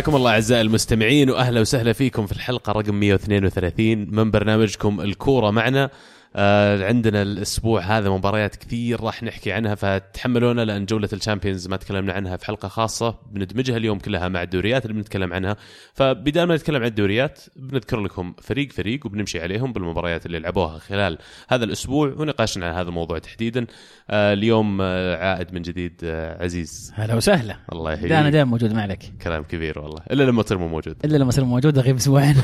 [0.00, 5.90] حياكم الله أعزائي المستمعين واهلا وسهلا فيكم في الحلقة رقم 132 من برنامجكم الكورة معنا.
[6.36, 12.12] آه عندنا الأسبوع هذا مباريات كثير راح نحكي عنها فتحملونا لأن جولة الشامبيونز ما تكلمنا
[12.12, 15.56] عنها في حلقة خاصة بندمجها اليوم كلها مع الدوريات اللي بنتكلم عنها.
[15.94, 21.18] فبدال ما نتكلم عن الدوريات بنذكر لكم فريق فريق وبنمشي عليهم بالمباريات اللي لعبوها خلال
[21.48, 23.66] هذا الأسبوع ونقاشنا عن هذا الموضوع تحديدا.
[24.10, 26.92] آه اليوم آه عائد من جديد آه عزيز.
[26.94, 27.56] هلا وسهلا.
[27.72, 28.12] الله يحييك.
[28.12, 29.02] أنا دائما موجود معك.
[29.22, 30.00] كلام كبير والله.
[30.10, 30.96] إلا لما تصير مو موجود.
[31.04, 32.36] إلا لما اصير موجود اغيب أسبوعين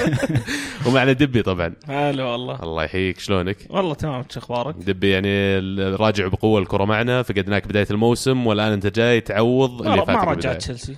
[0.86, 1.74] ومعنا دبي طبعا.
[1.88, 2.62] هلا والله.
[2.62, 2.99] الله يحييك.
[3.18, 5.58] شلونك والله تمام شو أخبارك؟ دبي يعني
[5.96, 10.32] راجع بقوة الكرة معنا فقدناك بداية الموسم والآن أنت جاي تعوض اللي ما فاتك ما.
[10.32, 10.96] رجعت تشيلسي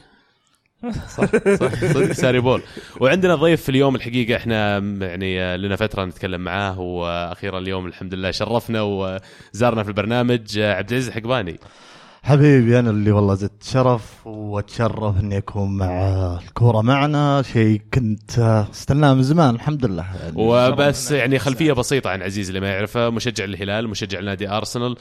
[1.09, 1.25] صح
[1.57, 2.63] صح صدق ساري بول
[3.01, 8.31] وعندنا ضيف في اليوم الحقيقة إحنا يعني لنا فترة نتكلم معاه وأخيرا اليوم الحمد لله
[8.31, 11.61] شرفنا وزارنا في البرنامج عبد العزيز حقباني
[12.25, 17.43] حبيبي أنا اللي والله زدت شرف وأتشرف إني أكون مع الكورة معنا.
[17.43, 18.39] شيء كنت
[18.73, 20.07] استناه من زمان الحمد لله.
[20.23, 24.97] يعني وبس يعني خلفية بسيطة عن عزيز اللي ما يعرفه مشجع الهلال مشجع نادي أرسنال.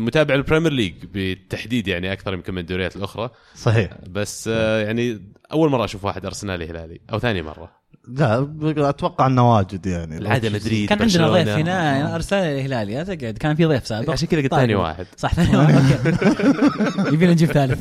[0.00, 3.30] متابع ال Premier League بالتحديد يعني أكثر يمكن من الدوريات الأخرى.
[3.54, 3.90] صحيح.
[4.10, 7.81] بس آه، يعني أول مرة أشوف واحد أرسنالي هلالي أو ثاني مرة.
[8.08, 8.48] لا
[8.88, 11.28] أتوقع إنه واجد يعني العاده مدريد كان عندنا.
[11.28, 14.60] ضيف هنا أرسنالي هلالي لا أتوقع كان في ضيف سابق عشان كذا قلت طيب.
[14.60, 15.74] ثاني واحد صح ثاني واحد
[16.06, 17.78] okay يبينا نجيب ثالث.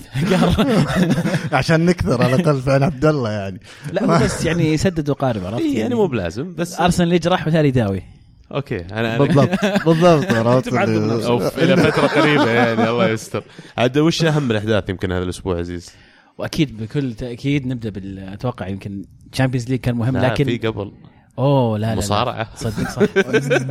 [1.53, 3.59] عشان نكثر على الاقل في عين عبد الله يعني
[3.91, 7.67] لا هو بس يعني يسدد وقارب عرفت إيه، يعني مو بلازم بس ارسنال يجرح وتالي
[7.67, 8.03] يداوي
[8.51, 10.33] okay أنا بالضبط بالضبط
[10.73, 10.73] عرفت.
[10.73, 13.43] أوف إلى فترة قريبة يعني الله يستر
[13.77, 15.89] عاد وش أهم الاحداث يمكن هذا الأسبوع عزيز؟
[16.37, 20.91] وأكيد بكل تأكيد نبدأ بال أتوقع يمكن Champions League كان مهم لا لكن في قبل.
[21.39, 22.47] أوه لا لا مصارعة.
[22.55, 23.01] صدق صح.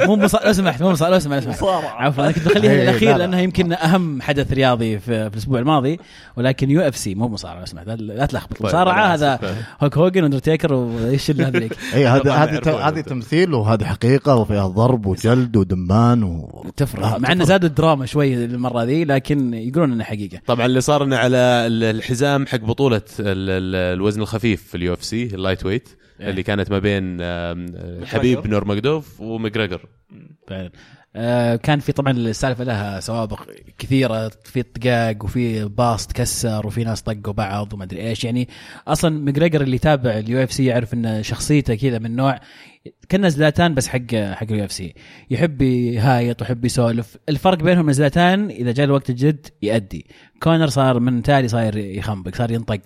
[0.07, 1.85] مو مصارعة لو سمحت مو مصارعة لو سمحت لو سمحت.
[1.85, 3.19] عفوا أنا كنت بخليها إيه، الأخير لا، لا.
[3.19, 5.99] لأنها يمكن أهم حدث رياضي في, في الأسبوع الماضي
[6.37, 7.87] ولكن UFC مو مصارعة لو سمحت.
[7.87, 8.53] لا- لا تلخبط.
[8.59, 9.65] طيب، مصارعة أنا هذا آسف.
[9.83, 13.01] Hulk Hogan و Undertaker وإيش اللي هذوليك اي هذه طبعاً هذه هذه.
[13.01, 16.65] تمثيل وهذه حقيقة وفيها ضرب وجلد ودمان و...
[16.77, 17.17] تفرق.
[17.19, 20.39] مع إنه زادوا الدراما شوي المرة ذي لكن يقولون إنها حقيقة.
[20.47, 24.93] طبعا اللي صار إنه على ال- الحزام حق بطولة ال- ال- الوزن الخفيف في ال
[24.95, 25.89] UFC ال lightweight
[26.21, 26.31] إيه.
[26.31, 27.17] اللي كانت ما بين
[28.07, 29.87] حبيب نورماجوميدوف وماجريجر
[30.49, 30.71] فعلا.
[31.17, 37.03] آه كان في طبعا السالفة لها سوابق كثيرة في طقاق وفي باص تكسر وفي ناس
[37.03, 38.25] طقوا بعض وما أدري إيش.
[38.25, 38.49] يعني
[38.89, 42.41] أصلا ماجريجر اللي يتابع ال UFC يعرف إن شخصيته كذا من نوع
[43.11, 44.95] كنه زلاتان بس حق حق ال UFC.
[45.31, 47.17] يحب يهايط ويحب يسولف.
[47.29, 50.07] الفرق بينهم إن زلاتان إذا جاء الوقت الجد يأدي.
[50.43, 52.81] كونر صار من تالي صاير يخنبق صار ينطق.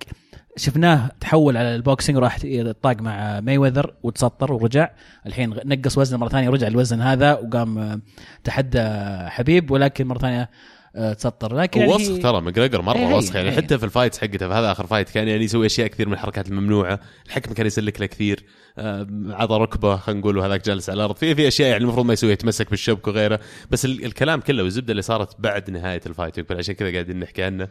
[0.57, 3.59] شفناه تحول على ال boxing وراح يتطاق مع ماي
[4.03, 4.91] وتسطر ورجع.
[5.27, 8.01] الحين نقص وزنه مرة ثانية ورجع الوزن هذا وقام آه،
[8.45, 8.83] تحدى
[9.29, 10.51] حبيب ولكن مرة ثانية
[10.97, 11.57] آه، تسطر.
[11.57, 13.57] لكن يعني ووسخ ترى ماكجريجور مرة إيه، وسخ يعني إيه.
[13.57, 16.13] حتى في ال fights حقته في هذا آخر fight كان يعني يسوي أشياء كثير من
[16.15, 17.01] الحركات الممنوعة.
[17.27, 18.45] الحكم كان يسلك له كثير
[18.79, 21.17] آه، عطى ركبة خلينا نقول وهذاك جالس على الأرض.
[21.17, 23.41] في في أشياء يعني المفروض ما يسويها يتمسك بالشبك وغيره.
[23.71, 27.43] بس ال- الكلام كله والزبدة اللي صارت بعد نهاية ال fight عشان كذا قاعدين نحكي
[27.43, 27.69] عنه.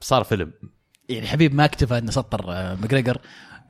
[0.00, 0.52] صار فيلم.
[1.08, 3.18] يعني حبيب ما اكتفى انه سطر آه، ماجريجر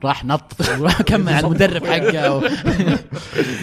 [0.03, 2.35] راح نط وكمل على المدرب حقه.
[2.35, 2.41] و...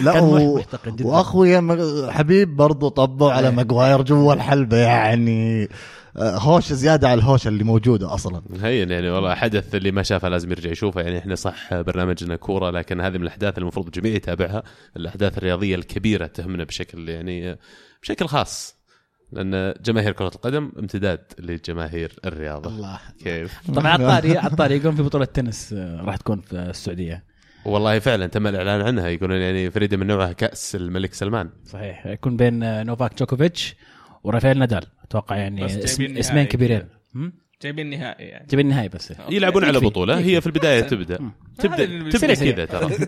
[0.03, 0.61] لا و...
[1.01, 1.77] واخويا
[2.11, 3.53] حبيب برضو طبوا على إيه.
[3.55, 5.69] ماجواير جوا الحلبة يعني
[6.17, 8.41] آه، هوش زيادة على الهوشه اللي موجودة أصلا.
[8.61, 11.01] هين يعني والله حدث اللي ما شافه لازم يرجع يشوفه.
[11.01, 14.63] يعني إحنا صح برنامجنا كورة لكن هذه من الأحداث المفروض الجميع يتابعها
[14.97, 17.57] الأحداث الرياضية الكبيرة تهمنا بشكل يعني
[18.03, 18.76] بشكل خاص.
[19.31, 22.69] لأن جماهير كرة القدم امتداد لجماهير الرياضة.
[22.69, 22.99] الله.
[23.23, 27.23] كيف؟ طبعا عطاري عطاري يقول في بطولة تنس آه، راح تكون في السعودية.
[27.65, 29.07] والله فعلا تم الإعلان عنها.
[29.07, 31.49] يقولون يعني فريدة من نوعها كأس الملك سلمان.
[31.65, 32.05] صحيح.
[32.07, 33.75] يكون بين آه، نوفاك جوكوفيتش
[34.23, 34.83] ورافائيل نادال.
[35.03, 36.87] أتوقع يعني اسم اسمين كبيرين؟
[37.61, 39.79] جايبين نهائي يعني جايبين النهائي بس يلعبون على.
[39.79, 41.31] بطوله هي في البدايه تبدا.
[41.57, 42.33] تبدا تبدا.
[42.33, 43.07] كذا ترى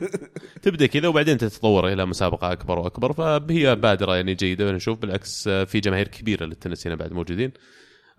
[0.62, 5.64] تبدا كذا وبعدين تتطور إلى مسابقه اكبر واكبر فهي بادره يعني جيده ونشوف بالعكس آه،
[5.64, 7.52] في جماهير كبيره للتنس هنا بعد موجودين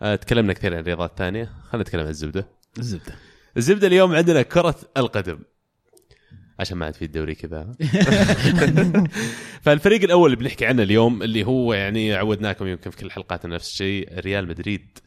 [0.03, 2.49] آه، تكلمنا كثير عن رياضات ثانية خلينا نتكلم عن الزبده
[2.79, 3.15] الزبده
[3.57, 5.39] الزبده اليوم عندنا كره القدم
[6.59, 7.73] عشان ما عاد في الدوري كذا
[9.63, 13.71] فالفريق الأول اللي بنحكي عنه اليوم اللي هو يعني عودناكم يمكن في كل حلقاتنا نفس
[13.71, 14.99] الشيء ريال مدريد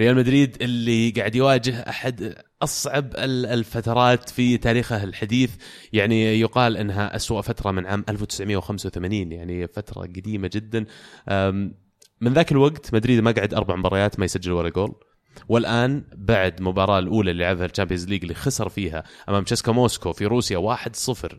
[0.00, 5.50] ريال مدريد اللي قاعد يواجه أحد أصعب ال- الفترات في تاريخه الحديث.
[5.92, 10.84] يعني يقال إنها أسوأ فترة من عام 1985 يعني فترة قديمة جدا.
[12.20, 14.94] من ذاك الوقت مدريد ما قعد أربع مباريات ما يسجل ولا جول.
[15.48, 20.12] والآن بعد المباراه الأولى اللي لعبها ال Champions League اللي خسر فيها أمام سيسكا موسكو
[20.12, 21.34] في روسيا 1-0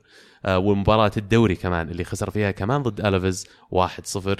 [0.46, 4.36] آه، ومباراة الدوري كمان اللي خسر فيها كمان ضد ألافيس 1-0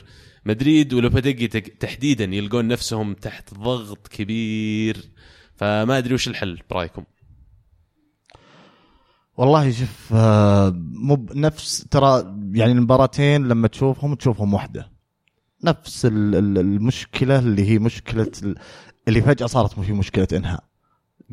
[0.46, 5.10] مدريد ولوباتيجي تك- تحديدا يلقون نفسهم تحت ضغط كبير.
[5.56, 7.04] فما أدري وش الحل برأيكم؟
[9.38, 14.92] والله شوف آه، مو نفس ترى يعني المباراتين لما تشوفهم تشوفهم واحدة.
[15.64, 18.32] نفس ال- ال- المشكلة اللي هي مشكلة
[19.10, 20.64] اللي فجأة صارت في مشكلة إنهاء.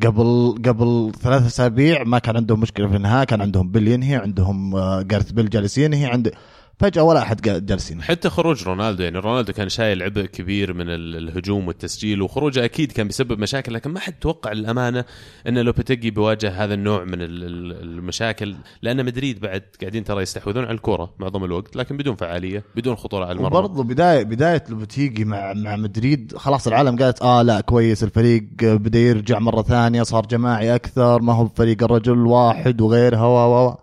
[0.03, 4.77] قبل قبل ثلاث أسابيع ما كان عندهم مشكلة في الانهاء كان عندهم بيل ينهي عندهم
[4.77, 6.33] آه، جارث بيل جالس ينهي عنده
[6.79, 10.73] فجأة ولا أحد قا- جالس ينهي حتى خروج رونالدو يعني رونالدو كان شايل عبء كبير
[10.75, 15.05] من ال- الهجوم والتسجيل وخروجه أكيد كان بيسبب مشاكل لكن ما حد توقع الامانه
[15.49, 20.65] إن لوبيتيجي بيواجه هذا النوع من ال- ال- المشاكل لأن مدريد بعد قاعدين ترى يستحوذون
[20.65, 23.57] على الكورة معظم الوقت لكن بدون فعالية بدون خطورة على المرمى.
[23.57, 28.99] وبرضه بدايه بداية لوبتيجي مع مع مدريد خلاص العالم قالت آه لا كويس الفريق بدا
[28.99, 33.79] يرجع مرة ثانية صار جماعي أكثر ما هو فريق الرجل واحد وغيرها و و-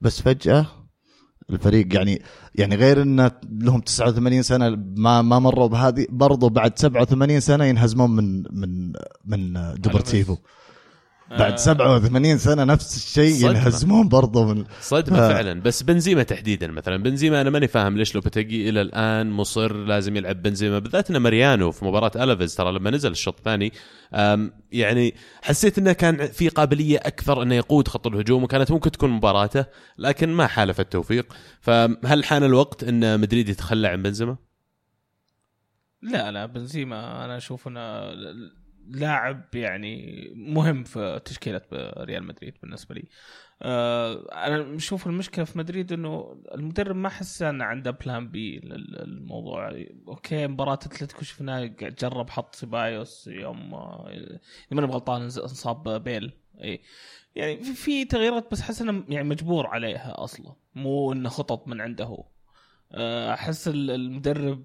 [0.00, 0.66] بس فجأة
[1.50, 2.22] الفريق يعني
[2.54, 8.10] يعني غير انه لهم 89 سنة ما ما مروا بهذه برضه بعد 87 سنة ينهزمون
[8.10, 8.92] من من
[9.24, 10.36] من ديبورتيفو
[11.30, 11.56] بعد آه.
[11.56, 13.50] 87 سنة نفس الشيء.
[13.50, 15.28] ينهزمون برضه من صدمة آه.
[15.28, 19.76] فعلا بس بنزيما تحديدا مثلا بنزيما أنا ماني فاهم ليش لوبيتيجي إلى الآن مصر إلا
[19.76, 23.72] لازم يلعب بنزيما بالذات ان ماريانو في مباراة ألافيس ترى لما نزل الشوط الثاني
[24.72, 29.64] يعني حسيت إنه كان في قابلية أكثر إنه يقود خط الهجوم وكانت ممكن تكون مباراته
[29.98, 34.36] لكن ما حالف التوفيق فهل حان الوقت إن مدريد يتخلى عن بنزيما؟
[36.02, 37.80] لا لا بنزيما أنا أشوف إنه
[38.90, 41.60] لاعب يعني مهم في تشكيلة
[41.98, 43.04] ريال مدريد بالنسبة لي.
[43.62, 49.84] آه، أنا أشوف المشكلة في مدريد إنه المدرب ما حس إنه عنده plan B للموضوع.
[50.08, 54.38] okay مباراة أتلتيكو شفناه جرب حط سيبايوس يوم آه، إذا
[54.70, 56.32] ماني غلطان انصاب بيل.
[56.64, 56.80] إي.
[57.34, 60.54] يعني في- تغييرات بس حس إنه يعني مجبور عليها أصلا.
[60.74, 62.24] مو إنه خطط من عنده هو.
[62.92, 64.64] آه، أحس ال- المدرب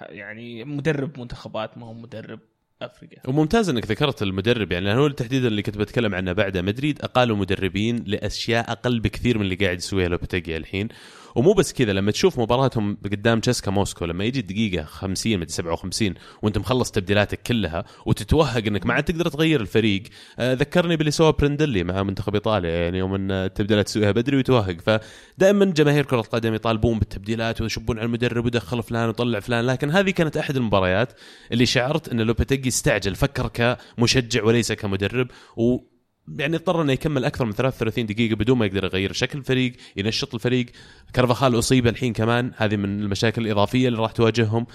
[0.00, 2.40] يعني مدرب منتخبات ما هو مدرب.
[2.86, 3.18] أفريقيا.
[3.28, 8.04] وممتاز إنك ذكرت المدرب يعني هو تحديدا اللي كنت بتكلم عنه بعده مدريد أقالوا مدربين
[8.06, 10.88] لأشياء أقل بكثير من اللي قاعد يسويها لوبيتيجي الحين.
[11.34, 16.14] ومو بس كذا لما تشوف مباراتهم قدام تشيسكا موسكو لما يجي الدقيقة 50 مدري 57
[16.42, 20.02] وانت مخلص تبديلاتك كلها وتتوهق إنك ما عاد تقدر تغير الفريق.
[20.38, 24.76] آه ذكرني باللي سواه برندلي مع منتخب إيطاليا يعني يوم إن التبديلات تسويها بدري ويتوهق
[24.80, 30.10] فدائما جماهير كرة القدم يطالبون بالتبديلات ويشبون على المدرب ودخل فلان وطلع فلان لكن هذه
[30.10, 31.12] كانت أحد المباريات
[31.52, 35.78] اللي شعرت إن لوبيتيجي استعجل فكر كمشجع وليس كمدرب و
[36.28, 40.34] يعني اضطر إنه يكمل أكثر من 33 دقيقة بدون ما يقدر يغير شكل الفريق ينشط
[40.34, 40.66] الفريق.
[41.12, 44.66] كارفاخال أصيب الحين كمان هذه من المشاكل الإضافية اللي راح تواجههم.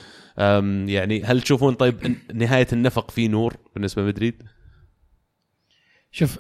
[0.88, 4.44] يعني هل تشوفون طيب نهاية النفق في نور بالنسبة لمدريد؟
[6.12, 6.40] شوف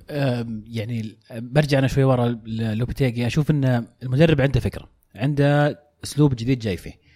[0.68, 3.28] يعني برجع أنا شوي ورا لوبتيجي.
[3.28, 7.09] أشوف إن المدرب عنده فكرة عنده أسلوب جديد جاي فيه.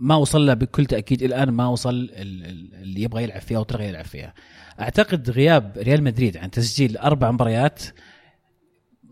[0.00, 2.10] ما وصل له بكل تأكيد الآن ما وصل ال-
[2.44, 4.34] ال- اللي يبغى يلعب فيها أو ترغى يلعب فيها.
[4.80, 7.82] أعتقد غياب ريال مدريد عن تسجيل أربع مباريات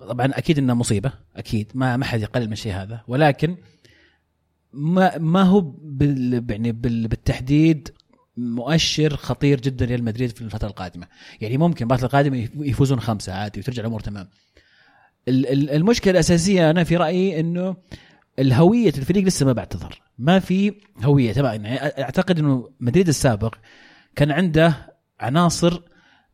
[0.00, 1.72] طبعا أكيد انه مصيبة أكيد.
[1.74, 3.00] ما ما حد يقلل من الشيء هذا.
[3.08, 3.56] ولكن
[4.72, 7.88] ما ما هو بال يعني بال بالتحديد
[8.36, 11.06] مؤشر خطير جدا ريال مدريد في الفترة القادمة.
[11.40, 14.28] يعني ممكن المباراه القادمة يفوزون خمسة عادي وترجع الأمور تمام.
[15.28, 17.76] ال- ال- المشكلة الأساسية أنا في رأيي إنه
[18.38, 21.32] الهوية الفريق لسه ما بعد تظهر ما في هوية.
[21.32, 23.54] تبع يعني أعتقد إنه مدريد السابق
[24.16, 25.82] كان عنده عناصر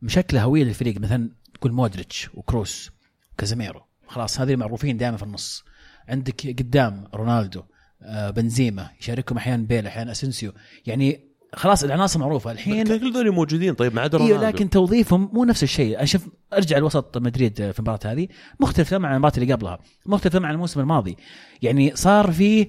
[0.01, 2.91] مشكلة هوية للفريق مثلا تقول مودريتش وكروس
[3.33, 3.81] وكازيميرو.
[4.07, 5.63] خلاص هذه معروفين دائما في النص.
[6.07, 7.63] عندك قدام رونالدو
[8.01, 10.53] آه، بنزيما يشاركهم أحيانا بيل أحيانا اسنسيو
[10.85, 12.51] يعني خلاص العناصر معروفة.
[12.51, 13.73] الحين كل ذول موجودين.
[13.73, 14.41] طيب ما عدا رونالدو.
[14.41, 16.03] لكن توظيفهم مو نفس الشيء.
[16.03, 18.27] أشوف أرجع لوسط مدريد في المباراة هذه.
[18.59, 19.79] مختلف تماما عن المباراة اللي قبلها.
[20.05, 21.17] مختلف تماما عن الموسم الماضي.
[21.61, 22.67] يعني صار في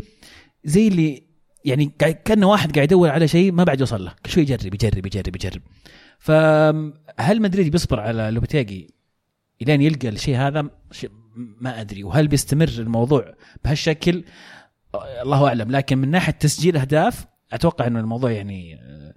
[0.64, 1.22] زي اللي
[1.64, 1.92] يعني
[2.24, 4.12] كأنه واحد قاعد يدور على شيء ما بعد يوصل له.
[4.24, 5.62] كل شوي يجرب يجرب يجرب يجرب.
[6.18, 8.94] فهل مدريد بيصبر على لوبتيجي
[9.62, 10.70] إلين يلقى الشيء هذا؟
[11.36, 12.04] ما أدري.
[12.04, 14.24] وهل بيستمر الموضوع بهالشكل؟
[14.94, 15.70] آه، الله أعلم.
[15.70, 19.14] لكن من ناحية تسجيل أهداف أتوقع إنه الموضوع يعني آه،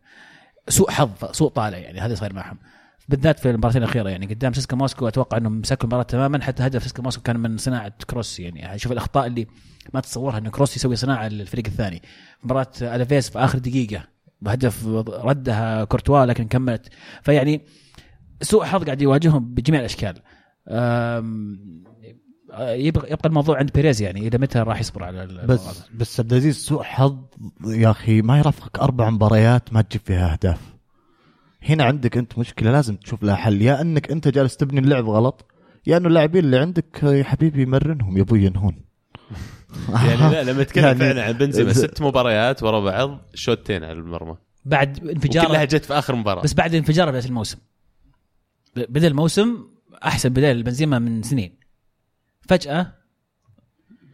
[0.70, 2.58] سوء حظ سوء طالع يعني هذا صاير معهم.
[3.10, 6.84] بالذات في المباراتين الأخيرة يعني قدام سيسكا موسكو أتوقع انهم مسكوا المباراة تماما حتى هدف
[6.84, 8.80] سيسكا موسكو كان من صناعة كروس يعني.
[8.80, 9.48] شوف الأخطاء اللي
[9.94, 12.02] ما تتصورها إنه كروس يسوي صناعة للفريق الثاني.
[12.44, 14.04] مباراة ألافيس في آخر دقيقة
[14.42, 16.90] بهدف ردها كورتوا لكن كملت.
[17.22, 17.62] فيعني
[18.42, 20.22] سوء حظ قاعد يواجههم بجميع الأشكال.
[22.60, 26.20] يبقى يبقى الموضوع عند بيريز يعني إلى متى راح يصبر على الموضوع بس هذا؟ بس
[26.20, 27.18] عبد العزيز سوء حظ
[27.66, 30.60] يا أخي ما يرافقك أربع مباريات ما تجيب فيها أهداف.
[31.64, 33.62] هنا عندك أنت مشكلة لازم تشوف لها حل.
[33.62, 35.46] يا أنك أنت جالس تبني اللعب غلط
[35.88, 38.76] يا أنه اللاعبين اللي عندك يا حبيبي مرنهم يا أبوي ينهون.
[40.06, 44.36] يعني لا لما نتكلم يعني- فعلا عن بنزيما ست مباريات ورا بعض شوتين على المرمى.
[44.66, 46.42] بعد انفجار جت في آخر مباراة.
[46.44, 47.58] بس بعد انفجار بدايه الموسم.
[48.76, 49.58] بدأ الموسم
[50.06, 51.58] أحسن بداية لبنزيما من سنين.
[52.48, 52.98] فجأة؟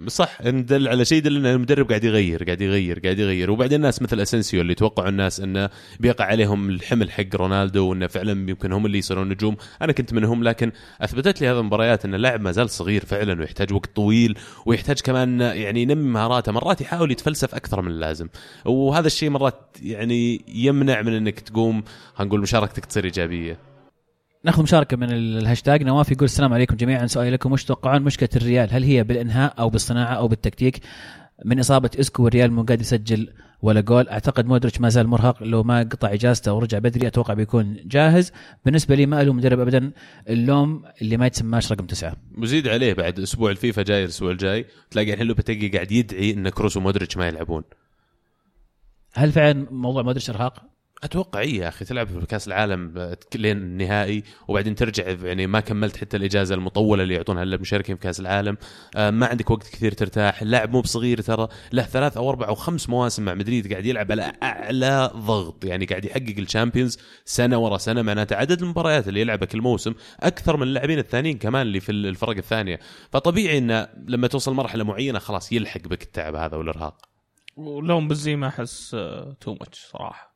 [0.07, 3.51] صح ندل على شيء يدل إن المدرب قاعد يغير قاعد يغير قاعد يغير.
[3.51, 8.31] وبعدين الناس مثل اسنسيو اللي توقعوا الناس إنه بيقع عليهم الحمل حق رونالدو وإنه فعلا
[8.31, 9.55] يمكن هم اللي يصيرون نجوم.
[9.81, 10.71] أنا كنت منهم لكن
[11.01, 15.41] أثبتت لي هذه المباريات إن اللاعب ما زال صغير فعلا ويحتاج وقت طويل ويحتاج كمان
[15.41, 18.27] يعني ينمي مهاراته مرات يحاول يتفلسف أكثر من اللازم.
[18.65, 23.72] وهذا الشيء مرات يعني يمنع من إنك تقوم خلينا نقول مشاركتك تصير إيجابية.
[24.45, 25.83] ناخذ مشاركة من الهاشتاج.
[25.83, 27.07] نواف يقول السلام عليكم جميعا.
[27.07, 30.79] سؤالي لكم وش تتوقعون مشكلة الريال؟ هل هي بالإنهاء أو بالصناعة أو بالتكتيك؟
[31.45, 34.09] من إصابة إسكو والريال مو قاعد يسجل ولا جول.
[34.09, 35.43] أعتقد مودريتش ما زال مرهق.
[35.43, 38.31] لو ما قطع إجازته ورجع بدري أتوقع بيكون جاهز.
[38.65, 39.91] بالنسبة لي ما ألوم مدرب ابدا
[40.29, 42.15] اللوم اللي ما يتسمى رقم تسعة.
[42.37, 44.65] وزيد عليه بعد أسبوع الفيفا جاي الأسبوع الجاي.
[44.91, 47.63] تلاقي الحين لوبيتيجي قاعد يدعي إن كروس ومودريتش ما يلعبون.
[49.13, 50.72] هل فعلا موضوع مودريتش إرهاق؟
[51.03, 55.97] أتوقع إي يا أخي تلعب في كأس العالم لين النهائي وبعدين ترجع يعني ما كملت
[55.97, 58.57] حتى الإجازة المطولة اللي يعطونها للمشاركين في كأس العالم.
[58.95, 62.55] آه، ما عندك وقت كثير ترتاح اللاعب مو بصغير ترى له ثلاث أو أربع أو
[62.55, 67.57] خمس مواسم مع مدريد قاعد يلعب على أعلى ضغط يعني قاعد يحقق ال Champions سنة
[67.57, 71.79] ورا سنة معناته عدد المباريات اللي يلعبها كل موسم أكثر من اللاعبين الثانيين كمان اللي
[71.79, 72.79] في الفرق الثانية.
[73.11, 76.97] فطبيعي انه لما توصل مرحلة معينة خلاص يلحق بك التعب هذا والإرهاق.
[77.57, 78.89] ولوم بنزيما أحس
[79.41, 80.32] too much صراحة.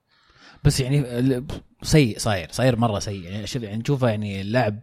[0.68, 1.44] بس يعني ال-
[1.82, 3.22] سيء صاير صاير مرة سيء.
[3.24, 4.80] يعني شوف يعني نشوفه يعني اللاعب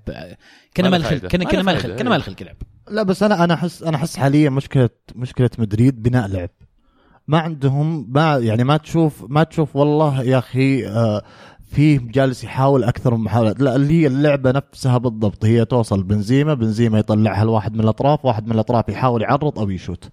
[0.75, 1.29] كان ما ما له له فايدة.
[1.29, 2.55] خلق كان ما كان له ما له فايدة، خلق كان إيه.
[2.55, 2.57] يلعب.
[2.91, 6.51] لا بس أنا أنا أحس أنا أحس حاليا مشكلة مشكلة مدريد بناء لعب.
[7.29, 11.23] ما عندهم ما يعني ما تشوف ما تشوف والله يا أخي آه
[11.71, 16.55] في جالس يحاول أكثر من محاولات لا اللي هي اللعبة نفسها بالضبط هي توصل بنزيما
[16.55, 20.09] بنزيما يطلعها الواحد من الأطراف واحد من الأطراف يحاول يعرض أو يشوت.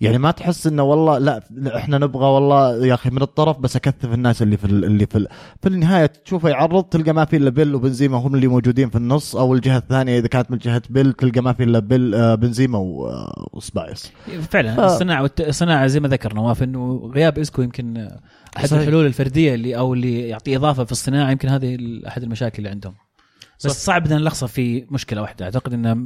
[0.00, 1.40] يعني ما تحس إنه والله لا
[1.76, 5.26] إحنا نبغى والله يا أخي من الطرف بس أكثف الناس اللي في ال- اللي في
[5.62, 9.36] في النهاية تشوفه يعرض تلقى ما في إلا بيل وبنزيما هم اللي موجودين في النص
[9.36, 12.78] أو الجهة الثانية إذا كانت من جهة بيل تلقى ما في إلا بيل آه، بنزيما
[12.78, 14.12] آه، وسيبايوس
[14.50, 15.30] فعلا ف- الصناعة.
[15.40, 17.96] الصناعة زي ما ذكر نواف إنه غياب إسكو يمكن
[18.56, 18.80] أحد صحيح.
[18.82, 22.94] الحلول الفردية اللي أو اللي يعطي إضافة في الصناعة يمكن هذه أحد المشاكل اللي عندهم
[23.66, 23.84] بس.
[23.84, 25.44] صعب ان نلخصه في مشكلة واحدة.
[25.44, 25.96] أعتقد إنها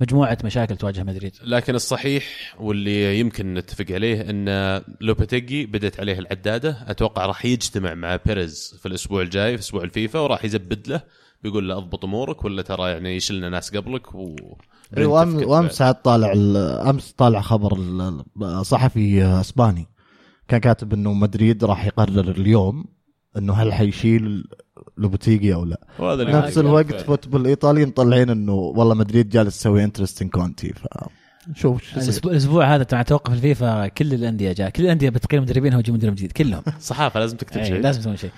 [0.00, 1.32] مجموعة مشاكل تواجه مدريد.
[1.44, 2.24] لكن الصحيح
[2.60, 6.84] واللي يمكن نتفق عليه إن لوبيتيجي بدا عليه العداد.
[6.86, 11.00] أتوقع راح يجتمع مع بيريز في الأسبوع الجاي في أسبوع الفيفا وراح يزبده.
[11.42, 14.36] بيقول له أضبط أمورك ولا ترى يعني يشلنا ناس قبلك و
[14.96, 16.56] وأم- وأمس عاد طالع ال-
[16.88, 17.78] أمس طالع خبر
[18.62, 19.86] صحفي أسباني.
[20.48, 22.84] كان كاتب إنه مدريد راح يقرر اليوم
[23.36, 24.44] إنه هل حيشيل
[24.98, 27.00] لوبوتيجي أو لا وهذا نفس الوقت.
[27.00, 30.74] فوتبول الايطالي مطلعين إنه والله مدريد جالس تسوي انترستنج كونتي
[31.46, 35.76] فنشوف شو الأسبوع الأسبوع هذا تبع توقف الفيفا كل الأندية جاء كل الأندية بتقيم مدربينها
[35.76, 36.62] ويجيب مدرب جديد كلهم.
[36.80, 37.80] صحافة لازم تكتب أي، شيء.
[37.80, 38.30] لازم يسوون شيء.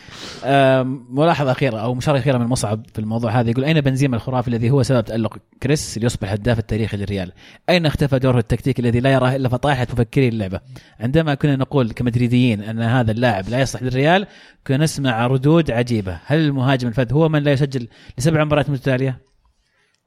[1.10, 4.70] ملاحظة أخيرة أو مشاركة أخيرة من مصعب في الموضوع هذا يقول أين بنزيما الخرافي الذي
[4.70, 7.32] هو سبب تألق كريس ليصبح الهداف التاريخي للريال؟
[7.68, 10.60] أين اختفى دوره التكتيكي الذي لا يراه إلا فطاحلة مفكري اللعبة؟
[11.00, 14.26] عندما كنا نقول كمدريديين أن هذا اللاعب لا يصلح للريال
[14.66, 16.18] كنا نسمع ردود عجيبة.
[16.26, 17.88] هل المهاجم الفذ هو من لا يسجل
[18.18, 19.27] لسبع مباريات متتاليه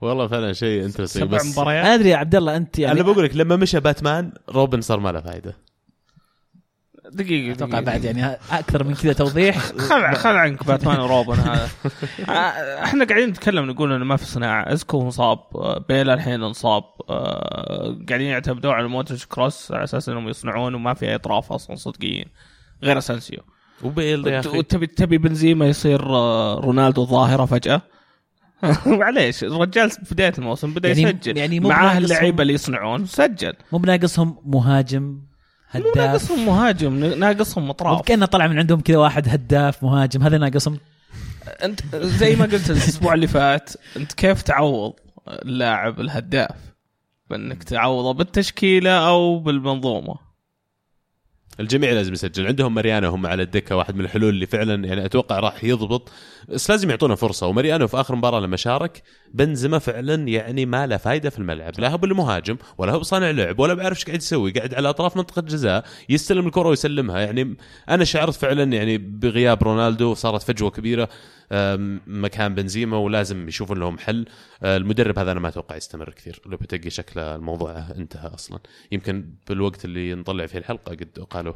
[0.02, 1.86] والله فعلا شيء interesting سبع بس مباريات.
[1.86, 5.00] أنا أدري يا عبد الله أنت يعني أنا بقول لك لما مشى باتمان روبن صار
[5.00, 5.56] ما له فائده
[7.12, 7.86] دقيقة أتوقع دقيقة.
[7.86, 9.58] بعد يعني أكثر من كذا توضيح.
[9.90, 11.70] خل خل عنك باتمان وروبن هذا.
[12.30, 14.74] آه، إحنا قاعدين نتكلم نقول إنه ما في صناعة.
[14.74, 16.84] اسكو انصاب آه، بيل الحين انصاب.
[17.10, 21.76] آه، قاعدين يعتمدون على مودريتش كروس على أساس إنهم يصنعون وما في أي أطراف أصلا
[21.76, 22.26] صدقيين
[22.84, 23.40] غير أسانسيو.
[23.84, 24.58] وبيل يا أخي.
[24.58, 26.02] وتبي تبي بنزيما يصير
[26.64, 27.82] رونالدو الظاهرة فجأة؟
[28.86, 31.38] معليش الرجال في بداية الموسم بدأ يعني- يسجل.
[31.38, 33.54] يعني مو معاه اللعيبة اللي يصنعون سجل.
[33.72, 35.22] مو بناقصهم مهاجم مو
[35.90, 35.98] هداف.
[35.98, 40.80] ناقصهم مهاجم ناقصهم مو اطراف كأنه طلع من عندهم كذا واحد هداف مهاجم هذا ناقصهم.
[41.64, 44.94] انت زي ما قلت الأسبوع اللي فات أنت كيف تعوض
[45.28, 46.56] اللاعب الهداف؟
[47.30, 50.16] بأنك تعوضه بالتشكيلة أو بالمنظومة.
[51.62, 52.48] الجميع لازم يسجل.
[52.48, 56.12] عندهم ماريانو هم على الدكة واحد من الحلول اللي فعلا يعني أتوقع راح يضبط.
[56.50, 57.48] بس لازم يعطونا فرصة.
[57.48, 59.04] وماريانو في آخر مباراة لما شارك
[59.34, 63.60] بنزيما فعلا يعني ما له فايدة في الملعب لا هو بالمهاجم ولا هو بصانع لعب
[63.60, 67.20] ولا بعرف إيش قاعد يسوي قاعد على أطراف منطقة جزاء يستلم الكرة ويسلمها.
[67.20, 67.56] يعني
[67.90, 71.10] أنا شعرت فعلا يعني بغياب رونالدو صارت فجوة كبيرة
[72.08, 74.26] مكان بنزيما ولازم يشوفون لهم حل.
[74.64, 78.60] أه، المدرب هذا أنا ما أتوقع يستمر كثير لوبيتيجي شكله الموضوع انتهى أصلا.
[78.92, 81.54] يمكن بالوقت اللي نطلع فيه الحلقة قد قالوا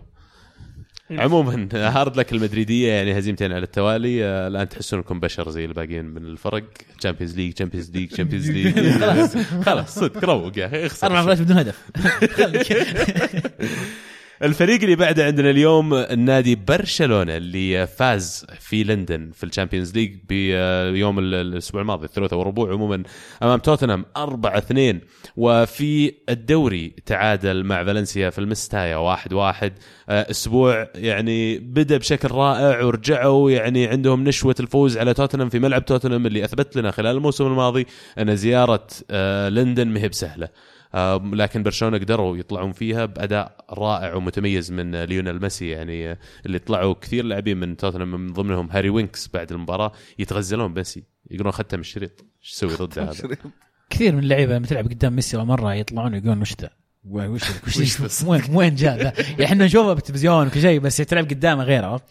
[1.11, 4.25] عموما هارد لك المدريدية يعني هزيمتين على التوالي.
[4.25, 6.63] آه، الآن تحسون أنكم بشر زي الباقيين من الفرق.
[6.99, 9.37] Champions League Champions League Champions League خلاص.
[9.65, 11.79] خلاص صدق روق يا أخي اخسر أربع مباريات بدون هدف.
[14.43, 20.15] الفريق اللي بعده عندنا اليوم النادي برشلونة اللي فاز في لندن في ال Champions League
[20.29, 23.03] بيوم ال- الأسبوع الماضي الثلاثاء والربوع عموما
[23.43, 24.99] أمام توتنهام 4 2
[25.37, 29.73] وفي الدوري تعادل مع فالنسيا في المستايا 1 1
[30.09, 36.25] أسبوع يعني بدأ بشكل رائع ورجعوا يعني عندهم نشوة الفوز على توتنهام في ملعب توتنهام
[36.25, 37.85] اللي أثبت لنا خلال الموسم الماضي
[38.19, 40.45] أن زيارة آه، لندن مهب سهلة.
[40.45, 40.74] آه،
[41.33, 46.95] لكن برشلونة قدروا يطلعون فيها بأداء رائع ومتميز من ليونيل ميسي يعني آه، اللي طلعوا
[47.01, 52.25] كثير لاعبين من توتنهام من ضمنهم هاري وينكس بعد المباراة يتغزلون بميسي يقولون ختم الشريط
[52.43, 53.37] إيش تسوي ضد هذا؟
[53.89, 56.69] كثير من اللعيبة لما تلعب قدام ميسي مرة يطلعون يقولون وش ذا؟
[57.09, 61.25] وش وش وش وين وين جاء ذا؟ يعني إحنا نشوفه بالتلفزيون وكل شيء بس تلعب
[61.25, 62.01] قدامه غيره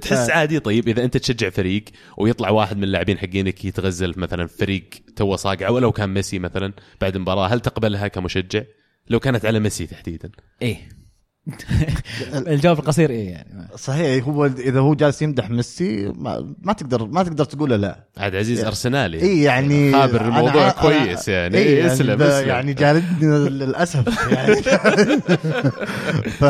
[0.00, 1.84] تحس عادي؟ طيب إذا أنت تشجع فريق
[2.16, 4.84] ويطلع واحد من اللاعبين حقينك يتغزل مثلا فريق
[5.16, 8.62] تو صاقع ولو كان ميسي مثلا بعد مباراه هل تقبلها كمشجع؟
[9.08, 10.30] لو كانت على ميسي تحديدا.
[10.62, 11.01] إيه.
[12.34, 13.68] الجواب القصير إيه يعني.
[13.76, 18.04] صحيح هو إذا هو جالس يمدح ميسي ما, ما تقدر ما تقدر تقول له لا.
[18.16, 19.22] عاد عزيز يعني- أرسنالي.
[19.22, 21.58] اي يعني خابر أنا- الموضوع أنا- كويس يعني.
[21.58, 22.48] إيه إيه اسلم اسلم.
[22.48, 24.62] يعني جالدني للأسف يعني.
[26.40, 26.44] ف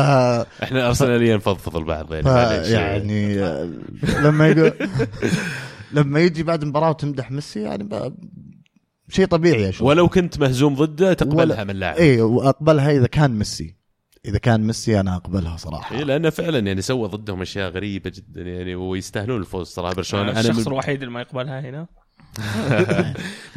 [0.62, 2.68] إحنا ارسناليا نفضفض البعض يعني.
[2.68, 3.36] يعني
[4.22, 4.72] لما يقول
[5.92, 8.14] لما يجي بعد مباراة وتمدح ميسي يعني ب-
[9.08, 11.96] شيء طبيعي أشوف ولو كنت مهزوم ضده تقبلها من لاعب.
[11.96, 13.81] اي وأقبلها إذا كان ميسي.
[14.26, 18.42] إذا كان ميسي أنا أقبلها صراحة إيه لأنه فعلا يعني سوى ضدهم أشياء غريبة جدا
[18.42, 21.86] يعني ويستاهلون الفوز صراحة برشلونة أنا أنا الشخص من الوحيد اللي ما يقبلها هنا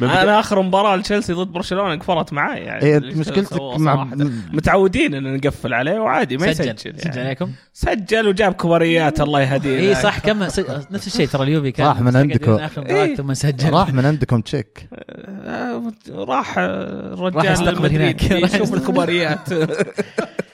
[0.02, 4.04] أنا آخر مباراة لتشيلسي ضد برشلونة قفرت معي يعني إيه مشكلتك مع.
[4.52, 7.20] متعودين إن نقفل عليه وعادي ما سجل يسجل سجل يعني.
[7.20, 11.86] عليكم سجل وجاب كبريات الله يهديه اي صح كم س- نفس الشيء ترى اليوفي كان
[11.86, 12.52] راح من سجل عندكم.
[12.52, 13.14] آخر مباراة إيه.
[13.16, 18.30] ثم سجل راح من عندكم تشيك آه، راح آه، راح الرجال يستقبل هناك.
[18.30, 19.48] يشوف الكبريات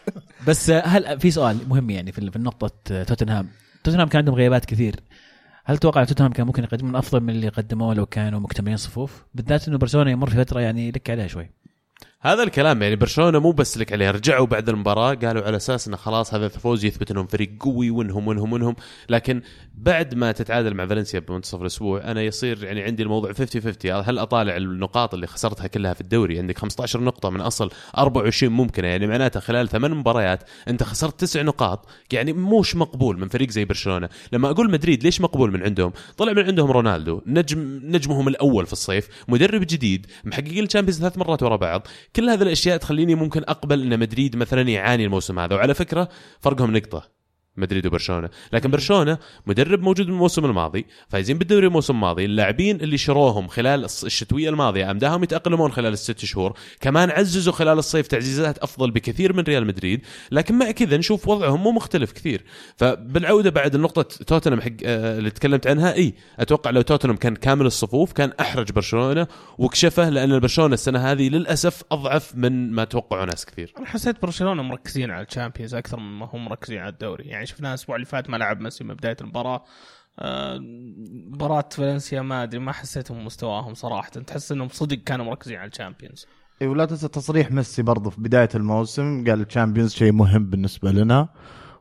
[0.47, 3.49] بس هل في سؤال مهم يعني في نقطه توتنهام.
[3.85, 4.97] توتنهام كان عندهم غيابات كثير.
[5.65, 9.69] هل تتوقع توتنهام كان ممكن يقدمون أفضل من اللي قدموه لو كانوا مكتملين صفوف؟ بالذات
[9.69, 11.51] إنه برشلونة يمر في فترة يعني لك عليها شوي.
[12.25, 15.97] هذا الكلام يعني برشلونة مو بس لك عليه رجعوا بعد المباراة قالوا على أساس انه
[15.97, 18.77] خلاص هذا الفوز يثبت إنهم فريق قوي وانهم وانهم وإنهم.
[19.09, 19.43] لكن
[19.75, 24.19] بعد ما تتعادل مع فالنسيا بمنتصف الأسبوع أنا يصير يعني عندي الموضوع 50 50 هل
[24.19, 28.89] أطالع النقاط اللي خسرتها كلها في الدوري؟ عندك 15 نقطة من أصل 24 ممكنة.
[28.89, 31.89] يعني معناته خلال ثمان مباريات أنت خسرت تسع نقاط.
[32.13, 34.09] يعني موش مقبول من فريق زي برشلونة.
[34.33, 38.73] لما أقول مدريد ليش مقبول من عندهم؟ طلع من عندهم رونالدو نجم نجمهم الأول في
[38.73, 41.87] الصيف مدرب جديد محققين الشامبيونز ثلاث مرات ورا بعض.
[42.17, 45.55] كل هذه الأشياء تخليني ممكن أقبل إن مدريد مثلا يعاني الموسم هذا.
[45.55, 46.09] وعلى فكرة
[46.41, 47.22] فرقهم نقطة.
[47.57, 48.29] مدريد وبرشلونة.
[48.53, 53.85] لكن برشلونة مدرب موجود من الموسم الماضي فايزين بالدوري الموسم الماضي اللاعبين اللي شروهم خلال
[53.85, 59.43] الشتوية الماضية امداهم يتأقلمون خلال الست شهور كمان عززوا خلال الصيف تعزيزات أفضل بكثير من
[59.43, 60.01] ريال مدريد
[60.33, 62.45] لكن مع كذا نشوف وضعهم مو مختلف كثير.
[62.77, 67.67] فبالعودة بعد النقطة توتنهام حق آه، اللي تكلمت عنها إي أتوقع لو توتنهام كان كامل
[67.67, 69.27] الصفوف كان أحرج برشلونة
[69.59, 73.73] وكشفه لأن برشلونة السنة هذه للأسف أضعف من ما توقعوا ناس كثير.
[73.79, 77.25] أنا حسيت برشلونة مركزين على ال Champions أكثر مما هم مركزين على الدوري.
[77.25, 79.65] يعني شفناه الأسبوع اللي فات ما لعب ميسي من بداية المباراة.
[80.19, 80.59] آه،
[81.33, 84.11] مباراة فالنسيا ما أدري ما حسيتهم مستواهم صراحة.
[84.11, 86.27] تحس إنهم صدق كانوا مركزين على الشامبيونز.
[86.63, 89.25] إي ولا تنسى تصريح ميسي برضه في بداية الموسم.
[89.29, 91.29] قال ال Champions شيء مهم بالنسبة لنا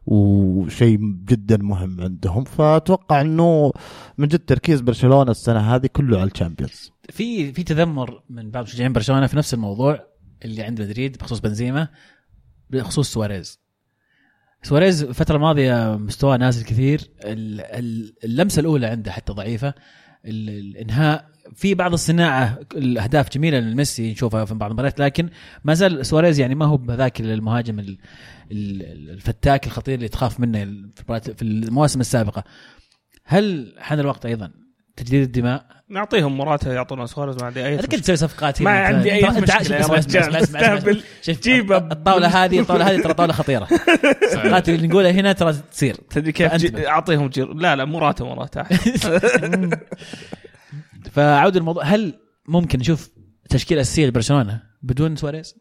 [0.06, 2.44] وشيء جدا مهم عندهم.
[2.44, 3.72] فأتوقع إنه
[4.18, 6.92] من جد تركيز برشلونة السنة هذه كله على ال Champions.
[7.10, 10.08] في في تذمر من بعض مشجعين برشلونة في نفس الموضوع
[10.46, 11.88] اللي عند مدريد بخصوص بنزيما
[12.70, 13.62] بخصوص سواريز.
[14.64, 17.02] سواريز الفترة الماضية مستواه نازل كثير.
[17.24, 19.74] ال- ال- اللمسة الأولى عنده حتى ضعيفة.
[20.26, 25.30] ال- الإنهاء في بعض الصناعة الأهداف جميلة لميسي نشوفها في بعض المباريات لكن
[25.64, 27.98] ما زال سواريز يعني ما هو بذاك المهاجم ال-
[28.52, 30.66] ال- الفتاك الخطير اللي تخاف منه
[31.36, 32.44] في المواسم السابقة.
[33.24, 34.52] هل حان الوقت أيضا
[34.96, 35.66] تجديد الدماء.
[35.90, 37.96] نعطيهم مراته يعطونا سواريز ما عندي أي أنا كنت.
[37.96, 41.04] تسوي صفقات ما عندي اسمع- تستهبل.
[41.22, 43.68] شوف جيب الطاولة هذه الطاولة هذه ترى طاولة خطيرة.
[44.24, 45.96] الصفقات اللي نقولها هنا ترى تصير.
[45.96, 46.76] تدري كيف.
[46.76, 47.54] أعطيهم جير.
[47.54, 48.64] لا لا مراته مراته
[51.12, 53.10] فعود الموضوع هل ممكن نشوف
[53.50, 55.56] تشكيل اساسيه لبرشلونه بدون سواريز؟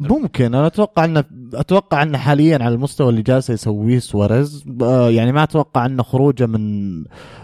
[0.00, 0.44] ممكن.
[0.54, 5.42] أنا أتوقع انه أتوقع إنه حاليا على المستوى اللي جالس يسويه سواريز آه، يعني ما
[5.42, 6.96] أتوقع إنه خروجه من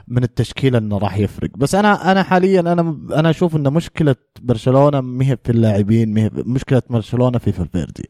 [0.08, 1.50] من التشكيلة إنه راح يفرق.
[1.56, 6.82] بس أنا أنا حاليا أنا أنا أشوف ان مشكلة برشلونة ما هي في اللاعبين مشكلة
[6.90, 8.08] برشلونة في فالفيردي.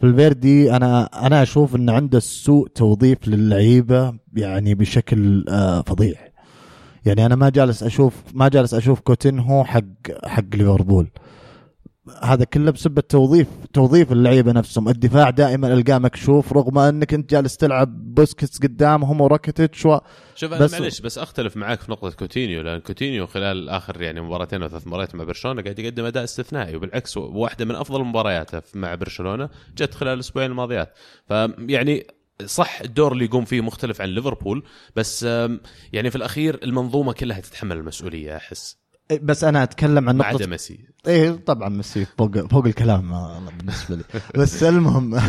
[0.00, 6.14] فالفيردي أنا أنا أشوف ان عنده سوء توظيف للعيبة يعني بشكل آه، فظيع.
[7.06, 9.82] يعني أنا ما جالس أشوف ما جالس أشوف كوتينهو حق
[10.24, 11.10] حق ليفربول.
[12.22, 14.88] هذا كله بسبب توظيف توظيف اللعيبة نفسهم.
[14.88, 19.98] الدفاع دائما ألقاه مكشوف رغم أنك أنت جالس تلعب بوسكيتس قدامهم وراكيتيتش و...
[20.34, 24.20] شوف أنا بس- معلش بس أختلف معاك في نقطة كوتينيو لأن كوتينيو خلال آخر يعني
[24.20, 28.62] مباراتين أو ثلاث مباريات مع برشلونة قاعد يقدم أداء استثنائي وبالعكس واحدة من أفضل مبارياته
[28.74, 30.92] مع برشلونة جت خلال الأسبوعين الماضيات.
[31.28, 32.06] فيعني
[32.46, 34.64] صح الدور اللي يقوم فيه مختلف عن ليفربول
[34.96, 35.22] بس
[35.92, 38.83] يعني في الأخير المنظومة كلها تتحمل المسؤولية أحس.
[39.22, 40.78] بس أنا أتكلم عن نقطه عدا ميسي.
[41.06, 44.04] إيه طبعا ميسي فوق فوق الكلام آه، بالنسبة لي.
[44.42, 45.14] بس المهم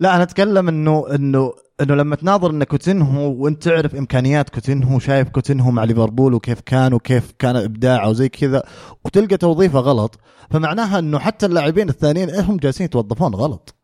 [0.00, 5.28] لا أنا أتكلم انه انه إنه لما تناظر إن كوتينهو وأنت تعرف إمكانيات كوتينهو شايف
[5.28, 8.62] كوتينهو مع ليفربول وكيف كان وكيف كان إبداعه وزي كذا
[9.04, 10.18] وتلقى توظيفه غلط
[10.50, 13.79] فمعناها إنه حتى اللاعبين الثانيين هم جالسين يتوظفون غلط.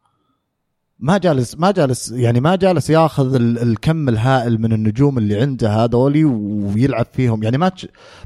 [0.99, 5.71] ما جالس ما جالس يعني ما جالس ياخذ ال- الكم الهائل من النجوم اللي عنده
[5.85, 7.43] هذولي ويلعب فيهم.
[7.43, 7.73] يعني ما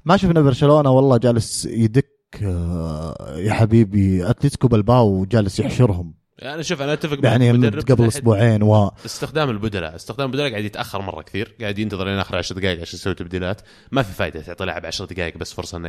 [0.05, 2.11] ما شفنا برشلونة والله جالس يدك
[2.43, 4.31] آه، يا حبيبي.
[4.31, 6.20] أتلتيكو بلباو جالس يحشرهم.
[6.43, 11.23] أنا شوف أنا أتفق يعني قبل أسبوعين و استخدام البدلاء استخدام البدلاء قاعد يتأخر مرة
[11.23, 13.61] كثير قاعد ينتظر لين آخر 10 دقائق عشان يسوي تبديلات.
[13.93, 15.89] ما في فائده تعطي لاعب 10 دقائق بس فرصة إنه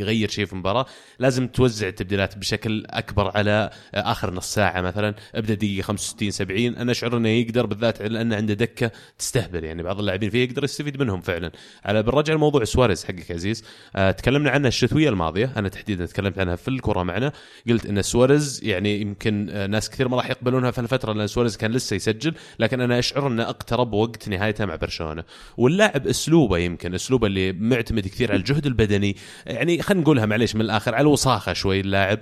[0.00, 0.86] يغير شيء في المباراة.
[1.18, 5.14] لازم توزع التبديلات بشكل أكبر على آخر نص ساعة مثلا.
[5.34, 9.64] ابدأ دقيقة 65 70 أنا أشعر إنه يقدر بالذات لأنه عنده دكة تستهبل.
[9.64, 11.50] يعني بعض اللاعبين فيه يقدر يستفيد منهم فعلا.
[11.84, 13.64] على بنرجع لموضوع سواريز حقك عزيز.
[13.96, 15.52] آه تكلمنا عنه الشتوية الماضية.
[15.56, 17.32] أنا تحديدا تكلمت عنها في الكرة معنا.
[17.68, 21.56] قلت إن سواريز يعني يمكن آه، ناس كثير ما راح يقبلونها في الفترة لأن سواريز
[21.56, 25.24] كان لسه يسجل لكن أنا أشعر إنه أقترب وقت نهايته مع برشلونة.
[25.56, 29.16] واللاعب أسلوبه يمكن أسلوبه اللي معتمد كثير على الجهد البدني.
[29.46, 32.18] يعني خلينا نقولها معليش من الآخر على الوصاخه شوي اللاعب.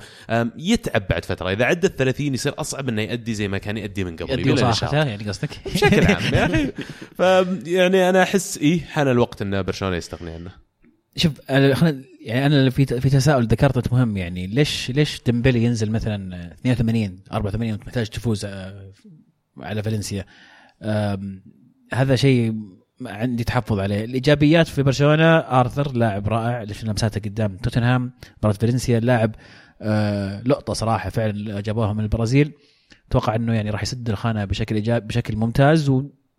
[0.59, 1.51] يتعب بعد فترة.
[1.53, 4.93] إذا عدى ال 30 يصير أصعب إنه يؤدي زي ما كان يؤدي من قبل نشاط.
[4.93, 6.73] يعني قصدك؟ بشكل عام
[7.19, 7.21] ف
[7.67, 10.70] يعني أنا أحس إيه حان الوقت إن برشلونة يستغني عنه.
[11.17, 16.53] شوف خلنا يعني أنا في في تساؤل ذكرته مهم يعني ليش ليش ديمبلي ينزل مثلا
[16.53, 18.93] 82 84 وانت محتاج تفوز آه،
[19.59, 20.27] على فالنسيا؟
[21.93, 22.55] هذا شيء
[23.07, 24.05] عندي تحفظ عليه.
[24.05, 29.35] الإيجابيات في برشلونة آرثر لاعب رائع اللي شفنا مساته قدام توتنهام مباراة فالنسيا لاعب
[29.83, 32.53] آه، لقطة صراحة فعلا جابوها من البرازيل.
[33.09, 35.91] أتوقع إنه يعني راح يسد الخانة بشكل ايجابي بشكل ممتاز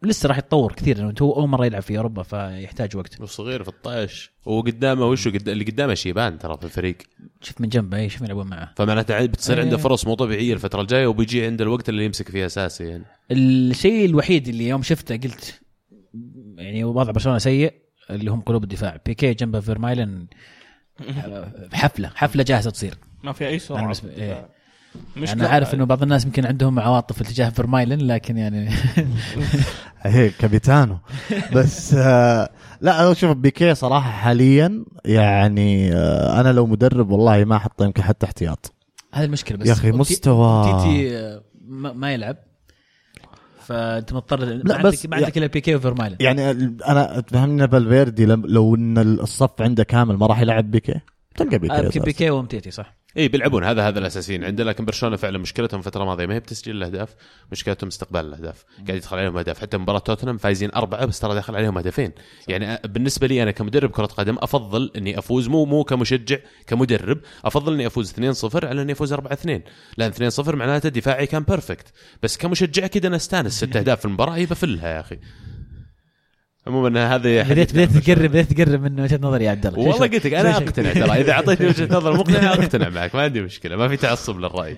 [0.04, 3.22] ولسه راح يتطور كثير لأنه هو أول مرة يلعب في أوروبا فيحتاج وقت.
[3.22, 4.32] وصغير في الطايش.
[4.46, 5.50] وقدامه قد...
[5.50, 6.98] اللي قدامه شيبان ترى في الفريق.
[7.42, 8.74] شوف من جنبه اي شوف يلعبون معه.
[8.78, 9.64] فمعناته بتصير إيه.
[9.64, 13.06] عنده فرص مو طبيعية الفترة الجاية وبيجي عنده الوقت اللي يمسك فيه أساسي يعني.
[13.32, 15.62] الشيء الوحيد اللي يوم شفته قلت
[16.58, 17.74] يعني وضع برشلونة سيء
[18.10, 19.00] اللي هم قلوب الدفاع.
[19.06, 20.28] بيكي جنبه فيرمايلن
[21.74, 22.98] حفلة حفلة جاهزة تصير.
[23.24, 23.94] ما في أي سرعة.
[24.96, 25.24] بالنسبة- إيه.
[25.24, 28.70] مش أنا عارف إنه بعض الناس يمكن عندهم عواطف اتجاه فيرمايلن لكن يعني
[30.02, 30.98] هي كابيتانو.
[31.54, 32.50] بس آه
[32.82, 38.04] لا أنا شوف بيكي صراحة حاليا يعني آه أنا لو مدرب والله ما أحطه يمكن
[38.04, 38.74] حتى احتياط.
[39.14, 39.68] هذه المشكلة بس.
[39.68, 42.38] يا وتي- مستوى- تيتي آه، ما ما يلعب.
[43.60, 46.52] فأنت مضطر ما لا، عندك بس ما عندك الا بيكي وفيرمايلن يعني
[46.88, 51.00] أنا تفهمني فالفيردي لم- لو إن الصف عنده كامل ما راح يلعب بيكي
[51.36, 52.04] تلقى بيكي آه،.
[52.04, 52.96] بيكي وأومتيتي صح.
[53.17, 53.63] اي بيلعبون.
[53.63, 54.43] هذا هذا الأساسيين.
[54.43, 57.15] عنده لكن برشلونة فعلا مشكلتهم الفترة الماضية ما هي بتسجيل الأهداف
[57.52, 58.65] مشكلتهم استقبال الأهداف.
[58.88, 59.62] قاعد يدخل عليهم أهداف.
[59.62, 62.12] حتى مباراة توتنهام فايزين أربعة بس ترى داخل عليهم هدفين.
[62.47, 65.47] يعني بالنسبة لي أنا كمدرب كرة قدم أفضل إني أفوز.
[65.47, 69.17] مو مو كمشجع كمدرب أفضل إني أفوز 2-0 على إني أفوز 4-2
[69.97, 71.88] لأن 2-0 معناته دفاعي كان perfect
[72.24, 73.58] بس كمشجع أكيد أنا أستانس.
[73.58, 75.19] ست أهداف في المباراة هي بفلها يا أخي.
[76.67, 79.80] عموما هذا بديت بديت تقرب بديت تقرب من وجهة نظري يا عبد الله.
[79.80, 80.58] والله قلت لك أنا.
[80.58, 84.39] أقتنع ترى إذا أعطيتني وجهة نظر مقنعه أقتنع معك ما عندي مشكلة ما في تعصب
[84.39, 84.78] للرأي.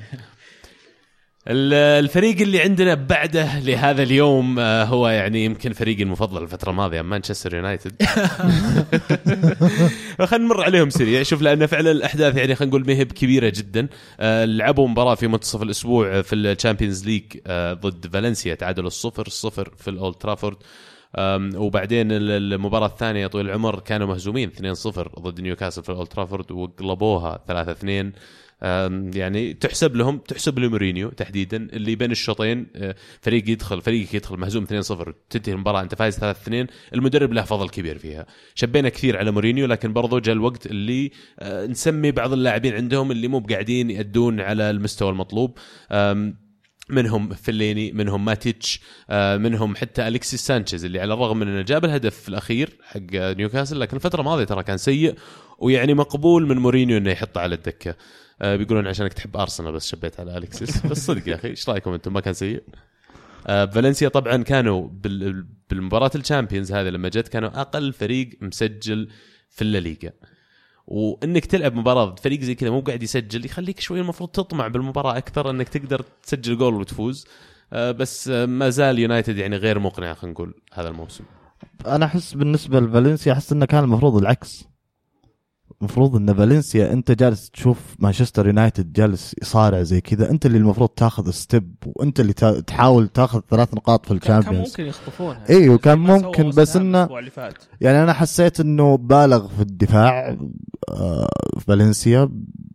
[1.48, 7.02] ال- الفريق اللي عندنا بعده لهذا اليوم آه، هو يعني يمكن فريقي المفضل الفترة الماضية
[7.02, 7.92] مانشستر يونايتد.
[10.20, 11.24] خلينا نمر عليهم سريع.
[11.24, 13.88] شوف لأن فعلا الأحداث يعني خلينا نقول مهب كبيره جدا.
[14.20, 19.30] آه، لعبوا مباراة في منتصف الأسبوع في ال Champions League آه، ضد فالنسيا تعادلوا الصفر
[19.30, 20.58] صفر في الأولد ترافورد.
[21.58, 26.52] وبعدين ال- المباراة الثانية يا طويل العمر كانوا مهزومين 2-0 ضد نيوكاسل في الأولد ترافورد
[26.52, 28.14] وقلبوها 3-2
[28.66, 34.38] أم، يعني تحسب لهم تحسب لمورينيو تحديدا اللي بين الشوطين أه، فريق يدخل فريقك يدخل
[34.38, 38.26] مهزوم 2-0 تنتهي المباراة أنت فايز 3-2 المدرب له فضل كبير فيها.
[38.56, 43.28] شبينا كثير على مورينيو لكن برضو جاء الوقت اللي أه، نسمي بعض اللاعبين عندهم اللي
[43.28, 45.58] مو بقاعدين يأدون على المستوى المطلوب.
[46.90, 51.86] منهم فيليني منهم ماتيتش آه، منهم حتى الكسيس سانشيز اللي على الرغم من إنه جاب
[51.86, 55.16] الهدف الأخير حق نيوكاسل لكن الفترة الماضية ترى كان سيء
[55.60, 57.96] ويعني مقبول من مورينيو إنه يحطه على الدكة.
[58.42, 61.94] آه، بيقولون عشانك تحب أرسنال بس شبيت على الكسيس بس صدق يا أخي إيش رأيكم
[61.94, 62.64] أنتم؟ ما كان سيء؟
[63.48, 69.10] آه، فالنسيا طبعا كانوا بال- بالمباراة الشامبيونز هذه لما جت كانوا أقل فريق مسجل
[69.50, 70.10] في الليغا.
[70.88, 75.18] وإنك تلعب مباراة ضد فريق زي كذا مو قاعد يسجل يخليك شوي المفروض تطمع بالمباراة
[75.18, 77.28] أكثر إنك تقدر تسجل جول وتفوز.
[77.74, 81.24] آه، بس آه، ما زال يونايتد يعني غير مقنع خلينا نقول هذا الموسم.
[81.86, 84.73] أنا أحس بالنسبة لفالنسيا أحس إنه كان المفروض العكس.
[85.84, 90.90] المفروض إن فالنسيا أنت جالس تشوف مانشستر يونايتد جالس يصارع زي كذا أنت اللي المفروض
[90.90, 94.70] تاخذ step وأنت اللي تحاول تاخذ ثلاث نقاط في كان الشامبيونز.
[94.70, 95.50] ممكن يخطفونها.
[95.50, 97.10] أيوه كان ممكن بس إنه
[97.82, 100.38] يعني أنا حسيت إنه بالغ في الدفاع
[100.90, 101.30] آه،
[101.68, 102.30] فالنسيا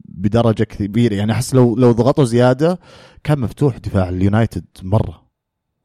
[0.05, 1.15] بدرجة كبيرة.
[1.15, 2.79] يعني أحس لو لو ضغطوا زيادة
[3.25, 5.29] كان مفتوح دفاع اليونايتد مرة.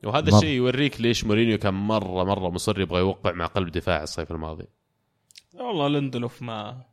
[0.04, 0.36] وهذا.
[0.36, 4.66] الشيء يوريك ليش مورينيو كان مره مرة مصر يبغى يوقع مع قلب دفاع الصيف الماضي.
[5.54, 6.93] والله لندلوف ما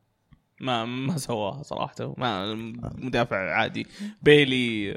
[0.60, 2.14] ما ما سواها صراحة.
[2.18, 2.54] ما
[2.94, 3.86] مدافع عادي.
[4.22, 4.94] بيلي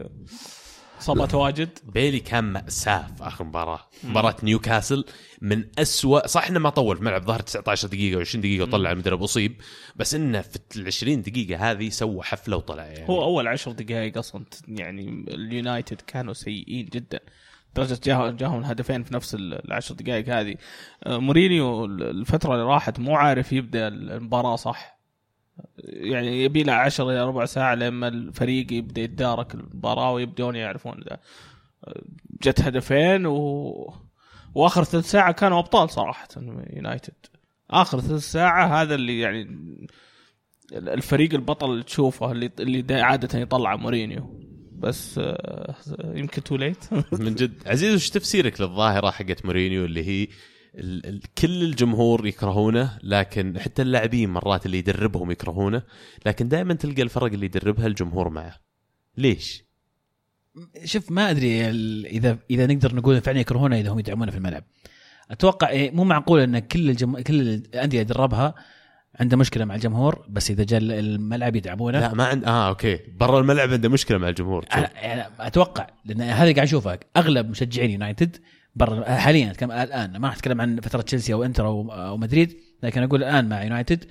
[1.00, 3.80] صار تواجد بيلي كان مأساة في آخر مباراة.
[4.04, 5.06] مباراة نيوكاسل
[5.42, 9.24] من أسوأ صح إنه ما طول في ملعب ظهر 19 دقيقة و20 دقيقة وطلع المدرب
[9.24, 9.62] أصيب.
[9.96, 13.10] بس إنه في ال 20 دقيقة هذه سوى حفلة وطلع يعني.
[13.10, 17.20] هو أول عشر دقائق أصلا يعني اليونايتد كانوا سيئين جدا.
[17.78, 20.56] لدرجه جاه جاهم هدفين في نفس ال- العشر دقائق هذه.
[21.04, 24.93] آه، مورينيو الفترة اللي راحت مو عارف يبدأ المباراة صح.
[25.78, 32.02] يعني يبي له 10 إلى ربع ساعة لما الفريق يبدأ يتدارك المباراة ويبدون يعرفون آه،
[32.44, 33.94] جت هدفين و...
[34.56, 36.28] وآخر ثلث ساعة كانوا أبطال صراحة
[36.74, 37.14] يونايتد.
[37.72, 39.48] آخر ثلث ساعة هذا اللي يعني
[40.74, 44.40] الفريق البطل اللي تشوفه اللي اللي عادة يطلع مورينيو.
[44.80, 47.54] بس آه، يمكن too late من جد.
[47.66, 50.28] عزيز وش تفسيرك للظاهرة حقت مورينيو اللي هي
[50.76, 55.84] ال ال كل الجمهور يكرهونه لكن حتى اللاعبين مرات اللي يدربهم يكرهونه
[56.26, 58.56] لكن دائما تلقى الفرق اللي يدربها الجمهور معه.
[59.18, 59.64] ليش؟
[60.86, 61.70] شوف ما أدري
[62.06, 64.64] إذا إذا نقدر نقول فعلا يكرهونه إذا هم يدعمونه في الملعب.
[65.32, 67.20] أتوقع إيه، مو معقول إن كل الجم...
[67.20, 68.56] كل الأندية اللي دربها
[69.20, 72.00] عنده مشكلة مع الجمهور بس إذا جاء الملعب يدعمونه.
[72.00, 73.00] لا ما عند آه أوكي.
[73.20, 77.00] برا الملعب عنده مشكلة مع الجمهور أنا يعني أتوقع لأن هذا قاعد أشوفه.
[77.18, 78.38] أغلب مشجعين يونايتد
[78.76, 80.18] برا حاليا اتكلم الآن.
[80.18, 83.64] ما راح أتكلم عن فترة تشيلسي أو إنتر أو أو مدريد لكن أقول الآن مع
[83.64, 84.06] يونايتد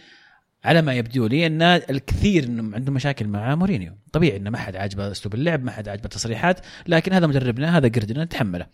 [0.64, 3.92] على ما يبدو لي أن الكثير إنهم عندهم مشاكل مع مورينيو.
[4.12, 7.88] طبيعي إنه ما حد عاجبه أسلوب اللعب ما حد عاجبه التصريحات لكن هذا مدربنا هذا
[7.88, 8.66] قردنا نتحمله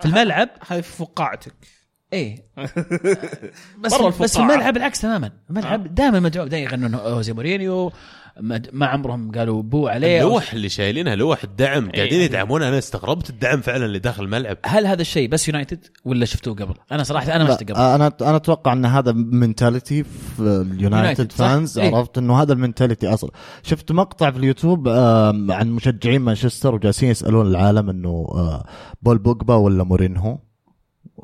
[0.00, 1.54] في الملعب في فقاعتك.
[2.12, 2.44] إيه.
[3.82, 4.42] بس بس في.
[4.42, 5.32] الملعب العكس تماما.
[5.50, 6.48] الملعب دائما مدعوم.
[6.48, 7.92] دائما يغنون جوزي مورينيو
[8.40, 12.24] ما ما عمرهم قالوا بو عليه اللوح اللي شايلينها لوح الدعم قاعدين إيه.
[12.24, 16.54] يدعمون أنا استغربت الدعم فعلا اللي داخل الملعب هل هذا الشيء بس يونايتد ولا شفتوه
[16.54, 20.40] قبل؟ أنا صراحة أنا ما شفته قبل أنا أنا أتوقع إن هذا mentality في
[20.72, 21.96] اليونايتد؟ fans إيه.
[21.96, 23.30] عرفت إنه هذا ال mentality أصلا
[23.62, 24.88] شفت مقطع في اليوتيوب
[25.48, 28.64] عن مشجعين مانشستر وجالسين يسألون العالم إنه آه،
[29.02, 30.38] بول بوجبا ولا مورينهو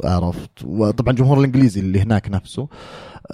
[0.04, 0.50] عرفت.
[0.64, 2.68] وطبعا الجمهور الإنجليزي اللي هناك نفسه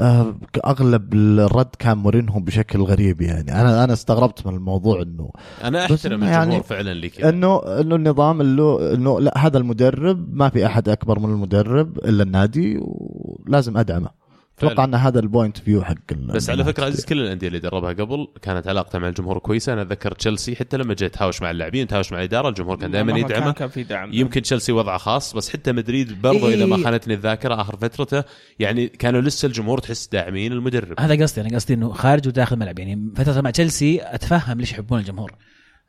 [0.01, 0.35] آه،
[0.67, 3.61] اغلب الرد كان مورينهو بشكل غريب يعني.
[3.61, 5.31] أنا أنا استغربت من الموضوع إنه
[5.65, 10.49] أنا أحترم الجمهور يعني فعلا اللي كذا إنه إنه النظام إنه لا هذا المدرب ما
[10.49, 14.24] في أحد أكبر من المدرب إلا النادي ولازم أدعمه.
[14.59, 14.85] أتوقع.
[14.85, 16.65] أن هذا ال point of view حق ال- بس على.
[16.65, 19.73] فكرة عزيز كل الأندية اللي دربها قبل كانت علاقته مع الجمهور كويسة.
[19.73, 23.19] أنا أتذكر تشيلسي حتى لما جاء تهاوش مع اللاعبين تهاوش مع الإدارة الجمهور كان دائما
[23.19, 23.53] يدعمه.
[23.53, 24.13] كان في دعم.
[24.13, 26.55] يمكن تشيلسي وضعه خاص بس حتى مدريد برضو إيه.
[26.55, 28.25] اذا ما خانتني الذاكرة آخر فترته
[28.59, 31.01] يعني كانوا لسه الجمهور تحس داعمين المدرب.
[31.01, 32.79] هذا قصدي أنا قصدي إنه خارج وداخل الملعب.
[32.79, 35.35] يعني فترة مع تشيلسي أتفهم ليش يحبون الجمهور.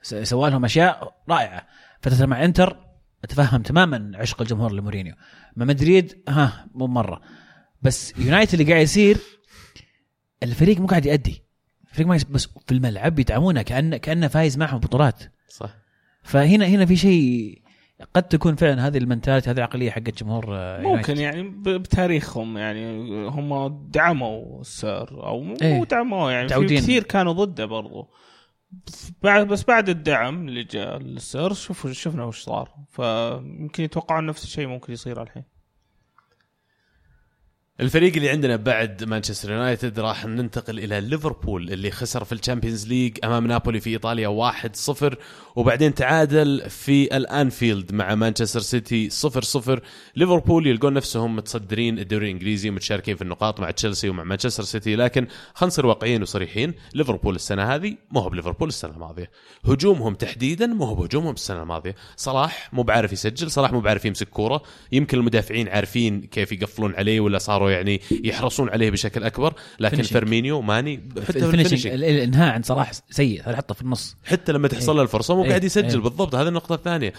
[0.01, 1.67] سوى لهم أشياء رائعة.
[2.01, 2.77] فترة مع إنتر
[3.23, 5.13] أتفهم تماما عشق الجمهور لمورينيو.
[5.55, 7.21] مع مدريد ها مو مرة.
[7.85, 9.17] بس يونايتد اللي قاعد يصير
[10.43, 11.41] الفريق مو قاعد يأدي
[11.89, 15.69] الفريق ما يس- بس في الملعب يدعمونه كانه كأنه فايز معهم بطولات صح
[16.23, 17.61] فهنا هنا في شيء
[18.13, 20.45] قد تكون فعلا هذه ال mentality هذه العقلية حقت جمهور
[20.81, 21.19] ممكن يونايتد.
[21.19, 21.43] يعني
[21.79, 25.83] بتاريخهم يعني هم دعموا السير أو مو إيه.
[25.83, 26.77] دعموه يعني في متعودين.
[26.79, 28.09] كثير كانوا ضده برضو
[28.87, 34.43] بس بعد بس بعد الدعم اللي جاء للسير شوفوا شفنا وش صار فيمكن يتوقعون نفس
[34.43, 35.43] الشيء ممكن يصير الحين
[37.79, 43.17] الفريق اللي عندنا بعد مانشستر يونايتد راح ننتقل إلى ليفربول اللي خسر في الشامبيونز ليج
[43.23, 44.51] أمام نابولي في إيطاليا
[44.91, 45.15] 1-0
[45.55, 49.79] وبعدين تعادل في الأنفيلد مع مانشستر سيتي 0-0
[50.15, 55.27] ليفربول يلقون نفسهم متصدرين الدوري الإنجليزي متشاركين في النقاط مع تشيلسي ومع مانشستر سيتي لكن
[55.53, 59.31] خلينا نصير واقعيين وصريحين ليفربول السنة هذه مو هو بليفربول السنة الماضية.
[59.65, 61.95] هجومهم تحديدا مو هو بهجومهم السنة الماضية.
[62.17, 64.61] صلاح مو بعارف يسجل صلاح مو بعارف يمسك كورة.
[64.91, 70.07] يمكن المدافعين عارفين كيف يقفلون عليه ولا صاروا يعني يحرصون عليه بشكل أكبر لكن Finishing.
[70.07, 71.39] فيرمينيو ماني حتى
[71.95, 74.17] الإنهاء عند صلاح سيء حطه في النص.
[74.25, 75.49] حتى لما تحصل له الفرصة مو إيه.
[75.49, 75.97] قاعد يسجل إيه.
[76.03, 77.13] بالضبط هذه النقطة الثانية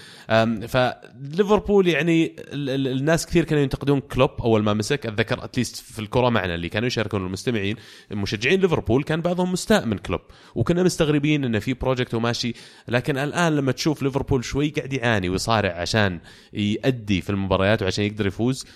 [0.66, 5.76] فليفربول يعني ال- ال- الناس كثير كانوا ينتقدون كلوب أول ما مسك أتذكر at least
[5.76, 7.76] في الكرة معنا اللي كانوا يشاركون المستمعين
[8.10, 10.20] مشجعين ليفربول كان بعضهم مستاء من كلوب
[10.54, 12.54] وكنا مستغربين انه في project وماشي
[12.88, 16.20] لكن الآن لما تشوف ليفربول شوي قاعد يعاني ويصارع عشان
[16.52, 18.66] يأدي في المباريات وعشان يقدر يفوز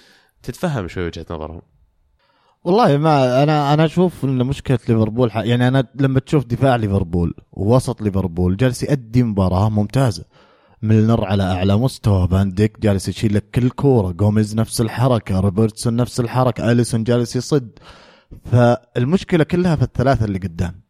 [0.43, 1.63] تتفهم شوي وجهة نظرهم
[2.65, 8.03] والله ما أنا أنا أشوف إن مشكلة ليفربول يعني أنا لما تشوف دفاع ليفربول ووسط
[8.03, 10.25] ليفربول جالس يأدي مباراة ممتازة.
[10.83, 15.97] ميلنر على أعلى مستوى فان ديك جالس يشيل لك كل كورة جوميز نفس الحركة روبرتسون
[15.97, 17.71] نفس الحركة أليسون جالس يصد.
[18.45, 20.81] فالمشكلة كلها في الثلاثة اللي قدام.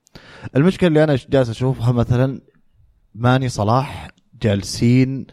[0.56, 2.40] المشكلة اللي أنا جالس أشوفها مثلا
[3.14, 4.08] ماني صلاح
[4.42, 5.26] جالسين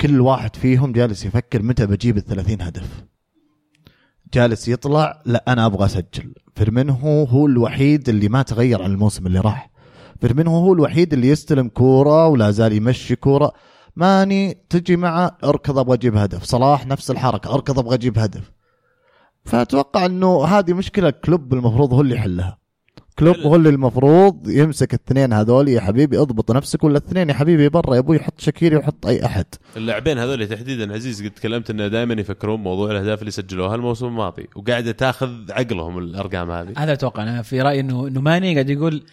[0.00, 3.07] كل واحد فيهم جالس يفكر متى بجيب ال 30 هدف.
[4.34, 6.34] جالس يطلع لا أنا أبغى أسجل.
[6.54, 9.70] فيرمينهو هو الوحيد اللي ما تغير عن الموسم اللي راح.
[10.20, 13.52] فيرمينهو هو الوحيد اللي يستلم كورة ولا زال يمشي كورة.
[13.96, 16.44] ماني تجي معه أركض أبغى أجيب هدف.
[16.44, 18.52] صلاح نفس الحركة أركض أبغى أجيب هدف.
[19.44, 22.58] فأتوقع إنه هذه مشكلة كلوب المفروض هو اللي يحلها.
[23.18, 25.68] كلوب هو اللي المفروض يمسك الاثنين هذول.
[25.68, 27.94] يا حبيبي اضبط نفسك ولا الاثنين يا حبيبي برا.
[27.94, 29.44] يا أبوي يحط شكيري ويحط أي أحد.
[29.76, 34.48] اللاعبين هذول تحديدا عزيز قد تكلمت إنه دائما يفكرون موضوع الأهداف اللي سجلوها الموسم الماضي
[34.56, 36.72] وقاعده تاخذ عقلهم الأرقام هذه.
[36.76, 37.22] هذا أتوقع.
[37.22, 39.04] أنا في رأيي إنه إنه ماني قاعد يقول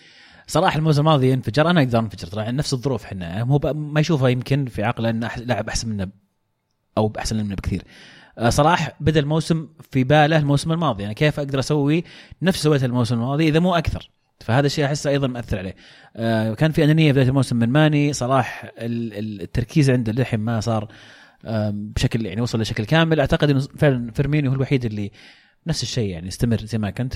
[0.47, 3.41] صلاح الموسم الماضي انفجر أنا أقدر أنفجر ترى نفس الظروف إحنا.
[3.41, 6.09] هو ما يشوفها يمكن في عقله انه لاعب أحسن منا
[6.97, 7.81] أو احسن منا بكثير.
[8.49, 11.05] صلاح بدا الموسم في باله الموسم الماضي.
[11.05, 12.03] أنا كيف أقدر أسوي
[12.41, 15.75] نفس سويته الموسم الماضي إذا مو أكثر؟ فهذا الشيء أحسه أيضا مأثر عليه.
[16.15, 18.13] آه، كان في أنانية بداية الموسم من ماني.
[18.13, 20.87] صلاح ال- ال- التركيز عنده للحين ما صار
[21.71, 23.19] بشكل يعني وصل لشكل كامل.
[23.19, 25.11] أعتقد إنه فعلا فيرمينيو هو الوحيد اللي
[25.67, 27.13] نفس الشيء يعني استمر زي ما كنت.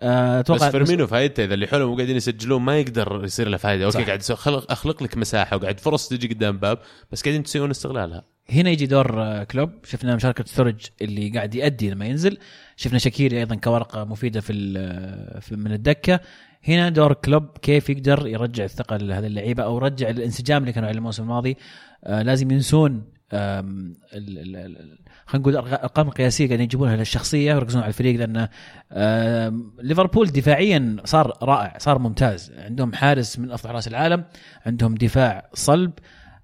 [0.00, 3.56] آه، بس أتوقع فيرمينو فايدته إذا اللي حولهم مو قاعدين يسجلون ما يقدر يصير له
[3.56, 4.04] فائده أوكي.
[4.04, 6.78] قاعد خلق أخلق لك مساحة وقاعد فرص تجي قدام باب
[7.12, 8.24] بس قاعدين تسوون استغلالها.
[8.50, 9.70] هنا يجي دور آه، كلوب.
[9.84, 12.38] شفنا مشاركة ستورج اللي قاعد يأدي لما ينزل.
[12.76, 16.20] شفنا شاكيري أيضا كورقة مفيدة في, ال- في من الدكة.
[16.68, 20.98] هنا دور كلوب كيف يقدر يرجع الثقة لهذه اللعيبة أو يرجع الانسجام اللي كانوا عليه
[20.98, 21.56] الموسم الماضي.
[22.04, 23.02] آه لازم ينسون
[25.26, 28.48] خلينا نقول الارقام القياسيه قاعدين يجيبونها للشخصية ويركزون على الفريق لأن
[29.82, 32.52] ليفربول دفاعيا صار رائع صار ممتاز.
[32.58, 34.24] عندهم حارس من أفضل حراس العالم
[34.66, 35.92] عندهم دفاع صلب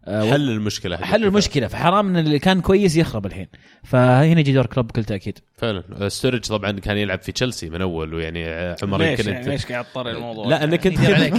[0.07, 0.97] حل المشكلة.
[0.97, 3.47] حل المشكلة فحرام إن اللي كان كويس يخرب الحين
[3.85, 8.15] فهنا يجي دور كلوب بكل تاكيد فعلا ستورج طبعا كان يلعب في تشيلسي من أول
[8.15, 11.35] ويعني عمر ليش يمكن يعني ليش قاعد تطري الموضوع لا إنك انت يدير عليك.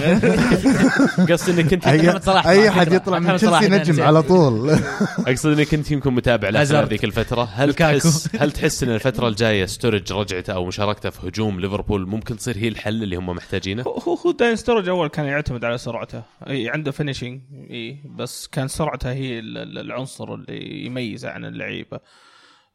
[1.32, 2.94] قصدي إنك انت اي, محمد صلاح فكرة.
[2.96, 4.04] يطلع من تشيلسي نجم.
[4.04, 4.70] على طول
[5.28, 6.88] أقصد إنك أنت يمكن متابع له هازارد.
[6.88, 7.74] هذيك الفترة هل.
[7.74, 12.58] تحس هل تحس إن الفترة الجاية ستورج رجعته أو مشاركته في هجوم ليفربول ممكن تصير
[12.58, 16.70] هي الحل اللي هم محتاجينه؟ هو هو دانيال ستورج أول كان يعتمد على سرعته أي
[16.70, 22.00] عنده finishing إي بس كان سرعته هي ال- ال- العنصر اللي يميزه عن اللعيبة.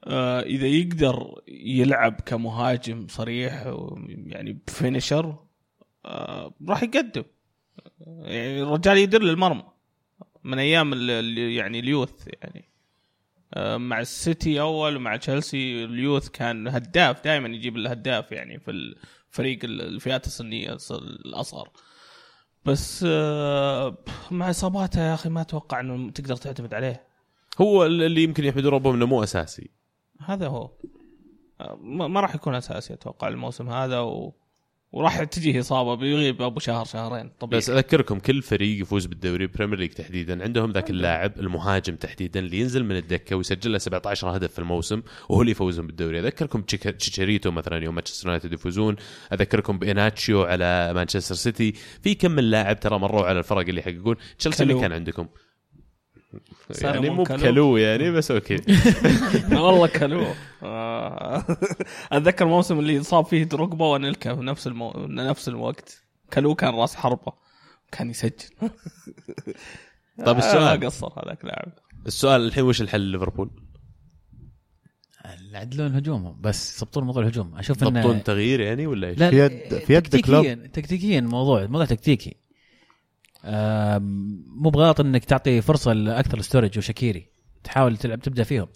[0.05, 3.75] آه إذا يقدر يلعب كمهاجم صريح
[4.27, 5.37] يعني بفينشر
[6.05, 7.25] آه راح يقدم.
[8.07, 9.63] يعني الرجال يدير للمرمى
[10.45, 10.93] من أيام
[11.57, 12.69] يعني اليوث يعني.
[13.55, 19.65] آه، مع السيتي أول ومع تشيلسي اليوث كان هداف دائما يجيب الهداف يعني في الفريق
[19.65, 21.69] ال- الفئات السنية الأصغر.
[22.67, 23.97] بس آه،
[24.31, 27.07] مع اصاباته يا أخي ما أتوقع إنه تقدر تعتمد عليه.
[27.61, 29.71] هو اللي يمكن يحمدون ربهم إنه مو أساسي.
[30.21, 30.71] هذا هو.
[31.61, 34.35] آه، ما ما راح يكون أساسي أتوقع الموسم هذا و...
[34.97, 37.59] وراح تجيه إصابة بيغيب أبو شهر شهرين طبيعي.
[37.59, 40.43] بس أذكركم كل فريق يفوز بالدوري بريمير ليج تحديدا.
[40.43, 45.03] عندهم ذاك اللاعب المهاجم تحديدا اللي ينزل من الدكة ويسجل له 17 هدف في الموسم
[45.29, 46.21] وهو اللي يفوزهم بالدوري.
[46.21, 48.97] أذكركم تشيتشاريتو مثلا يوم مانشستر يونايتد يفوزون.
[49.33, 51.73] أذكركم بإيهيناتشو على مانشستر سيتي.
[52.03, 54.17] في كم من لاعب ترى مروا على الفرق اللي يحققون.
[54.39, 54.81] تشيلسي اللي.
[54.81, 55.27] كان عندكم؟
[56.83, 57.23] يعني مو.
[57.23, 58.57] بكالو يعني بس أوكي
[59.53, 60.27] والله كالو
[60.63, 61.45] آه.
[62.13, 64.93] أتذكر الموسم اللي صاب فيه دروجبا وانيلكا في نفس المو...
[65.09, 66.03] نفس الوقت
[66.33, 67.33] كالو كان راس حربة
[67.93, 68.33] كان يسجل
[70.27, 70.63] طيب السؤال.
[70.83, 71.73] آه، قصر هذاك لاعب
[72.07, 73.51] السؤال الحين وش الحل ليفربول؟
[75.53, 79.79] يعدلون هجومهم بس يضبطون موضوع الهجوم أشوف إنه تغيير يعني ولا إيش؟ لا في يد-
[79.79, 82.37] في يد تكتيكيا تكتيكيا الموضوع الموضوع تكتيكي
[84.57, 87.27] مو بغلط إنك تعطي فرصة لأكثر ستورج وشاكيري.
[87.65, 88.69] تحاول تلعب تبدأ فيهم.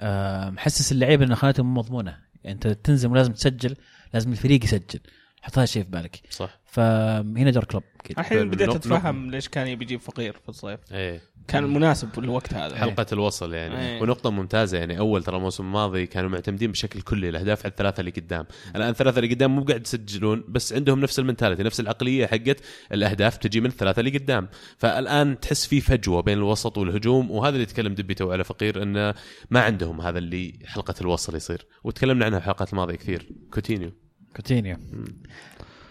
[0.00, 2.18] آم، حسس اللعيبه إن خانتهم مو مضمونة.
[2.44, 3.76] يعني أنت تنزل ولازم تسجل
[4.14, 5.00] لازم الفريق يسجل.
[5.42, 6.20] حط هذا الشيء في بالك.
[6.30, 6.60] صح.
[6.64, 7.82] فهنا دور كلوب.
[8.18, 10.80] الحين بديت اتفهم ليش كان يبي يجيب فقير في الصيف.
[10.92, 11.20] إيه.
[11.48, 12.76] كان مناسب الوقت هذا.
[12.76, 13.80] حلقة الوصل يعني.
[13.80, 14.02] إيه.
[14.02, 14.98] ونقطة ممتازة يعني.
[14.98, 18.46] أول ترى الموسم الماضي كانوا معتمدين بشكل كلي الاهداف على الثلاثه اللي قدام.
[18.76, 22.60] الآن الثلاثه اللي قدام مو قاعد يسجلون بس عندهم نفس ال mentality نفس العقلية حقت
[22.92, 24.48] الأهداف تجي من الثلاثه اللي قدام.
[24.78, 29.14] فالآن تحس في فجوة بين الوسط والهجوم وهذا اللي يتكلم دبي تو على فقير إنه
[29.50, 31.66] ما عندهم هذا اللي حلقة الوصل يصير.
[31.84, 33.28] وتكلمنا عنها في الحلقات الماضية كثير.
[33.54, 33.92] كوتينيو.
[34.36, 34.76] كوتينيو.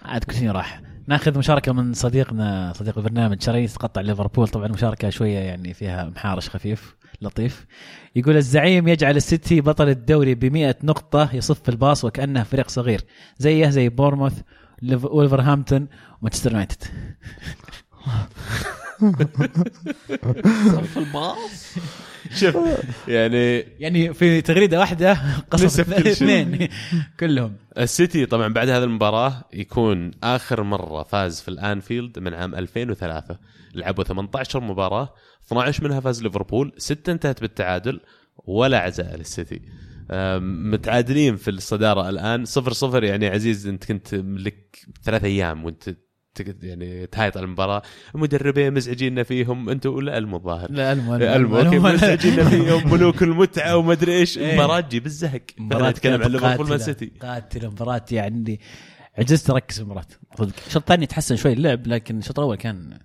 [0.05, 0.81] عاد كوتينيو راح.
[1.07, 4.47] ناخذ مشاركة من صديقنا صديق البرنامج شرعي تقطع ليفربول.
[4.47, 7.65] طبعا مشاركه شوية يعني فيها محارش خفيف لطيف.
[8.15, 13.01] يقول الزعيم يجعل السيتي بطل الدوري ب نقطة يصف الباص وكأنه فريق صغير.
[13.37, 14.41] زيه زي بورنموث
[14.81, 15.87] ليف- ولفرهامبتون
[16.21, 16.83] ومانشستر يونايتد.
[20.93, 21.75] في الباص؟
[22.35, 22.55] شوف
[23.07, 25.17] يعني يعني في تغريدة واحدة
[25.51, 25.79] قصص.
[25.79, 26.67] اثنين
[27.19, 27.55] كلهم.
[27.77, 33.37] السيتي طبعا بعد هذه المباراة يكون آخر مرة فاز في الآنفيلد من عام 2003
[33.75, 35.13] لعبوا 18 مباراة
[35.47, 37.99] 12 منها فاز ليفربول ستة انتهت بالتعادل
[38.45, 39.61] ولا عزاء للسيتي.
[40.39, 46.10] متعادلين في الصدارة الآن صفر صفر يعني عزيز أنت كنت لك ثلاث أيام وأنت تك-
[46.39, 47.81] يعني تهايط على المباراة.
[48.15, 49.69] المدربين مزعجين فيهم.
[49.69, 52.91] أنتوا لا المو الظاهر لا المو المو أوكي مزعجين فيهم.
[52.93, 54.37] ملوك المتعة وما إيش.
[54.37, 54.55] إيه.
[54.55, 55.41] مباراة تجيب الزهق.
[55.57, 57.69] مباراة نتكلم عن كانت ليفربول مان سيتي قاتلة.
[57.69, 58.59] مباراة يعني
[59.17, 60.05] عجزت اركز في المباراة.
[60.37, 60.53] صدق.
[60.67, 62.99] الشوط الثاني تحسن شوي اللعب لكن الشوط الأول كان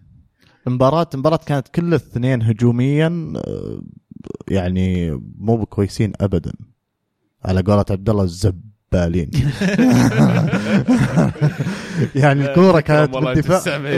[0.66, 3.82] المباراة المباراة كانت كل الاثنين هجوميا آه،
[4.48, 6.52] يعني مو بكويسين ابدا.
[7.44, 8.24] على قولة عبد الله
[8.94, 9.30] الزبالين
[12.22, 13.78] يعني الكورة كانت بالدفاع.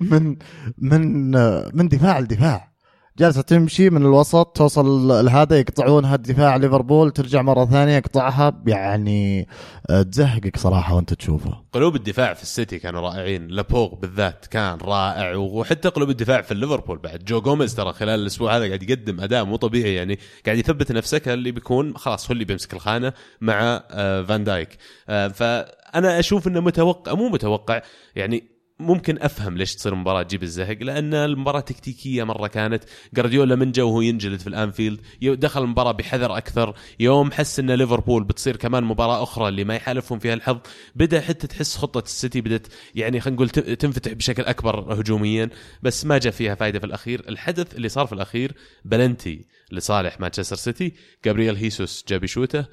[0.00, 0.36] من
[0.78, 1.30] من
[1.76, 2.71] من دفاع لدفاع.
[3.18, 8.62] جالسة تمشي من الوسط توصل لهذا يقطعونها الدفاع ليفربول ترجع مرة ثانية يقطعها.
[8.66, 9.48] يعني
[9.90, 11.64] آه، تزهقك صراحة وانت تشوفها.
[11.72, 13.48] قلوب الدفاع في السيتي كانوا رائعين.
[13.48, 17.24] لابورت بالذات كان رائع وحتى قلوب الدفاع في الليفربول بعد.
[17.24, 21.20] جو جوميز ترى خلال الأسبوع هذا قاعد يقدم أداء مو طبيعي يعني قاعد يثبت نفسه
[21.26, 24.78] اللي بيكون خلاص هو اللي بيمسك الخانة مع آه، فان دايك.
[25.08, 27.82] آه، فأنا أشوف إنه متوقع مو متوقع
[28.16, 28.51] يعني
[28.82, 32.84] ممكن أفهم ليش تصير مباراة تجيب الزهق لأن المباراة تكتيكية مرة كانت.
[33.14, 36.74] جارديولا من جو وهو ينجلد في الأنفيلد دخل المباراة بحذر أكثر.
[37.00, 40.58] يوم حس إن ليفربول بتصير كمان مباراة أخرى اللي ما يحالفهم فيها الحظ
[40.94, 45.50] بدأ حتى تحس خطة السيتي بدأت يعني خلينا نقول تنفتح بشكل أكبر هجوميا
[45.82, 47.24] بس ما جاء فيها فائده في الأخير.
[47.28, 48.52] الحدث اللي صار في الأخير
[48.84, 50.92] بلنتي لصالح مانشستر سيتي
[51.24, 52.64] جابرييل هيسوس جاب يشوته.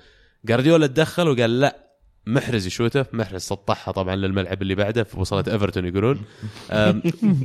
[0.45, 1.88] جارديولا تدخل وقال لا
[2.33, 6.25] محرز يشوته محرز سطحها طبعا للملعب اللي بعده وصلت إيفرتون يقولون.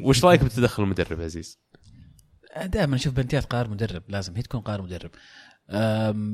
[0.03, 1.59] وش رأيك بتدخل المدرب عزيز؟
[2.65, 5.11] دائما نشوف بنتيات قرار مدرب لازم هي تكون قرار مدرب.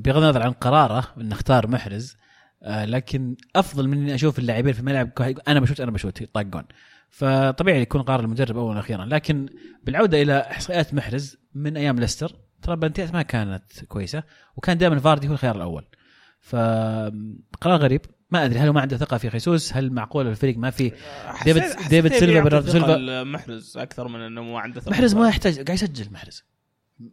[0.03, 2.17] بغض النظر عن قراره انه اختار محرز.
[2.63, 5.11] أه، لكن أفضل من إني أشوف اللاعبين في الملعب
[5.49, 6.65] أنا بشوت أنا بشوت طاقون
[7.09, 9.05] فطبيعي يكون قرار المدرب اولا وأخيرا.
[9.05, 9.49] لكن
[9.85, 14.23] بالعودة إلى إحصائيات محرز من أيام ليستر ترى بنتيات ما كانت كويسة
[14.57, 15.85] وكان دائما فاردي هو الخيار الأول.
[16.41, 18.01] فقرار غريب.
[18.33, 20.93] ما أدري هل هو ما عنده ثقة في خيسوس؟ هل معقول الفريق ما في؟
[21.45, 22.97] ديفيد- ديفيد سيلفا برناردو سيلفا.
[22.97, 24.91] لمحرز أكثر من إنه مو عنده ثقة.
[24.91, 26.45] محرز ما يحتاج قاعد يسجل محرز.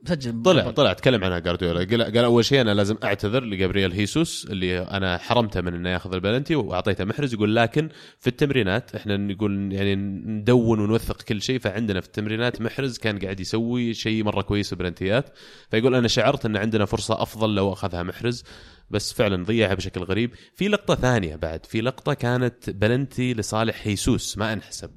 [0.05, 1.79] مسجل طلع طلع تكلم عنها جارديولا.
[1.79, 6.13] قال, قال أول شيء أنا لازم أعتذر لجابرييل هيسوس اللي أنا حرمته من إنه ياخذ
[6.13, 7.33] البلنتي وأعطيته محرز.
[7.33, 7.89] يقول لكن
[8.19, 11.59] في التمرينات إحنا نقول يعني ندون ونوثق كل شيء.
[11.59, 15.37] فعندنا في التمرينات محرز كان قاعد يسوي شيء مرة كويس في البلنتيات.
[15.71, 18.43] فيقول أنا شعرت إن عندنا فرصة أفضل لو أخذها محرز.
[18.89, 20.31] بس فعلا ضيعها بشكل غريب.
[20.55, 21.65] في لقطة ثانية بعد.
[21.65, 24.37] في لقطة كانت بلنتي لصالح هيسوس.
[24.37, 24.89] ما أنحسب.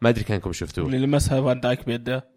[0.00, 0.84] ما أدري كانكم شفتوه.
[0.84, 2.28] واللي لمسها فان دايك بيده.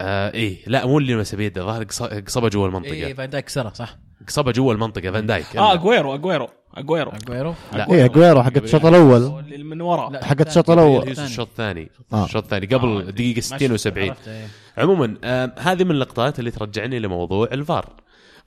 [0.00, 0.56] آه إيه.
[0.66, 1.62] لا مو اللي لمسه بيده.
[1.62, 2.92] ظهر قص- قصبة جوا المنطقة.
[2.92, 5.56] اي فان دايك سرى صح؟ قصبة جوا المنطقة فان دايك.
[5.56, 7.90] آه اجويرو اجويرو اجويرو اجويرو لا.
[7.92, 9.44] إيه اجويرو حق الشوط الأول.
[9.52, 10.24] اللي من ورا.
[10.24, 10.40] حق.
[10.40, 11.08] الشوط الأول.
[11.08, 11.90] هيسوس الشوط الثاني.
[12.12, 12.24] آه.
[12.24, 14.46] الشوط الثاني قبل دقيقة 60 و70 عرفت، إيه.
[14.78, 17.92] عموما آه هذه من اللقطات اللي ترجعني لموضوع الفار.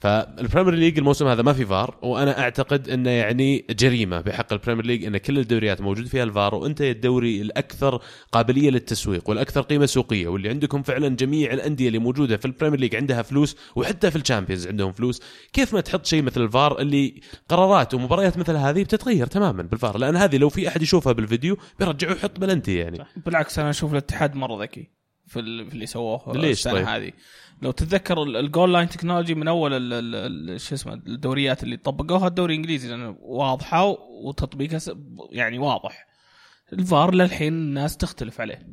[0.02, 5.06] فالبريمير ليج الموسم هذا ما في فار وأنا أعتقد إنه يعني جريمة بحق البريمير ليج
[5.06, 10.49] إن كل الدوريات موجود فيها الفار وأنت الدوري الأكثر قابلية للتسويق والأكثر قيمة سوقية واللي
[10.49, 14.91] عندكم فعلا جميع الأندية اللي موجودة في البريمير ليج عندها فلوس وحتى في الشامبيونز عندهم
[14.91, 15.22] فلوس
[15.54, 20.16] كيف ما تحط شيء مثل الفار اللي قرارات ومباريات مثل هذه بتتغير تماما بالفار لأن
[20.16, 22.97] هذه لو في أحد يشوفها بالفيديو بيرجع ويحط بلنتي يعني.
[23.26, 25.01] بالعكس أنا أشوف الاتحاد مرة ذكي.
[25.28, 27.11] في, ال- في اللي سووه ليش السنة طيب؟ هذه.
[27.61, 29.72] لو تتذكر ال- الـ goal line technology من أول
[30.61, 33.86] شو اسمه الدوريات اللي طبقوها الدوري الإنجليزي لأنه واضحة
[34.24, 34.80] وتطبيقها
[35.32, 36.07] يعني واضح.
[36.74, 38.67] الفار للحين الناس تختلف عليه.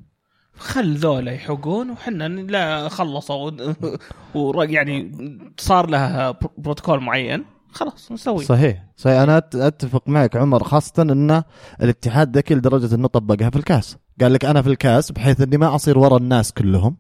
[0.56, 3.50] خل ذولا يحقون وحنا لا خلصوا.
[4.34, 5.12] و- يعني
[5.58, 7.44] صار لها بروتوكول معين.
[7.72, 8.44] خلاص نسوي.
[8.44, 8.84] صحيح.
[8.96, 9.20] صحيح.
[9.20, 11.42] أنا أتفق معك عمر خاصة أن
[11.82, 13.96] الاتحاد ذكي لدرجه أنه طبقها في الكاس.
[14.20, 16.96] قال لك أنا في الكاس بحيث أني ما أصير ورا الناس كلهم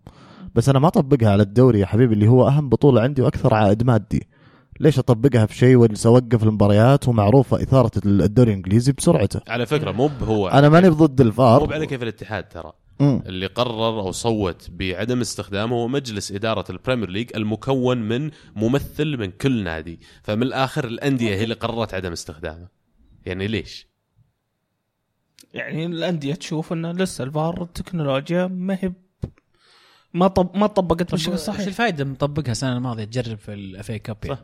[0.54, 3.82] بس أنا ما أطبقها على الدوري يا حبيبي اللي هو أهم بطولة عندي وأكثر عائد
[3.82, 4.28] مادي.
[4.80, 10.10] ليش أطبقها في شيء واجلس اوقف المباريات ومعروفة إثارة الدوري الإنجليزي بسرعته؟ على فكرة مو
[10.22, 12.72] هو أنا ماني ضد مو الفار على كيف الاتحاد ترى.
[13.00, 13.22] مم.
[13.26, 19.30] اللي قرر أو صوت بعدم استخدامه هو مجلس إدارة البريمير ليج المكون من ممثل من
[19.30, 20.00] كل نادي.
[20.22, 22.68] فمن الآخر الأندية هي اللي قررت عدم استخدامه.
[23.26, 23.88] يعني ليش؟
[25.54, 28.92] يعني الأندية تشوف انه لسه الفار التكنولوجيا ما هي
[30.14, 34.16] ما طب ما طبقت بالشكل إيش الصحيح الفائده مطبقها السنة الماضية تجرب في الافي كاب
[34.24, 34.38] يعني؟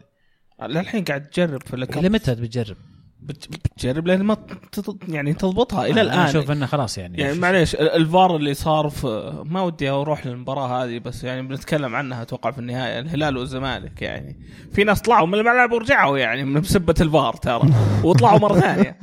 [0.63, 2.77] للحين قاعد تجرب في الكاب إلى متى بتجرب؟
[3.25, 4.37] بت- بتجرب لين ما
[4.73, 5.83] تط- يعني تضبطها.
[5.87, 7.19] إلى أنا الآن أشوف إنه خلاص يعني.
[7.19, 11.95] يعني معليش ال- الفار اللي صار في ما ودي أروح للمباراة هذه بس يعني بنتكلم
[11.97, 14.37] عنها أتوقع في النهاية الهلال والزمالك يعني.
[14.73, 17.69] في ناس طلعوا من الملعب ورجعوا يعني من بسبة الفار ترى.
[18.05, 18.97] وطلعوا مرة ثانية.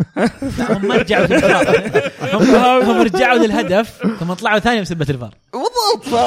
[0.60, 1.26] هم ما رجعوا
[2.84, 5.36] هم رجعوا للهدف ثم طلعوا ثاني بسبة الفار.
[5.54, 6.20] بالضبط.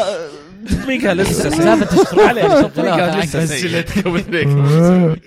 [0.64, 1.50] تطبيقها لسه.
[1.50, 3.84] سالفه تطبيقها لسه سيء.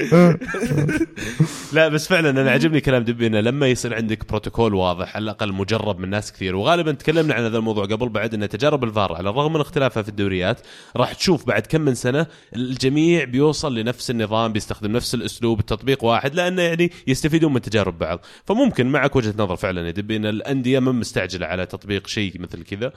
[1.74, 5.54] لا بس فعلا أنا عجبني كلام دبي إنه لما يصير عندك بروتوكول واضح على الأقل
[5.54, 6.56] مجرب من ناس كثير.
[6.56, 10.10] وغالبا تكلمنا عن هذا الموضوع قبل بعد ان تجارب الفار على الرغم من اختلافها في
[10.10, 10.60] الدوريات
[10.96, 12.26] راح تشوف بعد كم من سنة
[12.56, 18.26] الجميع بيوصل لنفس النظام بيستخدم نفس الأسلوب التطبيق واحد لأنه يعني يستفيدون من تجارب بعض.
[18.46, 22.64] فممكن معك وجهة نظر فعلا يا دبي إن الأندية ما مستعجلة على تطبيق شيء مثل
[22.64, 22.92] كذا.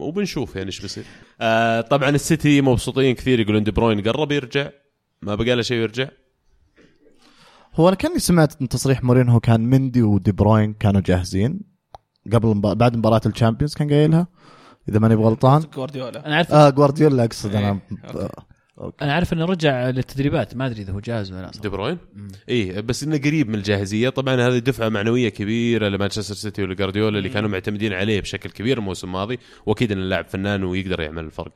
[0.00, 1.04] وبنشوف يعني إيش بيصير.
[1.40, 4.70] آه طبعا السيتي مبسوطين كثير يقولون دي بروين قرب يرجع.
[5.22, 6.08] ما بقى له شيء يرجع.
[7.74, 11.60] هو أنا كأني سمعت إن تصريح مورينهو كان مندي ودي بروين كانوا جاهزين.
[12.32, 12.78] قبل مب...
[12.78, 14.26] بعد مباراة الشامبيونز كان قايلها
[14.88, 15.62] إذا ماني بغلطان.
[15.74, 16.26] جوارديولا.
[16.26, 17.80] أنا عارف آه جوارديولا أقصد أنا
[18.80, 20.56] إيه، أنا عارف إنه رجع للتدريبات.
[20.56, 21.68] ما أدري إذا هو جاهز ولا لا دي.
[21.68, 21.98] بروين؟
[22.48, 24.08] إيه بس إنه قريب من الجاهزية.
[24.08, 29.06] طبعا هذه دفعة معنوية كبيرة لمانشستر سيتي والجارديولا اللي كانوا معتمدين عليه بشكل كبير الموسم
[29.06, 29.38] الماضي.
[29.66, 31.52] وأكيد إن اللاعب فنان ويقدر يعمل الفرق.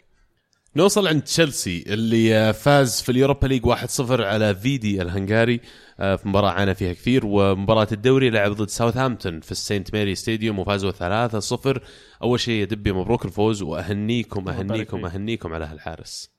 [0.76, 5.60] نوصل عند تشيلسي اللي فاز في اليوروبا ليج 1-0 على فيدي الهنغاري.
[6.00, 7.26] آه، في مباراة عانى فيها كثير.
[7.26, 11.80] ومباراة الدوري لعب ضد ساوثهامبتون في السينت ماري ستاديوم وفازوا 3-0
[12.22, 13.62] أول شيء يا دبي مبروك الفوز.
[13.62, 14.94] أهنيكم فيك.
[14.94, 16.37] أهنيكم على هالحارس.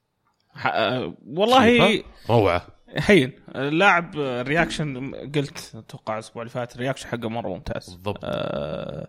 [1.28, 2.68] والله روعة.
[2.98, 3.32] حين.
[3.56, 7.90] اللاعب ال reaction قلت أتوقع الأسبوع اللي فات ال reaction حقه مرة ممتاز.
[7.90, 8.20] بالضبط.
[8.24, 9.08] آه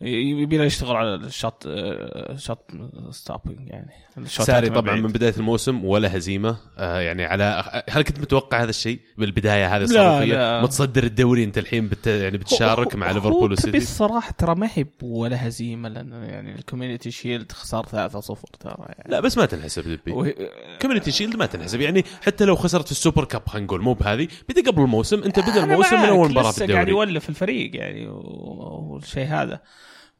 [0.00, 1.68] يبي له يشتغل على ال shot
[2.36, 2.58] shot
[3.10, 3.90] stopping يعني.
[4.26, 5.02] ساري طبعا بعيد.
[5.02, 9.84] من بداية الموسم ولا هزيمة آه يعني على هل كنت متوقع هذا الشيء بالبداية هذه
[9.84, 10.62] لا.
[10.62, 14.86] متصدر الدوري أنت الحين بت يعني بتشارك هو- مع ليفربول والسيتي؟ الصراحة ترى ما هي
[15.02, 19.04] ولا هزيمة لأن يعني الكوميونتي شيلد خسر 3-0 ترى يعني.
[19.08, 20.34] لا بس ما تنحسب دبي وهي-
[20.82, 21.80] كوميونتي شيلد ما تنحسب.
[21.80, 25.40] يعني حتى لو خسرت في السوبر كاب خلينا نقول مو بهذه بدا قبل الموسم أنت
[25.40, 26.90] بدا الموسم من اول مباراة لسه قاعد الدوري.
[26.90, 29.60] يولف الفريق يعني والشيء هذا.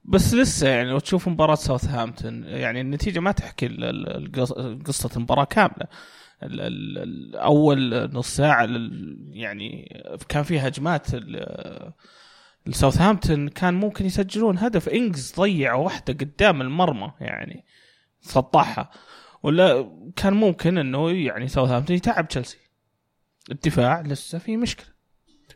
[0.08, 3.68] بس لسه يعني لو تشوف مباراة ساوثهامبتون يعني النتيجة ما تحكي
[4.86, 5.86] قصة المباراة كاملة.
[7.34, 11.06] أول نص ساعة ال- يعني كان فيها هجمات
[12.66, 14.88] الساوثهامبتون كان ممكن يسجلون هدف.
[14.88, 17.64] إنجز ضيع واحدة قدام المرمى يعني
[18.20, 18.90] سطحها.
[19.42, 22.58] ولا كان ممكن إنه يعني ساوثهامبتون يتعب تشيلسي.
[23.50, 24.86] الدفاع لسه في مشكلة.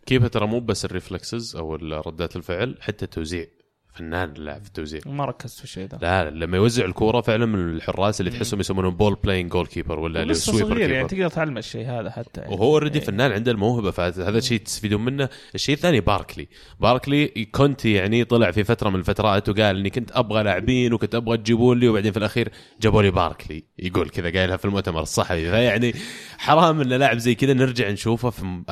[0.06, 3.46] كيف ترى مو بس ال reflexes أو ردات الفعل حتى التوزيع
[3.94, 5.00] فنان اللاعب في التوزيع.
[5.06, 8.96] ما ركزت في الشيء ذا لا لما يوزع الكورة فعلا من الحراس اللي تحسهم يسمونهم
[8.96, 12.40] ball playing goalkeeper ولا اللي لسه sweeper صغير يعني keeper تقدر تعلم الشيء هذا حتى.
[12.40, 12.54] يعني.
[12.54, 13.04] وهو already إيه.
[13.04, 15.28] فنان عنده الموهبة فهذا الشيء تستفيدون منه.
[15.54, 16.48] الشيء الثاني باركلي
[16.80, 21.36] باركلي كونتي يعني طلع في فترة من الفترات وقال إني كنت أبغى لاعبين وكنت أبغى
[21.36, 22.48] تجيبون لي وبعدين في الأخير
[22.80, 25.50] جابوا لي باركلي يقول كذا قايلها في المؤتمر الصحفي.
[25.50, 25.94] فيعني
[26.38, 28.62] حرام إن لاعب زي كذا نرجع نشوفه في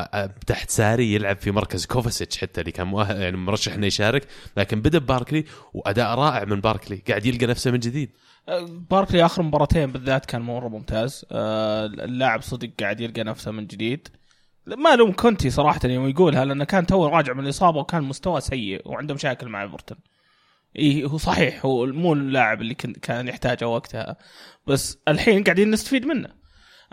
[0.47, 4.23] تحت ساري يلعب في مركز كوفاسيتش حتى اللي كان مؤهل يعني مرشح إنه يشارك.
[4.57, 5.45] لكن بدأ باركلي
[5.75, 7.03] وأداء رائع من باركلي.
[7.09, 8.11] قاعد يلقى نفسه من جديد.
[8.69, 11.25] باركلي آخر مباراتين بالذات كان مرة ممتاز.
[11.33, 14.09] آه، اللاعب صدق قاعد يلقى نفسه من جديد.
[14.67, 18.89] ما لوم كونتي صراحة يوم يقولها لأنه كان تو راجع من الإصابة وكان مستوى سيء
[18.89, 19.99] وعنده مشاكل مع إيفرتون.
[20.77, 24.17] إيه هو صحيح هو مو اللاعب اللي كان يحتاجه وقتها.
[24.67, 26.29] بس الحين قاعدين نستفيد منه.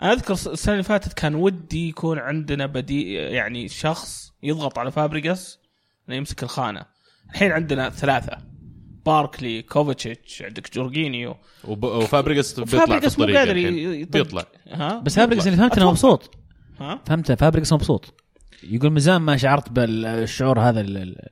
[0.02, 5.58] أنا أذكر السنة اللي فاتت كان ودي يكون عندنا بدي يعني شخص يضغط على فابريجاس
[6.08, 6.95] إنه يمسك الخانة.
[7.30, 8.38] الحين عندنا ثلاثة.
[9.06, 11.36] باركلي كوفاسيتش عندك جورجينيو.
[11.64, 14.04] وب- وفابريجاس بيطلع في فابريجاس مو الطريق قادر.
[14.04, 14.44] بيطلع.
[14.68, 15.90] ها؟ بس فابريجاس اللي فهمت إنه.
[15.90, 16.34] مبسوط.
[16.80, 18.22] ها؟ فهمت فابريجاس مبسوط.
[18.62, 21.28] يقول مزام ما شعرت بالشعور هذا ال- ال-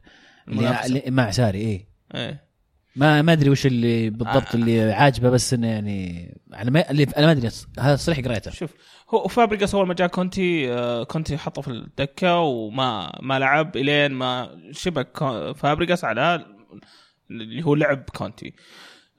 [0.49, 0.85] اللي.
[0.87, 1.89] اللي مع ساري إيه.
[2.15, 2.45] إيه.
[2.97, 4.55] ما ما ادري وش اللي بالضبط آه.
[4.55, 8.51] اللي عاجبه بس إنه يعني أنا ما اللي أنا ما أدري هذا صريح قريته.
[8.51, 8.75] شوف
[9.11, 14.13] هو فابريجاس أول ما جاء كونتي آه، كونتي حطه في الدكة وما ما لعب إلين
[14.13, 15.19] ما شبك
[15.57, 16.47] فابريجاس على
[17.31, 18.55] اللي هو لعب كونتي.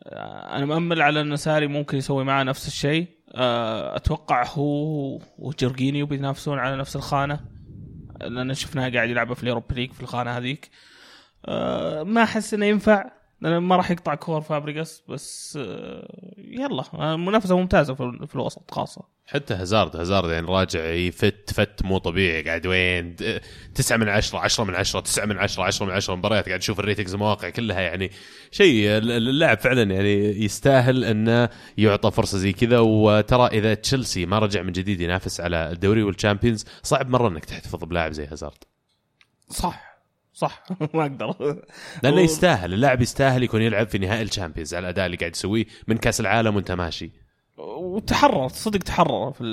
[0.03, 3.07] آه، أنا مأمل على ان ساري ممكن يسوي معاه نفس الشيء.
[3.95, 7.39] أتوقع هو وجورجينيو بينافسون على نفس الخانة
[8.21, 10.69] لأن شفناه قاعد يلعب في اليوروبا ليج في الخانة هذيك.
[12.07, 13.14] ما أحس إنه ينفع.
[13.41, 17.93] لأنه ما راح يقطع كور فابريجاس بس آه، يلا آه، منافسة ممتازة
[18.25, 19.01] في الوسط خاصة.
[19.27, 23.41] حتى هازارد هازارد يعني راجع يفت فت مو طبيعي قاعد وين؟ د-
[23.75, 26.79] تسعة من عشرة عشرة من عشرة تسعة من عشرة عشرة من عشرة مباريات قاعد تشوف
[26.79, 28.11] ال ratings المواقع كلها يعني
[28.51, 32.79] شيء ال- اللاعب فعلا يعني يستاهل إنه يعطى فرصة زي كذا.
[32.79, 37.83] وترى إذا تشيلسي ما رجع من جديد ينافس على الدوري والشامبيونز صعب مرة إنك تحتفظ
[37.83, 38.63] بلاعب زي هازارد.
[39.49, 39.94] صح.
[40.35, 40.63] صح.
[40.93, 41.61] ما أقدر.
[42.03, 45.97] لأنه يستاهل اللاعب يستاهل يكون يلعب في نهائي الشامبيونز على الأداء اللي قاعد يسويه من
[45.97, 47.11] كأس العالم وأنت ماشي.
[47.57, 49.43] وتحرر صدق تحرر في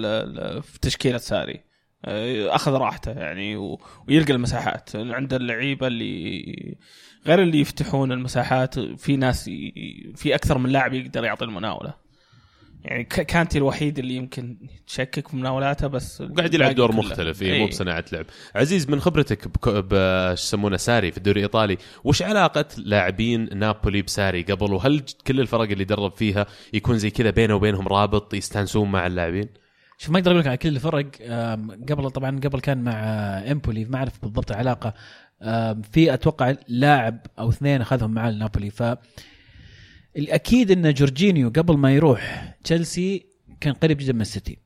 [0.62, 1.61] في تشكيلة ساري.
[2.05, 4.97] آه، أخذ راحته يعني و- ويلقى المساحات.
[4.97, 6.76] عند اللعيبة اللي
[7.26, 11.95] غير اللي يفتحون المساحات في ناس ي- في أكثر من لاعب يقدر يعطي المناولة.
[12.85, 14.57] يعني ك- كانتي الوحيد اللي يمكن
[14.87, 16.95] تشكك في مناولاته بس وقاعد يلعب دور.
[16.95, 17.61] مختلف إيه إيه.
[17.61, 18.26] مو بصناعة لعب.
[18.55, 19.91] عزيز من خبرتك بك- ب
[20.35, 25.70] شو يسمونه ساري في الدوري الإيطالي وش علاقة لاعبين نابولي بساري قبل؟ وهل كل الفرق
[25.70, 29.49] اللي درب فيها يكون زي كذا بينه وبينهم رابط يستانسون مع اللاعبين؟
[29.99, 31.07] شوف ما أقدر أقول لك على كل الفرق.
[31.91, 34.95] قبل طبعا قبل كان مع آه، إمبولي ما أعرف بالضبط العلاقة.
[35.93, 38.70] في أتوقع لاعب أو اثنين أخذهم مع نابولي.
[38.70, 38.83] ف
[40.17, 43.27] الأكيد إن جورجينيو قبل ما يروح تشيلسي
[43.61, 44.59] كان قريب جدا من السيتي.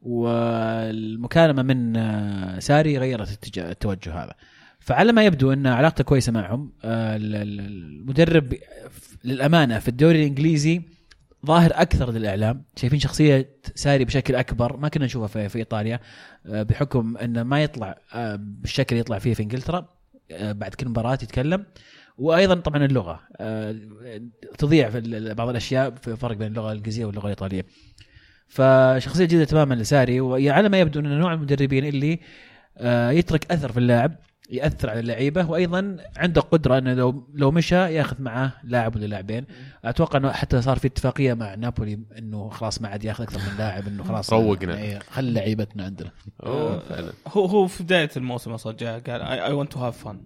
[0.00, 4.34] والمكالمة من آه، ساري غيرت التوجه هذا.
[4.80, 8.54] فعلى ما يبدو إن علاقته كويسة معهم آه، ال- ال- المدرب
[9.24, 10.82] للأمانة في الدوري الإنجليزي
[11.46, 12.64] ظاهر أكثر للإعلام.
[12.76, 16.00] شايفين شخصية ساري بشكل أكبر ما كنا نشوفها في, في إيطاليا
[16.46, 17.98] آه، بحكم انه ما يطلع
[18.36, 19.88] بالشكل يطلع فيه في إنجلترا
[20.30, 21.66] بعد كل مباراة يتكلم.
[22.18, 23.20] وأيضا طبعا اللغة.
[23.36, 23.76] آه،
[24.58, 27.66] تضيع في ال- بعض الأشياء في فرق بين اللغة الإنجليزية واللغة الإيطالية.
[28.48, 32.20] فشخصية جديدة تماما لساري وعلى ما يبدو انه نوع المدربين اللي
[32.78, 34.16] آه، يترك أثر في اللاعب
[34.50, 39.46] يأثر على اللعيبة وأيضا عنده قدرة أنه لو لو مشى يأخذ معاه لاعب ولا لاعبين.
[39.84, 43.58] أتوقع أنه حتى صار في اتفاقية مع نابولي أنه خلاص ما عاد يأخذ أكثر من
[43.58, 44.78] لاعب أنه خلاص روقنا.
[44.78, 46.10] إيه، خلي لعيبتنا عندنا.
[46.46, 50.20] أوه فعلا هو هو في بداية الموسم أصلا جاء قال I want to have fun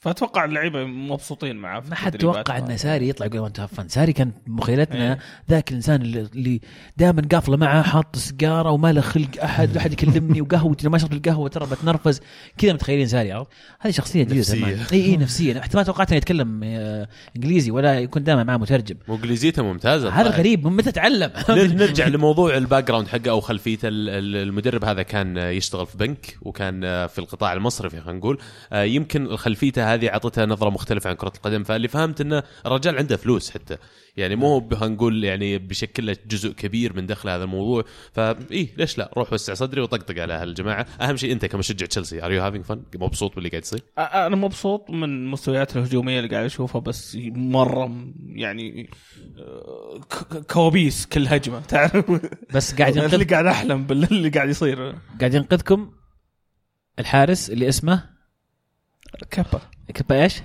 [0.00, 2.16] فأتوقع اللعيبة مبسوطين معاه في ما حد.
[2.16, 5.18] توقع إن ساري يطلع يقول want fun ساري كان مخيلتنا إيه.
[5.50, 6.60] ذاك الإنسان اللي, اللي
[6.96, 11.12] دائما قافله معه حاط سيجارة وما له خلق أحد لا أحد يكلمني وقهوتي ما شربت
[11.12, 12.20] القهوة ترى بتنرفز.
[12.58, 14.60] كذا متخيلين ساري عرفت؟ هذه شخصية جديدة نفسية.
[14.60, 18.56] تماما إي إي نفسيا حتى ما توقعت إنه يتكلم آه، إنجليزي ولا يكون دائما معه
[18.56, 18.96] مترجم.
[19.08, 20.08] مو إنجليزيته ممتازة.
[20.10, 20.38] هذا طيب.
[20.38, 23.88] غريب من متى تعلم؟ نر- نرجع لموضوع ال background حقه أو خلفيته.
[23.88, 28.38] ال- ال- المدرب هذا كان يشتغل في بنك وكان في القطاع المصرفي خلينا نقول.
[28.72, 33.16] آه، يمكن خلفيته هذه اعطتها نظرة مختلفة عن كرة القدم فاللي فهمت إنه الرجال عنده
[33.16, 33.76] فلوس حتى.
[34.16, 37.84] يعني مو ب- هنقول يعني بشكل له جزء كبير من دخل هذا الموضوع.
[38.12, 40.86] فاي ليش لا؟ روح وسع صدري وطقطق على هالجماعة.
[41.00, 44.90] أهم شيء أنت كمشجع تشيلسي are you having fun مبسوط باللي قاعد يصير؟ أنا مبسوط
[44.90, 47.90] من المستويات الهجومية اللي قاعد أشوفها بس مرة
[48.26, 48.90] يعني
[49.38, 52.10] آه، ك- كوابيس كل هجمة تعرف؟
[52.54, 54.94] بس قاعد اللي ينقذ قاعد أحلم باللي قاعد يصير.
[55.20, 55.90] قاعد ينقذكم
[56.98, 58.17] الحارس اللي اسمه
[59.30, 59.60] كابا
[59.94, 60.42] كبا إيش؟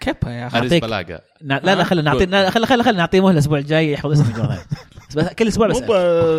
[0.00, 0.58] كابا يا أخي.
[0.58, 3.92] أريز بلاقا نا- لا لا خلينا نعطي لا، خلي خلي خلي نعطيه مهلة الأسبوع الجاي
[3.92, 4.56] يحفظ اسم الجمهور
[5.16, 5.80] بس كل أسبوع مو بس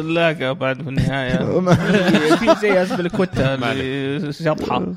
[0.06, 1.38] بلاقى بعد في النهاية.
[2.38, 4.94] في- زي اسبلكوتا اللي شطحه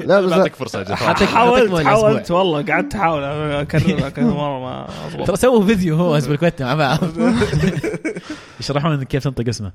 [0.00, 2.62] لا بس بعطيك فرصة حاولت حاولت والله.
[2.62, 3.22] قعدت أحاول.
[3.22, 5.24] اكررها كذا مرة ما.
[5.24, 6.98] ترى سووا فيديو هو اسبلكوتا مع بعض
[8.60, 9.72] يشرحون كيف تنطق اسمه.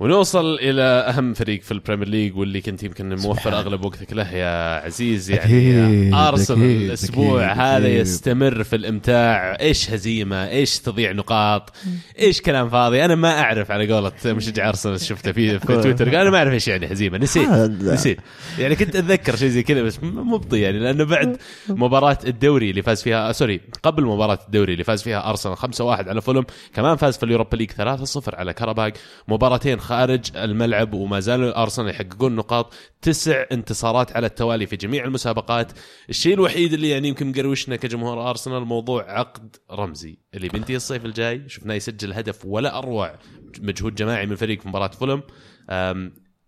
[0.00, 4.84] ونوصل إلى أهم فريق في البريمير ليج واللي كنت يمكن موفر أغلب وقتك له يا
[4.84, 5.30] عزيز.
[5.30, 7.88] يعني أرسنال الأسبوع هذا.
[7.88, 9.56] يستمر في الإمتاع.
[9.60, 11.72] إيش هزيمة؟ إيش تضيع نقاط؟
[12.18, 16.04] إيش كلام فاضي؟ أنا ما أعرف على قولة مشجع أرسنال شفته في في تويتر.
[16.04, 17.18] قال أنا ما أعرف إيش يعني هزيمة.
[17.18, 17.48] نسيت.
[17.82, 18.18] نسيت.
[18.58, 21.36] يعني كنت أتذكر شيء زي كذا بس مبطي يعني لأنه بعد
[21.68, 25.80] مباراة الدوري اللي فاز فيها آه، سوري قبل مباراة الدوري اللي فاز فيها أرسنال 5-1
[25.80, 28.96] على فولم كمان فاز في اليوروبا ليج 3-0 على كاراباج
[29.28, 35.72] مباراتين خارج الملعب وما زالوا أرسنال يحققون نقاط تسع انتصارات على التوالي في جميع المسابقات.
[36.08, 41.48] الشيء الوحيد اللي يعني يمكن مقروشنا كجمهور أرسنال موضوع عقد رمزي اللي بينتهي الصيف الجاي
[41.48, 43.18] شفناه يسجل هدف ولا أروع
[43.60, 45.22] مجهود جماعي من الفريق في مباراة فولم.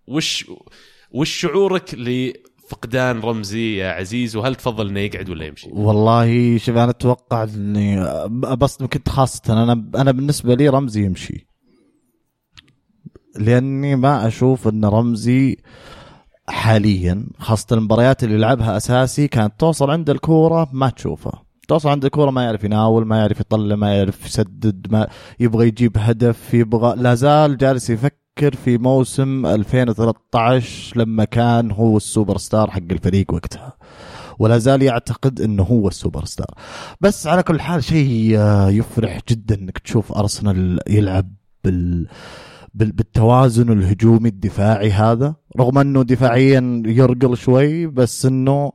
[0.06, 0.46] وش
[1.14, 2.32] وش شعورك ل
[2.68, 8.04] فقدان رمزي يا عزيز؟ وهل تفضل إنه يقعد ولا يمشي؟ والله شوف أنا أتوقع إني
[8.56, 9.62] بس كنت خاصة.
[9.62, 11.46] أنا أنا بالنسبة لي رمزي يمشي.
[13.38, 15.56] لأني ما أشوف إن رمزي
[16.48, 21.42] حاليا خاصة المباريات اللي يلعبها أساسي كانت توصل عند الكورة ما تشوفها.
[21.68, 25.08] توصل عند الكورة ما يعرف يناول ما يعرف يطلع ما يعرف يسدد ما
[25.40, 32.38] يبغى يجيب هدف يبغى لا زال جالس يفكر في موسم 2013 لما كان هو السوبر
[32.38, 33.76] ستار حق الفريق وقتها.
[34.38, 36.46] ولا زال يعتقد إنه هو السوبر ستار.
[37.00, 41.32] بس على كل حال شيء آه، يفرح جدا إنك تشوف أرسنال يلعب
[41.64, 42.08] بال-
[42.74, 45.34] بالتوازن الهجومي الدفاعي هذا.
[45.58, 48.72] رغم إنه دفاعيا يرقل شوي بس إنه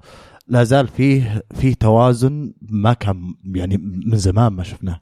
[0.48, 5.02] لا زال فيه فيه توازن ما كان يعني من زمان ما شفناه.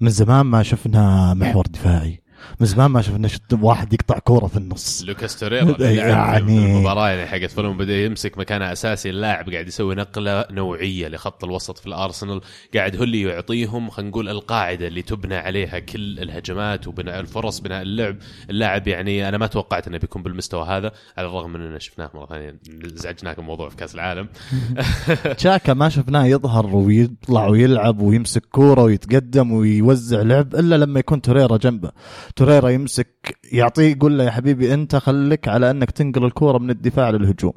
[0.00, 2.22] من زمان ما شفنا محور دفاعي.
[2.60, 5.02] من زمان ما شفنا شت- واحد يقطع كورة في النص.
[5.06, 9.94] لوكاس توريرا اللي يعني- المباراة يعني حقت فولم بدأ يمسك مكانه أساسي اللاعب قاعد يسوي
[9.94, 12.40] نقلة نوعية لخط الوسط في الأرسنال
[12.74, 17.82] قاعد هو اللي يعطيهم خلينا نقول القاعدة اللي تبنى عليها كل الهجمات وبناء الفرص بناء
[17.82, 18.16] اللعب.
[18.50, 22.26] اللاعب يعني أنا ما توقعت إنه بيكون بالمستوى هذا على الرغم من اننا شفناه مرة
[22.26, 22.56] ثانية
[22.96, 24.28] ازعجناكم موضوع في كأس العالم.
[25.38, 31.56] تشاكا ما شفناه يظهر ويطلع ويلعب ويمسك كورة ويتقدم ويوزع لعب إلا لما يكون توريرا
[31.56, 31.90] جنبه.
[32.36, 37.10] توريرا يمسك يعطيه يقول له يا حبيبي أنت خليك على أنك تنقل الكورة من الدفاع
[37.10, 37.52] للهجوم.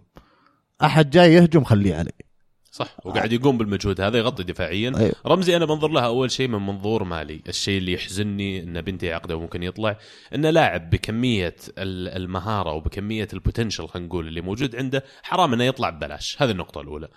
[0.84, 2.11] أحد جاي يهجم خليه علي.
[2.71, 4.93] صح وقاعد يقوم بالمجهود هذا يغطي دفاعيا.
[4.97, 5.13] أيوة.
[5.26, 7.41] رمزي أنا بنظر لها أول شيء من منظور مالي.
[7.47, 9.97] الشيء اللي يحزنني إن بينتهي عقده وممكن يطلع
[10.36, 15.63] انه لاعب بكمية ال- المهارة وبكمية ال potential خلينا نقول اللي موجود عنده حرام إنه
[15.63, 16.38] يطلع ببلاش.
[16.41, 17.07] هذه النقطة الأولى.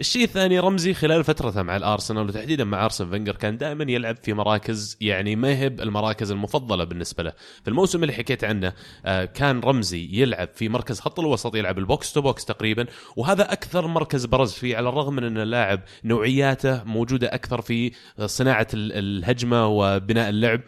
[0.00, 4.32] الشيء الثاني رمزي خلال فترته مع الأرسنال وتحديدا مع أرسن فينجر كان دائما يلعب في
[4.32, 7.32] مراكز يعني ما هي المراكز المفضلة بالنسبة له.
[7.62, 8.72] في الموسم اللي حكيت عنه
[9.06, 12.86] آه، كان رمزي يلعب في مركز خط الوسط يلعب ال box to box تقريبا
[13.16, 17.92] وهذا أكثر مركز برز فيه على الرغم من أن اللاعب نوعياته موجودة أكثر في
[18.26, 20.60] صناعة ال- الهجمة وبناء اللعب.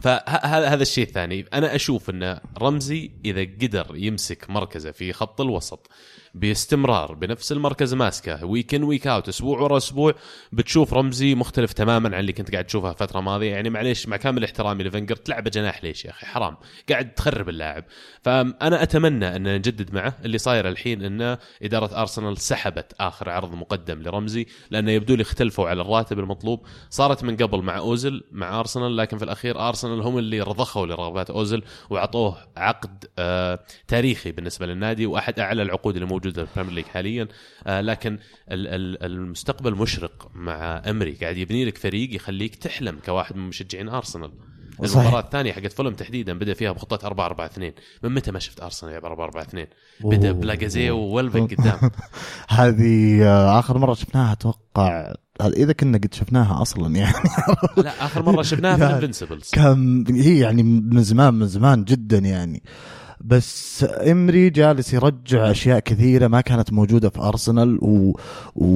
[0.00, 1.44] فهذا هذا الشيء الثاني.
[1.52, 5.90] أنا أشوف أن رمزي إذا قدر يمسك مركزه في خط الوسط
[6.34, 8.44] باستمرار بنفس المركز ماسكه.
[8.44, 10.14] week in week out أسبوع ورا أسبوع
[10.52, 13.50] بتشوف رمزي مختلف تماما عن اللي كنت قاعد تشوفها فتره ماضية.
[13.52, 16.56] يعني معليش مع كامل احترامي لفنجر تلعبه جناح ليش يا أخي؟ حرام.
[16.90, 17.84] قاعد تخرب اللاعب.
[18.22, 20.16] فأنا أتمنى أن نجدد معه.
[20.24, 25.68] اللي صاير الحين ان إدارة أرسنال سحبت آخر عرض مقدم لرمزي لأنه يبدو لي اختلفوا
[25.68, 26.66] على الراتب المطلوب.
[26.90, 31.30] صارت من قبل مع اوزل مع أرسنال لكن في الأخير أرسنال هم اللي رضخوا لرغبات
[31.30, 33.58] اوزل وعطوه عقد آه
[33.88, 37.28] تاريخي بالنسبة للنادي وأحد أعلى العقود اللي موجودة في البريمير ليج حاليا.
[37.66, 38.12] آه لكن
[38.50, 43.88] ال- ال- المستقبل مشرق مع امري قاعد يبني لك فريق يخليك تحلم كواحد من مشجعين
[43.88, 44.30] أرسنال.
[44.84, 44.96] صحيح.
[45.02, 48.60] المباراة الثانية حقت فولم تحديدا بدأ فيها بخطة 4 4 2 من متى ما شفت
[48.62, 49.66] أرسنال يلعب 4 4 2
[50.00, 50.32] بدأ.
[50.32, 51.90] بلاكازيت وولبك قدام.
[52.48, 55.14] هذه آه، آخر مرة شفناها أتوقع.
[55.40, 57.14] إذا كنا قد شفناها أصلا يعني.
[57.84, 62.18] لا آخر مرة شفناها في ال Invincibles كم هي يعني من زمان من زمان جدا
[62.18, 62.62] يعني.
[63.24, 68.16] بس إمري جالس يرجع أشياء كثيرة ما كانت موجودة في أرسنال و...
[68.56, 68.66] و...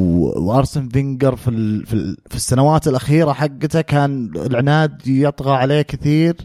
[0.41, 1.87] وأرسن فينجر في ال...
[1.87, 2.17] في, ال...
[2.31, 6.37] في السنوات الأخيرة حقته كان العناد يطغى عليه كثير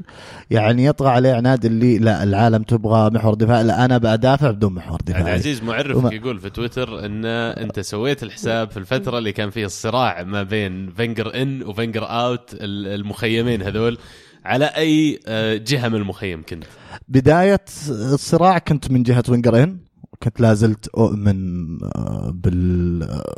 [0.51, 4.93] يعني يطغى عليه عناد اللي لا العالم تبغى محور دفاع لا أنا بدافع بدون محور
[4.93, 9.31] عبد دفاعي العزيز معرفك وما- يقول في تويتر إن أنت سويت الحساب في الفترة اللي
[9.31, 13.97] كان فيه الصراع ما بين فينجر إن وفينجر أوت ال- المخيمين هذول.
[14.45, 16.63] على أي آه، جهة من المخيم كنت؟
[17.07, 19.79] بداية الصراع كنت من جهة وينجر ان
[20.23, 23.35] كنت لازلت أؤمن آه، بال آه،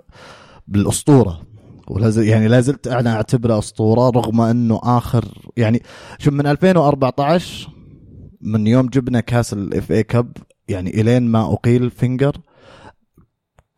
[0.68, 1.42] بالأسطورة.
[1.88, 5.26] ولازل يعني لازلت أنا أعتبره أسطورة رغم أنه آخر
[5.58, 5.84] يعني
[6.20, 7.70] شوف من 2014
[8.42, 10.38] من يوم جبنا كاس ال FA Cup
[10.68, 12.38] يعني إلين ما أقيل فينجر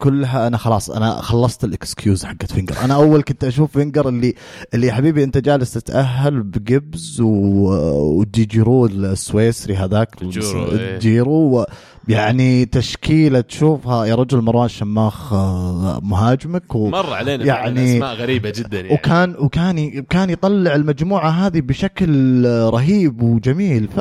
[0.04, 4.34] كلها أنا خلاص أنا خلصت ال excuse حقت فينجر أنا أول كنت أشوف فينجر اللي
[4.74, 11.00] اللي يا حبيبي أنت جالس تتأهل بجيبز و- وجيجيرو السويسري هذاك جيرو، إيه.
[11.00, 11.66] جيرو و-
[12.08, 16.90] يعني تشكيلة تشوفها يا رجل مروان شماخ آه، مهاجمك و...
[16.90, 18.94] مر علينا يعني- أسماء غريبة جدا يعني.
[18.94, 23.88] وكان وكان ي- كان يطلع المجموعة هذه بشكل رهيب وجميل.
[23.88, 24.00] ف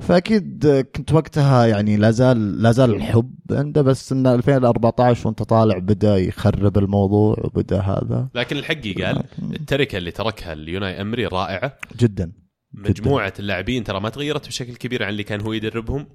[0.00, 5.78] فأكيد كنت وقتها يعني لا زال لا زال الحب عنده بس إن 2014 وأنت طالع
[5.78, 8.28] بدأ يخرب الموضوع وبدأ هذا.
[8.34, 9.22] لكن الحق قال
[9.54, 11.76] التركة اللي تركها اليوناي أمري رائعة.
[11.98, 12.32] جدا.
[12.74, 16.06] مجموعة اللاعبين ترى ما تغيرت بشكل كبير عن اللي كان هو يدربهم.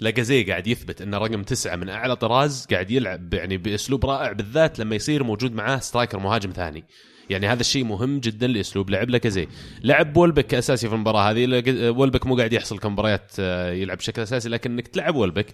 [0.00, 4.78] لاجازي قاعد يثبت ان رقم تسعة من أعلى طراز قاعد يلعب يعني بأسلوب رائع بالذات
[4.78, 6.84] لما يصير موجود معاه سترايكر مهاجم ثاني.
[7.30, 9.48] يعني هذا الشيء مهم جدا لأسلوب لعب لاكازي
[9.84, 14.48] لعب وولبك كاساسي في المباراة هذه وولبك مو قاعد يحصل كمباريات آه، يلعب بشكل أساسي
[14.48, 15.46] لكن انك تلعب وولبك.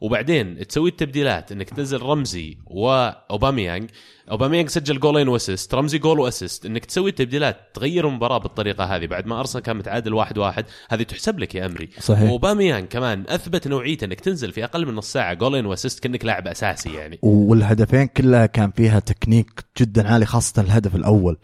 [0.00, 3.90] وبعدين تسوي التبديلات إنك تنزل رمزي واوباميانج
[4.30, 6.66] اوباميانج سجل جولين و assist رمزي جول و assist.
[6.66, 9.06] إنك تسوي التبديلات تغير المباراة بالطريقة هذه.
[9.06, 11.88] بعد ما أرسنال كان متعادل واحد واحد هذه تحسب لك يا أمري.
[12.00, 12.30] صحيح.
[12.30, 16.24] واوباميانج كمان أثبت نوعيته إنك تنزل في أقل من نص ساعة جولين و assist كأنك
[16.24, 17.18] لاعب أساسي يعني.
[17.22, 21.36] والهدفين كلها كان فيها تكنيك جدا عالي خاصة الهدف الأول.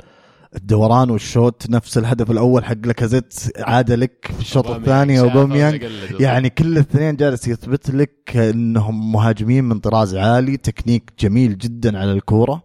[0.56, 6.20] الدوران وال shoot نفس الهدف الأول حق لاكازيت عاد لك في الشوط الثاني وتقلد.
[6.20, 12.12] يعني كل الاثنين جالس يثبت لك إنهم مهاجمين من طراز عالي تكنيك جميل جدا على
[12.12, 12.62] الكورة.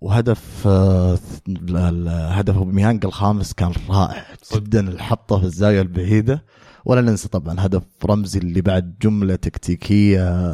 [0.00, 1.18] وهدف آه،
[2.30, 6.44] هدف أوباميانج الخامس كان رائع جدا الحطة في الزاوية البعيدة.
[6.84, 10.52] ولا ننسى طبعا هدف رمزي اللي بعد جملة تكتيكية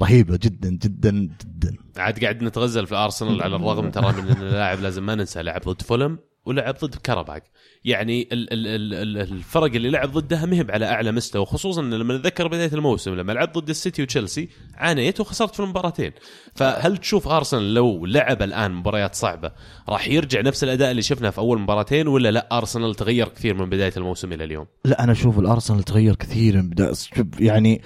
[0.00, 1.76] رهيبة جدا جدا جدا.
[1.96, 5.60] عاد قاعد نتغزل في ارسنال على الرغم ترى من إن اللاعب لازم ما ننسى لعب
[5.68, 7.42] ضد فولم ولعب ضد كرباك
[7.84, 12.16] يعني ال ال ال ال الفرق اللي لعب ضدها مهب على أعلى مستوى خصوصا لما
[12.16, 16.12] نتذكر بداية الموسم لما لعب ضد السيتي وتشيلسي عانيت وخسرت في المباراتين.
[16.54, 19.52] فهل تشوف ارسنال لو لعب الآن مباريات صعبة
[19.88, 23.70] راح يرجع نفس الأداء اللي شفناه في أول مباراتين ولا لا ارسنال تغير كثير من
[23.70, 27.82] بداية الموسم إلى اليوم؟ لا أنا أشوف الارسنال تغير كثير من بداية شوف يعني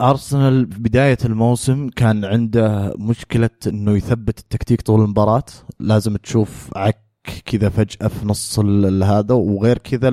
[0.00, 5.44] ارسنال في بداية الموسم كان عنده مشكلة إنه يثبت التكتيك طول المباراة.
[5.80, 7.04] لازم تشوف عك
[7.46, 8.58] كذا فجأة في نص
[9.02, 10.10] هذا وغير كذا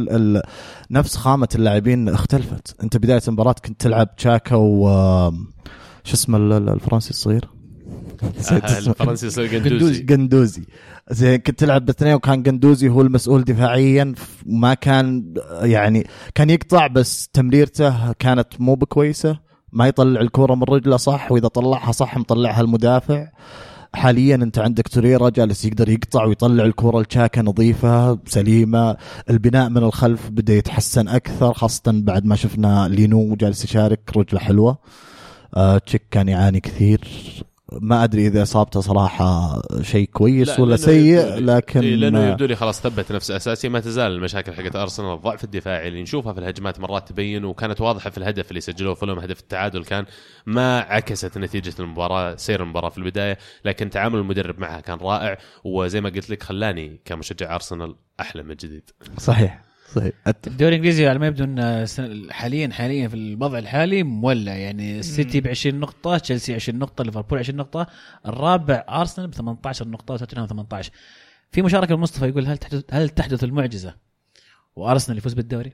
[0.91, 2.75] نفس خامة اللاعبين اختلفت.
[2.83, 4.87] أنت بداية المباراة كنت تلعب تشاكا و
[6.03, 7.49] شو اسمه ال- ال- الفرنسي الصغير؟
[8.23, 8.91] آه، اسمه.
[8.93, 10.63] الفرنسي يصير قندوزي قندوزي
[11.11, 14.13] زين كنت تلعب باثنين وكان قندوزي هو المسؤول دفاعيا
[14.45, 19.44] ما كان يعني كان يقطع بس تمريرته كانت مو بكويسة.
[19.75, 23.27] ما يطلع الكورة من رجله صح وإذا طلعها صح مطلعها المدافع.
[23.93, 28.97] حاليا أنت عندك توريرا جالس يقدر يقطع ويطلع الكره الشاكة نظيفة سليمة
[29.29, 34.77] البناء من الخلف بدا يتحسن أكثر خاصة بعد ما شفنا لينو جالس يشارك رجلة حلوة.
[35.55, 37.01] آه تشيك كان يعاني كثير.
[37.81, 42.55] ما أدري إذا إصابته صراحة شيء كويس لا، ولا سيء لكن إيه لأنه يبدو لي
[42.55, 46.79] خلاص ثبت نفسه اساسي ما تزال المشاكل حقت أرسنال الضعف الدفاعي اللي نشوفها في الهجمات
[46.79, 50.05] مرات تبين وكانت واضحة في الهدف اللي سجلوه فيلم هدف التعادل كان
[50.45, 56.01] ما عكست نتيجة المباراة سير المباراة في البداية لكن تعامل المدرب معها كان رائع وزي
[56.01, 58.89] ما قلت لك خلاني كمشجع أرسنال أحلى من جديد.
[59.17, 59.64] صحيح.
[59.95, 60.13] صحيح
[60.47, 61.85] الدوري الإنجليزي على ما يبدو إن
[62.31, 67.39] حاليا حاليا في الوضع الحالي مولع يعني السيتي ب 20 نقطة، تشيلسي 20 نقطة، ليفربول
[67.39, 67.87] 20 نقطة،
[68.25, 70.91] الرابع أرسنال ب 18 نقطة وتوتنهام 18.
[71.51, 73.95] في مشاركة مصطفى يقول هل تحدث هل تحدث المعجزة
[74.75, 75.73] وأرسنال يفوز بالدوري؟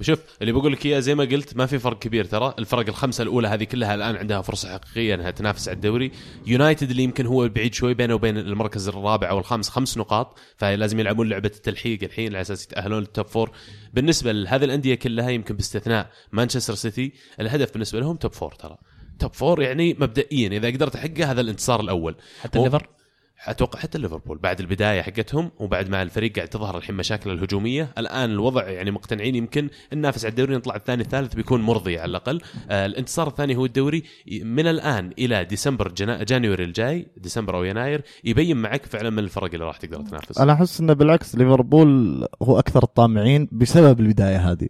[0.00, 2.54] شوف اللي بقول لك إياه زي ما قلت ما في فرق كبير ترى.
[2.58, 6.12] الفرق الخمسة الأولى هذه كلها الآن عندها فرصة حقيقية إنها تنافس على الدوري.
[6.46, 10.38] يونايتد اللي يمكن هو بعيد شوي بينه وبين المركز الرابع أو الخامس خمس نقاط.
[10.56, 13.50] فلازم يلعبون لعبة التلحيق الحين على أساس يتأهلون لل top four
[13.94, 18.78] بالنسبة لهذه الأندية كلها يمكن باستثناء مانشستر سيتي الهدف بالنسبة لهم top four ترى.
[19.18, 22.16] top four يعني مبدئيا إذا قدرت أحقق هذا الانتصار الأول.
[22.42, 22.97] حتى الليفر؟
[23.46, 28.30] أتوقع حتى ليفربول بعد البداية حقتهم وبعد ما الفريق قاعد تظهر الحين مشاكل الهجومية الآن
[28.30, 32.40] الوضع يعني مقتنعين يمكن ننافس على الدوري نطلع الثاني الثالث بيكون مرضي على الأقل.
[32.70, 34.02] آه الانتصار الثاني هو الدوري
[34.42, 36.24] من الآن إلى ديسمبر Jan...
[36.24, 40.38] January الجاي ديسمبر أو يناير يبين معك فعلا من الفرق اللي راح تقدر تنافس.
[40.38, 44.68] أنا أحس إنه بالعكس ليفربول هو أكثر الطامعين بسبب البداية هذه.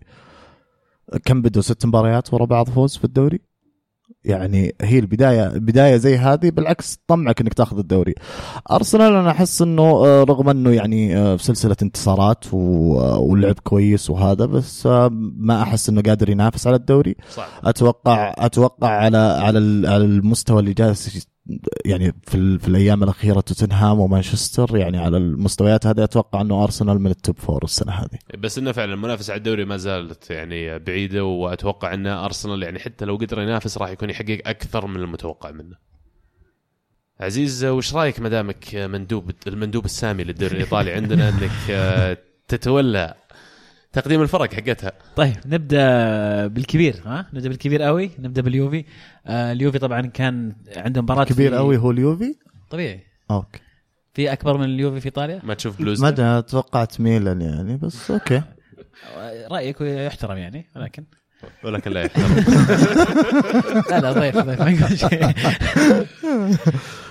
[1.24, 3.40] كم بدوا ست مباريات ورا بعض فوز في الدوري؟
[4.24, 8.14] يعني هي البداية بداية زي هذه بالعكس طمعك إنك تاخذ الدوري.
[8.70, 13.18] أرسنال أنا أحس إنه آه، رغم إنه يعني آه، في سلسلة انتصارات و- آه،
[13.58, 14.86] كويس وهذا بس
[15.36, 17.16] ما أحس إنه قادر ينافس على الدوري.
[17.30, 21.28] صعب أتوقع أتوقع على على على المستوى اللي جالس
[21.84, 27.10] يعني في, في الأيام الأخيرة توتنهام ومانشستر يعني على المستويات هذه أتوقع أنه أرسنال من
[27.10, 31.24] ال top four السنة هذه بس إنه فعلا المنافسه على الدوري ما زالت يعني بعيدة
[31.24, 35.76] وأتوقع إن أرسنال يعني حتى لو قدر ينافس راح يكون يحقق أكثر من المتوقع منه.
[37.20, 42.16] عزيز وش رأيك ما دامك مندوب المندوب السامي للدوري الإيطالي عندنا إنك آه،
[42.48, 43.14] تتولى
[44.00, 44.92] تقديم الفرق حقتها.
[45.16, 48.84] طيب نبدأ بالكبير ها؟ نبدأ بالكبير قوي نبدأ باليوفي.
[49.26, 52.34] آه اليوفي طبعا كان عنده مباراة كبير قوي هو اليوفي؟
[52.70, 53.00] طبيعي.
[53.30, 53.60] أوكي.
[54.14, 56.04] في أكبر من اليوفي في إيطاليا؟ ما تشوف بلوز.
[56.04, 58.42] ما توقعت ميلان يعني بس okay.
[59.50, 61.04] رأيك يحترم يعني ولكن.
[61.64, 62.02] ولكن لا
[63.90, 64.60] لا لا ضيف ضيف.
[64.62, 65.32] ما يقول شيء.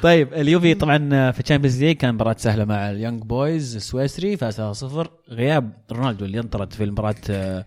[0.02, 4.62] طيب اليوفي طبعا في ال Champions League كان مباراة سهلة مع اليونج بويز السويسري فاز
[4.62, 7.66] 0 غياب رونالدو اللي انطرد في المباراة آه،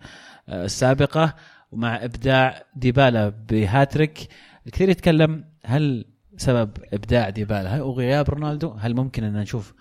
[0.49, 1.35] آه، السابقة
[1.71, 4.27] ومع إبداع ديبالا بهاتريك.
[4.67, 6.05] الكثير يتكلم هل
[6.37, 9.73] سبب إبداع ديبالا وغياب رونالدو هل ممكن أن نشوف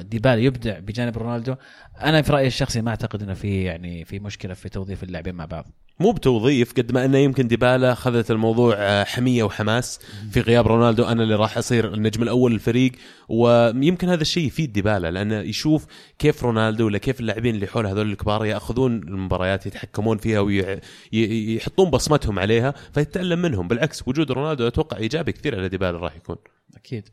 [0.00, 1.54] ديبالا يبدع بجانب رونالدو.
[2.00, 5.44] أنا في رأيي الشخصي ما أعتقد إنه في يعني في مشكلة في توظيف اللاعبين مع
[5.44, 5.66] بعض.
[6.00, 10.00] مو بتوظيف قد ما إنه يمكن ديبالا أخذت الموضوع آه، حمية وحماس
[10.30, 11.04] في غياب رونالدو.
[11.04, 12.92] أنا اللي راح أصير النجم الأول للفريق
[13.28, 15.86] ويمكن هذا الشيء يفيد ديبالا لأنه يشوف
[16.18, 22.38] كيف رونالدو ولا كيف اللاعبين اللي حول هذول الكبار يأخذون المباريات يتحكمون فيها ويحطون بصمتهم
[22.38, 23.68] عليها فيتعلم منهم.
[23.68, 26.36] بالعكس وجود رونالدو أتوقع إيجابي كثير على ديبالا راح يكون.
[26.76, 27.08] أكيد.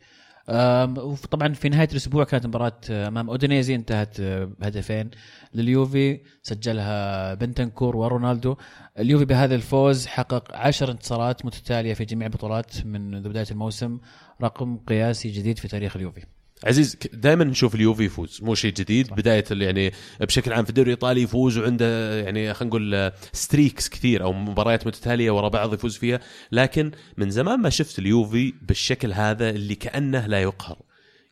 [0.49, 5.09] وطبعا في نهاية الأسبوع كانت مباراة آه، أمام أودينيزي انتهت آه، بهدفين
[5.53, 8.55] لليوفي سجلها بنتنكور ورونالدو.
[8.99, 13.99] اليوفي بهذا الفوز حقق عشر انتصارات متتالية في جميع البطولات من بداية الموسم
[14.41, 16.32] رقم قياسي جديد في تاريخ اليوفي.
[16.63, 18.39] عزيز دائما نشوف اليوفي يفوز.
[18.41, 19.07] مو شيء جديد.
[19.07, 19.13] صح.
[19.13, 19.91] بداية يعني
[20.21, 25.31] بشكل عام في الدوري الإيطالي يفوز وعنده يعني خلينا نقول streaks كثير أو مباريات متتالية
[25.31, 26.19] ورا بعض يفوز فيها.
[26.51, 30.77] لكن من زمان ما شفت اليوفي بالشكل هذا اللي كأنه لا يقهر.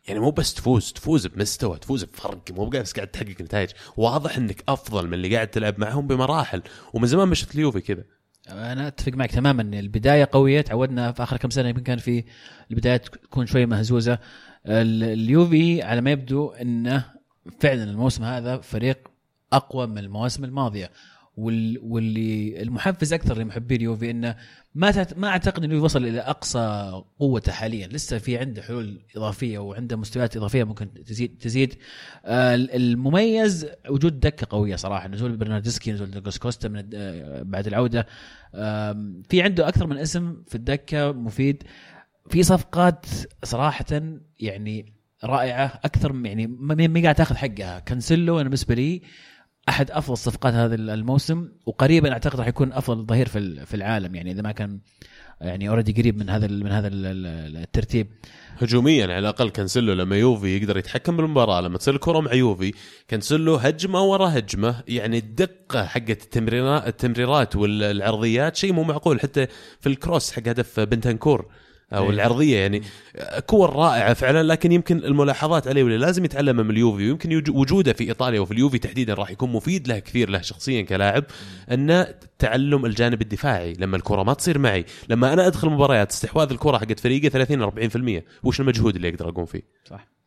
[0.08, 2.42] يعني مو بس تفوز تفوز بمستوى تفوز بفرق.
[2.50, 3.70] مو بس قاعد تحقق نتائج.
[3.96, 6.62] واضح إنك أفضل من اللي قاعد تلعب معهم بمراحل.
[6.92, 8.04] ومن زمان ما شفت اليوفي كذا.
[8.48, 9.62] أنا أتفق معك تماما.
[9.62, 12.24] البداية قوية تعودنا في آخر كم سنة يمكن كان في
[12.70, 14.18] البدايات تكون شوية مهزوزة.
[14.66, 17.04] ال- اليوفي على ما يبدو إنه
[17.60, 19.08] فعلا الموسم هذا فريق
[19.52, 20.90] أقوى من المواسم الماضية.
[21.36, 24.36] واللي المحفز أكثر لمحبي اليوفي إنه
[24.74, 27.86] ما ما أعتقد إنه وصل إلى أقصى قوته حاليا.
[27.86, 31.74] لسه في عنده حلول إضافية وعنده مستويات إضافية ممكن تزيد تزيد.
[32.24, 35.08] آه، المميز وجود دكة قوية صراحة.
[35.08, 38.06] نزول برناردسكي نزول دوغلاس كوستا من آه، بعد العودة.
[39.28, 41.62] في عنده أكثر من اسم في الدكة مفيد.
[42.30, 43.06] في صفقات
[43.44, 44.02] صراحة
[44.40, 44.92] يعني
[45.24, 47.78] رائعة أكثر يعني ما قاعد تاخذ حقها.
[47.78, 49.02] كانسيلو أنا بالنسبة لي
[49.68, 54.30] أحد أفضل صفقات هذا الموسم وقريبا أعتقد راح يكون أفضل ظهير في في العالم يعني
[54.32, 54.78] إذا ما كان
[55.40, 58.06] يعني already قريب من هذا من هذا ال- ال- الترتيب.
[58.58, 62.72] هجوميا على الأقل كانسلو لما يوفي يقدر يتحكم بالمباراة لما تصير الكرة مع يوفي
[63.08, 69.46] كانسلو هجمة ورا هجمة يعني الدقة حقت التمريرات التمريرات والعرضيات شيء مو معقول حتى
[69.80, 71.46] في ال cross حق هدف بنتنكور
[71.94, 72.10] أو إيه.
[72.10, 72.82] العرضية يعني.
[73.46, 77.02] كور رائعة فعلا لكن يمكن الملاحظات عليه واللي لازم يتعلمها من اليوفي.
[77.08, 81.24] ويمكن وجوده في إيطاليا وفي اليوفي تحديدا راح يكون مفيد له كثير له شخصيا كلاعب
[81.70, 84.84] انه تعلم الجانب الدفاعي لما الكرة ما تصير معي.
[85.08, 87.70] لما أنا أدخل مباريات استحواذ الكرة حقت فريقي 30
[88.20, 90.21] 40% وش المجهود اللي أقدر أقوم فيه؟ صح.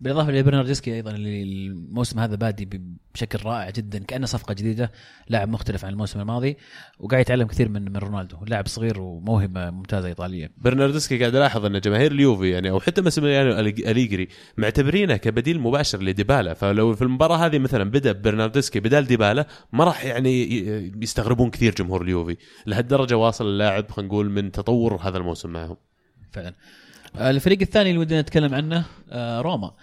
[0.00, 2.82] بالاضافة لبرناردسكي أيضا اللي الموسم هذا بادي
[3.14, 4.92] بشكل رائع جدا كأنه صفقة جديدة
[5.28, 6.56] لاعب مختلف عن الموسم الماضي
[6.98, 8.36] وقاعد يتعلم كثير من من رونالدو.
[8.46, 10.50] لاعب صغير وموهبة ممتازة إيطالية.
[10.56, 16.02] برناردسكي قاعد ألاحظ أن جماهير اليوفي يعني أو حتى ماسيميليانو أليج- أليجري معتبرينه كبديل مباشر
[16.02, 16.54] لديبالا.
[16.54, 20.58] فلو في المباراة هذه مثلا بدأ برناردسكي بدال ديبالا ما راح يعني
[21.02, 22.36] يستغربون كثير جمهور اليوفي.
[22.66, 25.76] لهالدرجة واصل اللاعب خلينا نقول من تطور هذا الموسم معهم.
[26.32, 26.54] فعلا.
[27.16, 29.74] الفريق الثاني اللي ودنا نتكلم عنه آه، روما.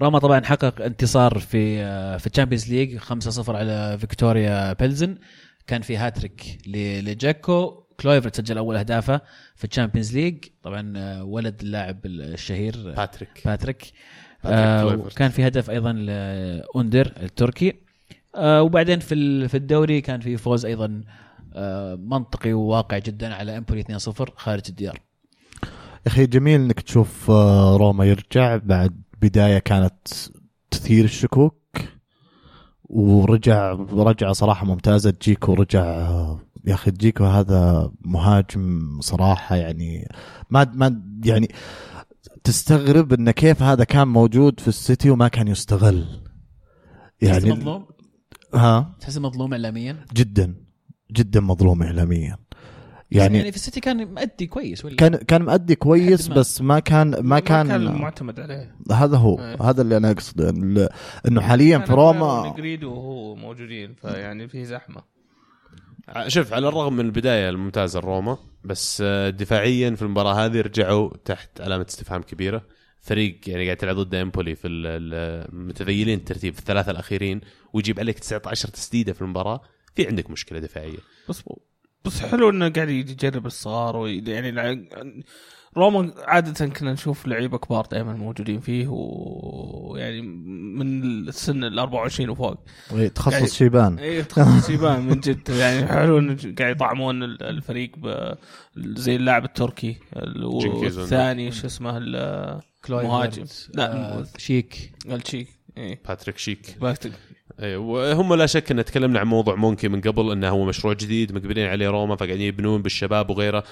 [0.00, 5.18] روما طبعا حقق انتصار في آه، في ال Champions League 5-0 على فيكتوريا بيلزن.
[5.66, 7.80] كان في هاتريك لجاكو.
[8.00, 9.20] كلويفرت سجل أول أهدافه
[9.56, 13.92] في ال Champions League طبعا آه، ولد اللاعب الشهير باتريك باتريك
[14.44, 15.06] باتريك آه.
[15.06, 17.74] وكان في هدف أيضا لاوندر التركي.
[18.34, 21.04] آه وبعدين في في الدوري كان في فوز أيضا
[21.54, 24.94] آه منطقي وواقع جدا على إمبولي 2-0 خارج الديار.
[24.94, 25.00] يا
[26.06, 28.56] أخي جميل إنك تشوف آه، روما يرجع.
[28.56, 30.08] بعد بداية كانت
[30.70, 31.80] تثير الشكوك
[32.84, 35.14] ورجع رجعة صراحة ممتازة.
[35.22, 40.08] جيكو رجع آه، يا أخي جيكو هذا مهاجم صراحة يعني
[40.50, 41.48] ما ما يعني
[42.44, 46.06] تستغرب انه كيف هذا كان موجود في السيتي وما كان يستغل.
[47.22, 47.86] يعني يعني مظلوم؟
[48.54, 50.54] ها؟ تحس مظلوم اعلاميا؟ جدا
[51.12, 52.36] جدا مظلوم اعلاميا.
[53.12, 56.34] يعني, يعني يعني في السيتي كان مأدي كويس ولا؟ كان كان مؤدي كويس ما.
[56.34, 58.76] بس ما كان ما كان, كان معتمد عليه.
[58.92, 59.62] هذا هو إيه.
[59.62, 60.88] هذا اللي أنا أقصده ال-
[61.28, 65.02] إنه حاليا في روما نجريد وهو موجودين فيعني في زحمة.
[66.26, 71.60] شوف على الرغم من البداية الممتازة لروما بس آه، دفاعيا في المباراة هذه رجعوا تحت
[71.60, 72.62] علامة استفهام كبيرة.
[73.02, 77.40] فريق يعني قاعد تلعب ضد إمبولي في ال- ال- متذيلين الترتيب في الثلاثة الأخيرين
[77.72, 79.60] ويجيب عليك 19 تسديدة في المباراة.
[79.94, 80.98] في عندك مشكلة دفاعية.
[81.28, 81.42] بس
[82.04, 84.76] بس حلو إنه قاعد يجرب الصغار يعني لع-
[85.76, 92.56] روما عادة كنا نشوف لعيبة كبار دائما موجودين فيه ويعني من السن ال 24 وفوق.
[92.92, 93.98] إيه، يعني- تخصص شيبان.
[93.98, 95.48] اي تخصص شيبان من جد.
[95.48, 98.34] يعني حلو إنه قاعد يطعمون ال- الفريق ب
[98.76, 99.96] زي اللاعب التركي.
[100.16, 103.44] ال- جنكيز والثاني شو اسمه ال- كلويفرت، مهاجم.
[103.74, 104.92] لا، آه شيك.
[105.06, 106.00] الشيك إيه.
[106.08, 106.76] باتريك شيك.
[106.80, 107.12] باكتك.
[107.60, 111.32] إيه، وهم لا شك إن تكلمنا عن موضوع مونشي من قبل إنه هو مشروع جديد
[111.32, 113.64] مقبلين عليه روما فقاعدين يبنون بالشباب وغيره.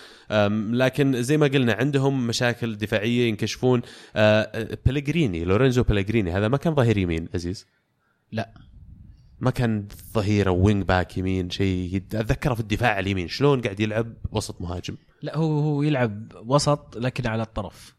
[0.70, 3.83] لكن زي ما قلنا عندهم مشاكل دفاعية ينكشفون.
[4.16, 7.66] أه، بلغريني لورينزو بلغريني هذا ما كان ظهير يمين عزيز؟
[8.33, 8.55] لا.
[9.41, 14.14] ما كان ظهير أو wing back يمين شيء أتذكره في الدفاع اليمين شلون قاعد يلعب
[14.33, 17.95] وسط مهاجم؟ لا هو هو يلعب وسط لكن على الطرف.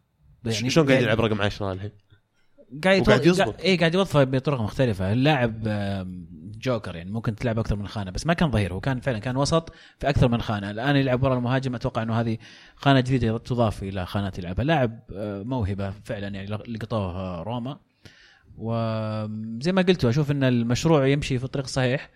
[0.45, 1.91] يعني شلون قاعد يلعب رقم 10 الحين؟
[2.83, 3.61] قاعد وقاعد يزبط.
[3.61, 5.13] اي قاعد يوظفه بطرق مختلفة.
[5.13, 5.63] اللاعب
[6.61, 9.37] جوكر يعني ممكن تلعب أكثر من خانة بس ما كان ظهير هو كان فعلا كان
[9.37, 10.71] وسط في أكثر من خانة.
[10.71, 12.37] الآن يلعب ورا المهاجم أتوقع إنه هذه
[12.75, 14.65] خانة جديدة تضاف إلى خانات يلعبها.
[14.65, 17.79] لاعب آه، موهبة فعلا يعني لقطوه آه، روما.
[18.57, 22.09] وزي ما قلت أشوف إن المشروع يمشي في الطريق الصحيح.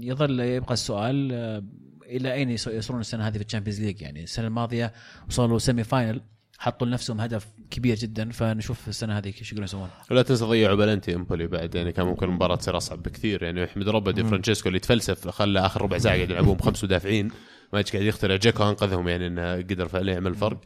[0.00, 1.64] يظل يبقى السؤال آه،
[2.06, 4.92] إلى أين يص- يصلون السنة هذه في ال Champions League؟ يعني السنة الماضية
[5.28, 6.20] وصلوا semi final.
[6.58, 9.88] حطوا لنفسهم هدف كبير جدا فنشوف السنة هذه إيش يقدرون يسوون.
[10.10, 13.42] ولا تنسى ضيعوا بلنتي امبولي بعد يعني كان ممكن المباراه تصير أصعب بكثير.
[13.42, 17.28] يعني أحمد ربه دي فرانشيسكو اللي تفلسف خلى آخر ربع ساعة قاعد يلعبون بخمس مدافعين.
[17.72, 20.60] ما قاعد يخترع جاكو أنقذهم يعني إنه قدر فعلا يعمل فرق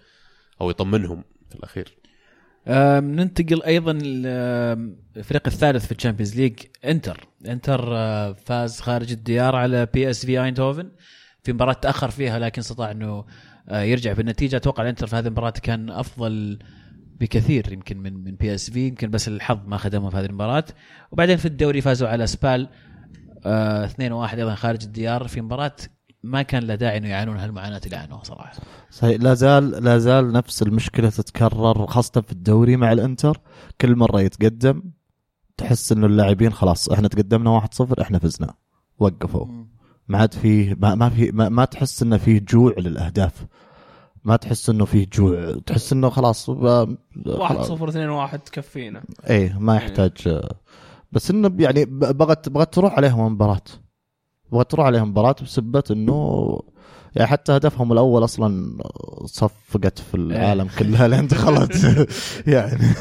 [0.61, 1.97] أو يطمنهم في الأخير.
[3.01, 3.99] ننتقل أيضا
[5.17, 7.27] الفريق الثالث في ال Champions League إنتر.
[7.47, 10.91] إنتر آه، فاز خارج الديار على بي اس في ايندهوفن
[11.43, 13.25] في مباراة تأخر فيها لكن استطاع إنه
[13.71, 14.57] يرجع بالنتيجة.
[14.57, 16.59] أتوقع الإنتر في هذه المباراة كان أفضل
[17.21, 20.65] بكثير يمكن من من بي اس في يمكن بس الحظ ما خدمهم في هذه المباراة.
[21.13, 22.69] وبعدين في الدوري فازوا على سبال
[23.45, 25.77] آه 2-1 أيضا خارج الديار في مباراة
[26.23, 28.53] ما كان له داعي إنه يعانون هالمعاناة اللي عانوها صراحة.
[28.91, 33.41] صحيح لا زال لا زال نفس المشكلة تتكرر خاصة في الدوري مع الإنتر.
[33.81, 34.83] كل مرة يتقدم
[35.57, 38.55] تحس إنه اللاعبين خلاص إحنا تقدمنا 1-0 إحنا فزنا.
[38.99, 39.47] وقفوا.
[40.13, 43.47] ما عاد فيه ما, ما في ما, ما تحس إنه فيه جوع للأهداف.
[44.25, 45.55] ما تحس إنه فيه جوع.
[45.67, 47.61] تحس إنه خلاص واحد.
[47.61, 50.41] صفر اثنين واحد تكفينا إيه ما يحتاج.
[51.13, 53.61] بس إنه يعني بغت بغت تروح عليهم المباراه
[54.53, 56.59] بغت تروح عليهم المباراه بسبة إنه
[57.17, 58.79] يعني حتى هدفهم الأول أصلا
[59.25, 62.07] صفقت في العالم كلها لين دخلت.
[62.47, 62.95] يعني.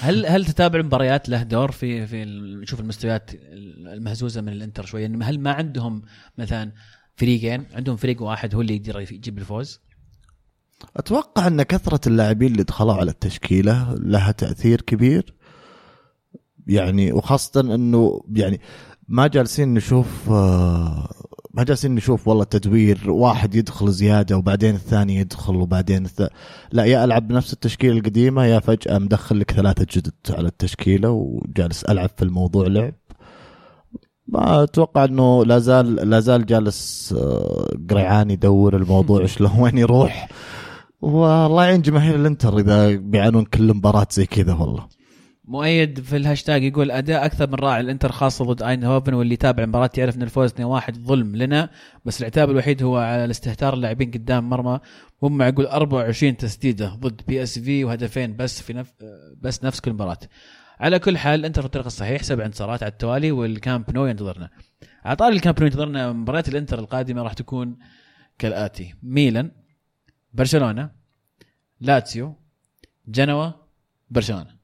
[0.00, 2.24] هل هل تتابع المباريات له دور في في
[2.62, 3.30] نشوف المستويات
[3.92, 6.02] المهزوزة من الإنتر شوية؟ إن هل ما عندهم
[6.38, 6.72] مثلا
[7.16, 9.80] فريقين عندهم فريق واحد هو اللي يقدر يجيب الفوز؟
[10.96, 15.34] أتوقع إن كثرة اللاعبين اللي دخلوا على التشكيلة لها تأثير كبير.
[16.66, 18.60] يعني وخاصة إنه يعني
[19.08, 21.10] ما جالسين نشوف آه،
[21.54, 26.22] ما جالسين نشوف والله تدوير واحد يدخل زيادة وبعدين الثاني يدخل وبعدين الث...
[26.72, 31.84] لا يا ألعب بنفس التشكيلة القديمة يا فجأة مدخل لك ثلاثة جدد على التشكيلة وجالس
[31.84, 32.94] ألعب في الموضوع لعب.
[34.26, 40.28] ما أتوقع إنه لا زال لا زال جالس آه، قريعان يدور الموضوع شلون وين يروح.
[41.00, 44.97] والله يعين جماهير الإنتر إذا بيعانون كل مباراة زي كذا والله.
[45.48, 49.90] مؤيد في الهاشتاج يقول أداء أكثر من رائع الإنتر خاصة ضد آيندهوفن واللي يتابع المباراة
[49.98, 50.54] يعرف إن الفوز 2-1
[50.90, 51.70] ظلم لنا
[52.04, 54.80] بس العتاب الوحيد هو على الاستهتار اللاعبين قدام مرمى.
[55.22, 58.94] هم يقول 24 تسديدة ضد بي إس في وهدفين بس في نف...
[59.40, 60.18] بس نفس كل مباراة.
[60.80, 64.50] على كل حال الانتر في الطريق الصحيح سبع انتصارات على التوالي والكامب نو ينتظرنا.
[65.04, 67.76] على طاري الكامب نو ينتظرنا مباريات الإنتر القادمة راح تكون
[68.38, 68.94] كالآتي.
[69.02, 69.50] ميلان
[70.32, 70.90] برشلونة
[71.80, 72.36] لاتسيو
[73.08, 73.50] جنوا
[74.10, 74.57] برشلونة.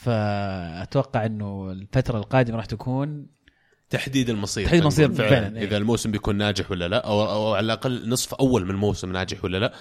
[0.00, 3.26] فأتوقع إنه الفترة القادمة راح تكون
[3.90, 4.64] تحديد المصير.
[4.64, 5.64] تحديد المصير نقول فعلاً، إيه.
[5.64, 9.44] إذا الموسم بيكون ناجح ولا لا أو, أو على الأقل نصف أول من الموسم ناجح
[9.44, 9.72] ولا لا.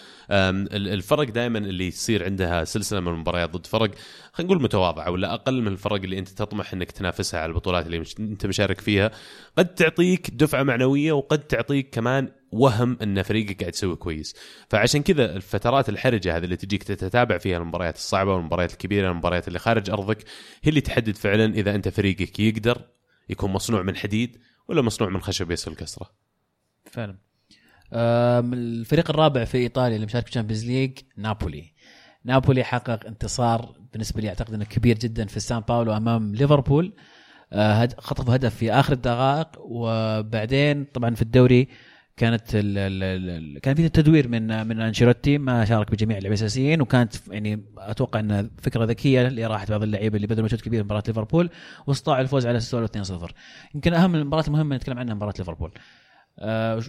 [0.75, 3.91] الفرق دائما اللي يصير عندها سلسلة من المباريات ضد فرق
[4.33, 7.99] خلينا نقول متواضعة ولا أقل من الفرق اللي أنت تطمح إنك تنافسها على البطولات اللي
[7.99, 9.11] مش أنت مشارك فيها
[9.57, 14.35] قد تعطيك دفعة معنوية وقد تعطيك كمان وهم أن فريقك قاعد يسوي كويس.
[14.69, 19.59] فعشان كذا الفترات الحرجة هذه اللي تجيك تتابع فيها المباريات الصعبة والمباريات الكبيرة المباريات اللي
[19.59, 20.17] خارج أرضك
[20.63, 22.81] هي اللي تحدد فعلا إذا أنت فريقك يقدر
[23.29, 24.37] يكون مصنوع من حديد
[24.67, 26.09] ولا مصنوع من خشب يسهل كسره
[26.91, 27.17] فعلا.
[28.53, 31.73] الفريق الرابع في إيطاليا اللي مشارك في ال Champions League نابولي.
[32.23, 36.93] نابولي حقق انتصار بالنسبة لي أعتقد إنه كبير جدا في سان باولو أمام ليفربول.
[37.53, 41.67] أه، هد- خطف هدف في آخر الدقائق وبعدين طبعا في الدوري
[42.19, 47.13] كانت ال ال كان في تدوير من من أنشيلوتي ما شارك بجميع اللاعبين الأساسيين وكانت
[47.31, 51.49] يعني أتوقع انها فكرة ذكية لراحه بعض اللعيبة اللي بذلوا مجهود كبير في مباراة ليفربول
[51.87, 52.91] واستطاعوا الفوز على سولو 2-0
[53.75, 55.71] يمكن أهم المباراة المهمه نتكلم عنها مباراة ليفربول
[56.39, 56.83] آه،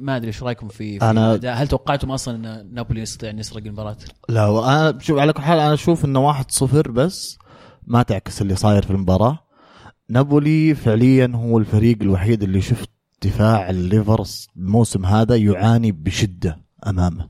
[0.00, 3.38] ما أدري إيش رأيكم في, في أنا- الأداء؟ هل توقعتم أصلا إن نابولي يستطيع أن
[3.38, 3.96] يسرق المباراة؟
[4.28, 4.48] لا
[4.90, 7.38] أنا شوف على كل حال أنا أشوف إنه واحد صفر بس
[7.86, 9.38] ما تعكس اللي صاير في المباراة
[10.08, 12.90] نابولي فعليا هو الفريق الوحيد اللي شفت
[13.26, 14.24] دفاع الليفر
[14.56, 17.28] الموسم هذا يعاني بشدة أمامه.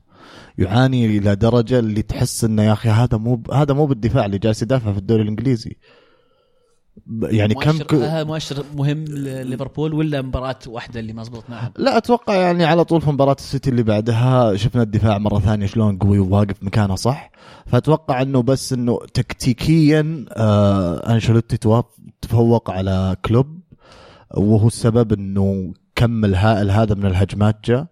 [0.57, 4.61] يعاني إلى درجة اللي تحس إنه يا أخي هذا مو هذا مو بالدفاع اللي جالس
[4.61, 5.75] يدافع في الدوري الإنجليزي.
[7.23, 7.93] يعني كم ك...
[8.27, 13.01] مؤشر مهم لليفربول ولا مباراة واحدة اللي ما زبطت معهم؟ لا أتوقع يعني على طول
[13.01, 17.31] في مباراة السيتي اللي بعدها شفنا الدفاع مرة ثانية شلون قوي وواقف مكانه صح.
[17.65, 21.57] فأتوقع إنه بس إنه تكتيكيا آه أنشيلوتي
[22.21, 23.59] تفوق على كلوب
[24.37, 27.87] وهو السبب إنه كم الهائل هذا من الهجمات جاء.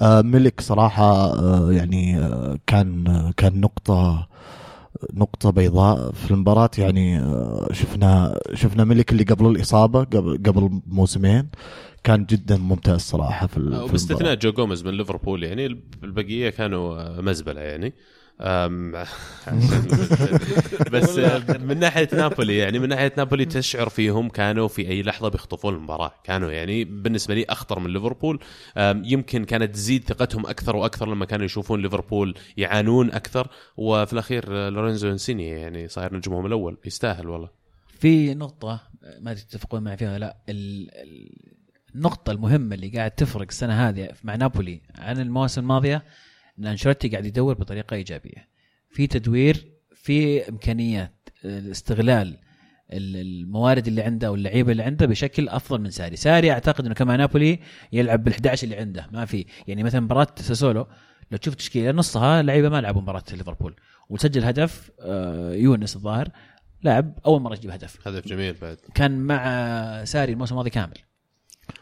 [0.00, 1.04] آه ملك صراحة
[1.38, 3.04] آه يعني آه كان
[3.36, 4.28] كان نقطة
[5.14, 6.70] نقطة بيضاء في المباراة.
[6.78, 7.20] يعني
[7.72, 11.48] شفنا شفنا ملك اللي قبل الإصابة قبل قبل موسمين.
[12.04, 13.90] كان جدا ممتاز صراحة في ال- في المباراة.
[13.92, 15.66] باستثناء جو جوميز من ليفربول يعني
[16.04, 17.94] البقية كانوا مزبلة يعني.
[20.92, 21.18] بس
[21.60, 26.14] من ناحية نابولي يعني من ناحية نابولي تشعر فيهم كانوا في أي لحظة بيخطفون المباراة.
[26.24, 28.40] كانوا يعني بالنسبة لي أخطر من ليفربول.
[29.04, 33.48] يمكن كانت تزيد ثقتهم أكثر وأكثر لما كانوا يشوفون ليفربول يعانون أكثر.
[33.76, 36.78] وفي الأخير لورينزو إنسيني يعني صاير نجمهم الأول.
[36.84, 37.48] يستاهل والله.
[37.98, 38.80] في نقطة
[39.20, 40.36] ما تتفقون معي فيها لا.
[40.48, 41.54] ال- ال-
[41.94, 46.04] النقطة المهمة اللي قاعد تفرق السنة هذه مع نابولي عن المواسم الماضية
[46.58, 48.48] إن أنشيلوتي قاعد يدور بطريقة إيجابية.
[48.90, 52.38] في تدوير في إمكانيات استغلال
[52.92, 57.18] ال- الموارد اللي عنده واللعيبة اللي عنده بشكل أفضل من ساري، ساري أعتقد إنه كمان
[57.18, 57.58] نابولي
[57.92, 59.06] يلعب بال11 اللي عنده.
[59.12, 59.46] ما في.
[59.68, 60.86] يعني مثلا مباراة ساسولو
[61.30, 63.76] لو تشوف تشكيلة نصها لعيبة ما لعبوا مباراة ليفربول.
[64.08, 66.28] وسجل هدف آه، يونس الظاهر
[66.82, 68.08] لاعب أول مرة يجيب هدف.
[68.08, 68.76] هدف جميل بعد.
[68.94, 70.94] كان مع ساري الموسم الماضي كامل.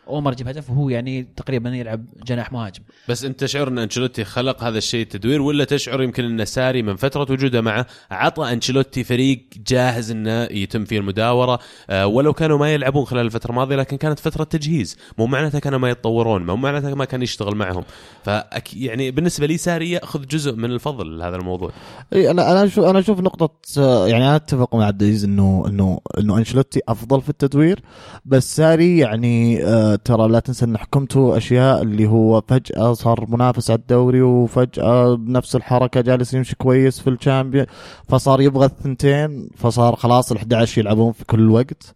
[0.09, 2.83] اول مره يجيب هدف وهو يعني تقريبا يلعب جناح مهاجم.
[3.09, 6.97] بس انت تشعر ان أنشيلوتي خلق هذا الشيء التدوير ولا تشعر يمكن أن ساري من
[6.97, 11.59] فترة وجوده معه عطى أنشيلوتي فريق جاهز أنه يتم فيه المداورة؟
[11.91, 14.97] آه، ولو كانوا ما يلعبون خلال الفترة الماضية لكن كانت فترة تجهيز.
[15.19, 17.85] مو معناتها كانوا ما يتطورون مو معناتها ما كان يشتغل معهم.
[18.24, 21.70] فأك يعني بالنسبة لي ساري يأخذ جزء من الفضل لهذا الموضوع.
[22.12, 25.65] إي أنا أنا أشوف أنا أشوف نقطة آه، يعني أنا أتفق مع عبد العزيز انه
[25.66, 27.81] انه إنه أنشيلوتي أفضل في التدوير.
[28.24, 33.70] بس ساري يعني آه، ترى لا تنسى أن حكمته أشياء اللي هو فجأة صار منافس
[33.70, 37.66] على الدوري وفجأة بنفس الحركة جالس يمشي كويس في الشامبيون
[38.09, 41.94] فصار يبغى الثنتين فصار خلاص ال11 يلعبون في كل وقت.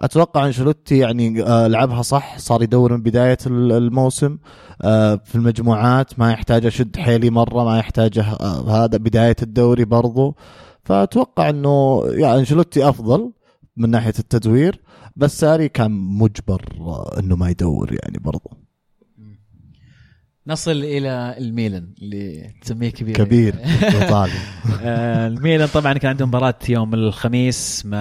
[0.00, 4.38] أتوقع أنشيلوتي يعني آه، لعبها صح صار يدور من بداية ال- الموسم
[4.82, 10.36] آه، في المجموعات ما يحتاج أشد حيلي مرة ما يحتاج آه، هذا بداية الدوري برضو.
[10.84, 13.30] فأتوقع إنه يا أنشيلوتي أفضل.
[13.78, 14.80] من ناحية التدوير
[15.16, 16.62] بس ساري كان مجبر
[17.18, 18.50] إنه ما يدور يعني برضو.
[20.46, 23.16] نصل إلى الميلان اللي تسميه كبير.
[23.16, 24.32] كبير ايطالي
[24.82, 27.98] آه، الميلان طبعا كان عندهم مباراة يوم الخميس مع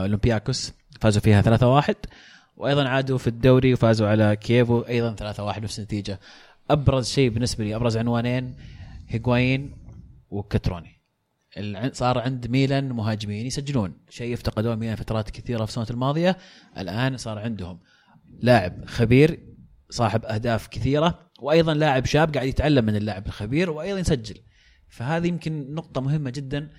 [0.00, 1.94] أولمبياكوس فازوا فيها 3-1
[2.56, 6.20] وأيضا عادوا في الدوري وفازوا على كييفو أيضا 3-1 نفس النتيجة.
[6.70, 8.54] أبرز شيء بالنسبة لي أبرز عنوانين
[9.08, 9.76] هيغوايين
[10.30, 10.99] وكتروني
[11.92, 13.92] صار عند ميلان مهاجمين يسجلون.
[14.08, 16.36] شيء افتقدوه ميلان فترات كثيرة في السنوات الماضية.
[16.78, 17.80] الآن صار عندهم
[18.40, 19.46] لاعب خبير
[19.90, 24.36] صاحب أهداف كثيرة وأيضا لاعب شاب قاعد يتعلم من اللاعب الخبير وأيضا يسجل.
[24.88, 26.70] فهذه يمكن نقطة مهمة جدا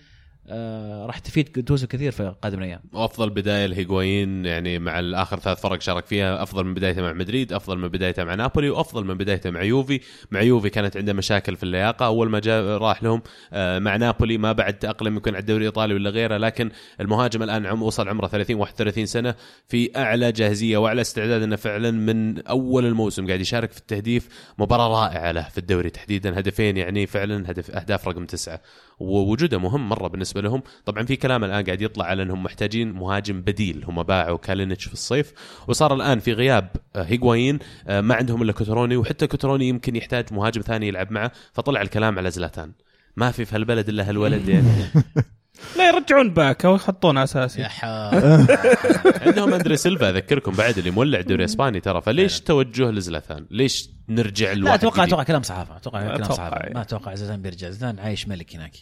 [0.48, 2.80] آه راح تفيد جوتوزو كثير في قادم الأيام.
[2.94, 7.54] وأفضل بداية لهيغوايين يعني مع الآخر ثلاث فرق شارك فيها أفضل من بدايته مع مدريد
[7.54, 10.00] أفضل من بدايته مع نابولي وأفضل من بدايته مع يوفي.
[10.32, 12.06] مع يوفي كانت عنده مشاكل في اللياقة.
[12.06, 13.22] أول ما جاء راح لهم
[13.54, 17.66] آه، مع نابولي ما بعد تأقلم يمكن على الدوري الإيطالي ولا غيره لكن المهاجم الآن
[17.66, 19.36] عم وصل عمره 30 31 سنة
[19.68, 24.30] في أعلى جاهزية وأعلى استعداد إنه فعلا من أول الموسم قاعد يشارك في التهديف.
[24.60, 28.62] مباراة رائعة له في الدوري تحديدا هدفين يعني فعلا هدف أهداف رقم تسعة
[29.00, 30.64] ووجوده مهم مرة بالنسبة لهم.
[30.86, 33.84] طبعا في كلام الآن قاعد يطلع على إنهم محتاجين مهاجم بديل.
[33.88, 35.34] هم باعوا كالينيتش في الصيف
[35.68, 40.34] وصار الآن في غياب آه، هيغوايين آه، ما عندهم إلا كوتروني وحتى كوتروني يمكن يحتاج
[40.34, 41.32] مهاجم ثاني يلعب معه.
[41.54, 42.72] فطلع الكلام على زلاتان.
[43.16, 44.48] ما في في هالبلد إلا هالولد.
[44.48, 44.68] يعني
[45.78, 47.64] لا يرجعون باكا ويحطونه أساسي.
[49.26, 52.02] عندهم أندري سيلفا أذكركم بعد اللي مولع الدوري الاسباني ترى.
[52.02, 56.74] فليش توجه لزلاتان؟ ليش نرجع لا لواحد أتوقع جديد؟ أتوقع كلام صحافه أتوقع كلام صحافه.
[56.74, 57.70] ما أتوقع زلاتان بيرجع.
[57.70, 58.74] زلاتان عايش ملك هناك.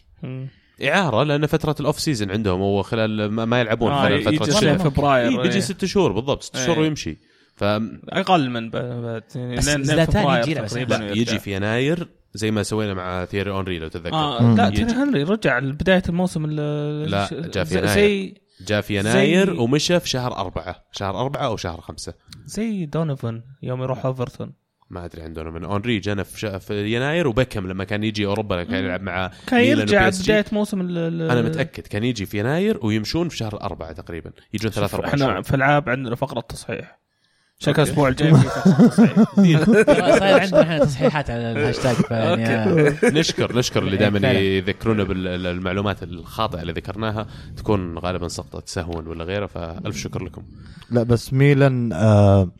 [0.83, 4.37] إعارة لأن فترة ال off season عندهم هو خلال ما ما يلعبون آه، خلال يجي
[4.37, 5.59] فترة الشتاء فبراير إيه بيجي إيه.
[5.61, 6.65] ست شهور بالضبط ست إيه.
[6.65, 7.17] شهور ويمشي
[7.55, 7.63] ف
[8.09, 8.75] أقل من ب...
[8.75, 9.23] ب...
[9.57, 10.75] بس زلاتان يجي بس.
[10.91, 14.69] يجي في يناير زي ما سوينا مع تيري هنري لو تتذكر آه لا.
[14.69, 17.95] تيري هنري رجع لبداية الموسم ال- لا، جاء في يناير.
[17.95, 18.33] زي
[18.67, 22.13] جاء في يناير زي- ومشى في شهر أربعة شهر أربعة أو شهر خمسة
[22.45, 24.53] زي دونوفان يوم يروح إيفرتون
[24.89, 25.63] ما أدري عندنا من.
[25.63, 30.09] هنري جانا في, في يناير وبكم لما كان يجي أوروبا كان يلعب مع كان يرجع.
[30.09, 34.31] بداية موسم ال- أنا متأكد كان يجي في يناير ويمشون في شهر أربعة تقريبا.
[34.53, 36.99] يجون ثلاث أربع إحنا في العاب عندنا فقرة تصحيح
[37.61, 38.33] شكل الأسبوع الجاي.
[40.19, 44.39] صاير عندنا إحنا تصحيحات على الهاشتاج فيعني نشكر نشكر اللي دائما فعلا.
[44.39, 47.27] يذكرونا بالمعلومات الخاطئة اللي ذكرناها.
[47.57, 50.41] تكون غالبا سقطت سهوا ولا غيره فألف شكر لكم.
[50.91, 52.51] لا بس ميلان آه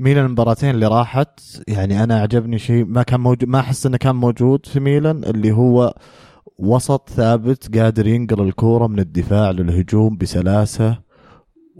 [0.00, 4.16] ميلان المباراتين اللي راحت يعني أنا عجبني شيء ما كان موجود ما أحس إنه كان
[4.16, 5.94] موجود في ميلان اللي هو
[6.58, 11.09] وسط ثابت قادر ينقل الكورة من الدفاع للهجوم بسلاسة.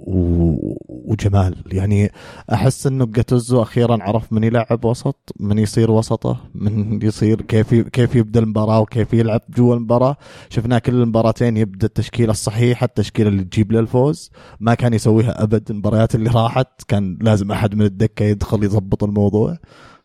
[0.06, 2.12] وجمال يعني
[2.52, 7.74] أحس إنه جاتوزو أخيرا عرف من يلعب وسط من يصير وسطه من يصير كيف.
[7.74, 10.16] كيف يبدأ المباراة وكيف يلعب جوا المباراة.
[10.50, 14.30] شفناه كل المباراتين يبدأ التشكيلة الصحيحة التشكيلة اللي تجيب له الفوز.
[14.60, 19.56] ما كان يسويها أبد المباريات اللي راحت كان لازم أحد من الدكة يدخل يضبط الموضوع.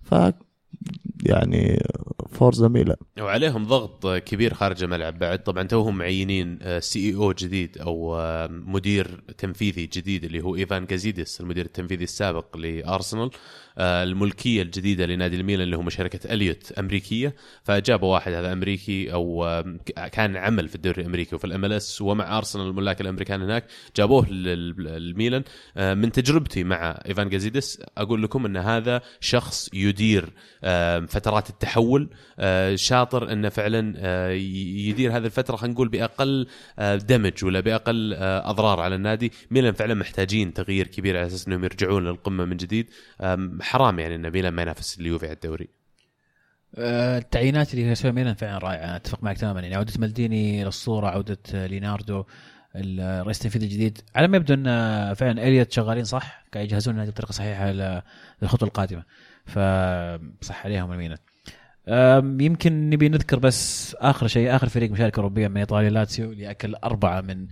[0.01, 0.15] ف
[1.25, 1.83] يعني
[2.31, 5.43] forza ميلان وعليهم ضغط كبير خارج الملعب بعد.
[5.43, 11.65] طبعا توهم معينين CEO جديد أو آه، مدير تنفيذي جديد اللي هو إيفان جازيدس المدير
[11.65, 13.29] التنفيذي السابق لأرسنال.
[13.77, 17.35] الملكية الجديدة لنادي الميلان اللي هم شركه إليوت أمريكية.
[17.63, 19.77] فجابوا واحد هذا أمريكي أو آه،
[20.11, 23.65] كان عمل في الدوري الأمريكي وفي ال MLS ومع أرسنال الملاك الأمريكان هناك
[23.97, 25.43] جابوه لل- للميلان.
[25.77, 30.29] آه، من تجربتي مع إيفان جازيدس أقول لكم إن هذا شخص يدير
[30.63, 32.09] آه، فترات التحول.
[32.39, 36.47] آه، شاطر إنه فعلا آه، يدير هذه الفترة خلينا نقول بأقل
[36.79, 39.31] آه، دمج ولا بأقل آه، أضرار على النادي.
[39.51, 42.89] ميلان فعلا محتاجين تغيير كبير على أساس إنهم يرجعون للقمة من جديد.
[43.65, 45.69] حرام يعني إن ميلان ما ينافس اليوفي على الدوري.
[46.77, 49.61] آه، التعيينات اللي يسويها ميلان فعلا رائعة أتفق معك تماما.
[49.61, 52.25] يعني عودة مالديني للصورة عودة آه، ليوناردو
[52.75, 54.01] الرئيس التنفيذي الجديد.
[54.15, 57.71] على ما يبدو إن آه، فعلا إليوت شغالين صح؟ قاعد يجهزون النادي بطريقه صحيحة
[58.41, 59.03] للخطوة القادمة.
[59.45, 61.17] فصح عليهم الميلان.
[62.41, 66.75] يمكن نبي نذكر بس آخر شيء آخر فريق مشارك اوروبيا من إيطاليا لاتسيو اللي أكل
[66.75, 67.47] أربعة من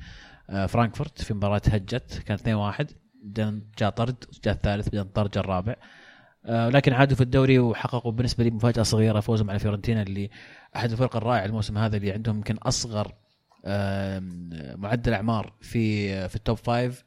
[0.68, 2.86] فرانكفورت في مباراة هجت كانت 2-1
[3.24, 5.76] بعدين جاء طرد جاء الثالث بعدين طرد الرابع.
[6.50, 10.30] لكن عادوا في الدوري وحققوا بالنسبة لي مفاجأة صغيرة فوزهم على فيورنتينا اللي
[10.76, 13.14] أحد الفرق الرائع الموسم هذا اللي عندهم يمكن أصغر
[14.76, 17.04] معدل أعمار في في ال top five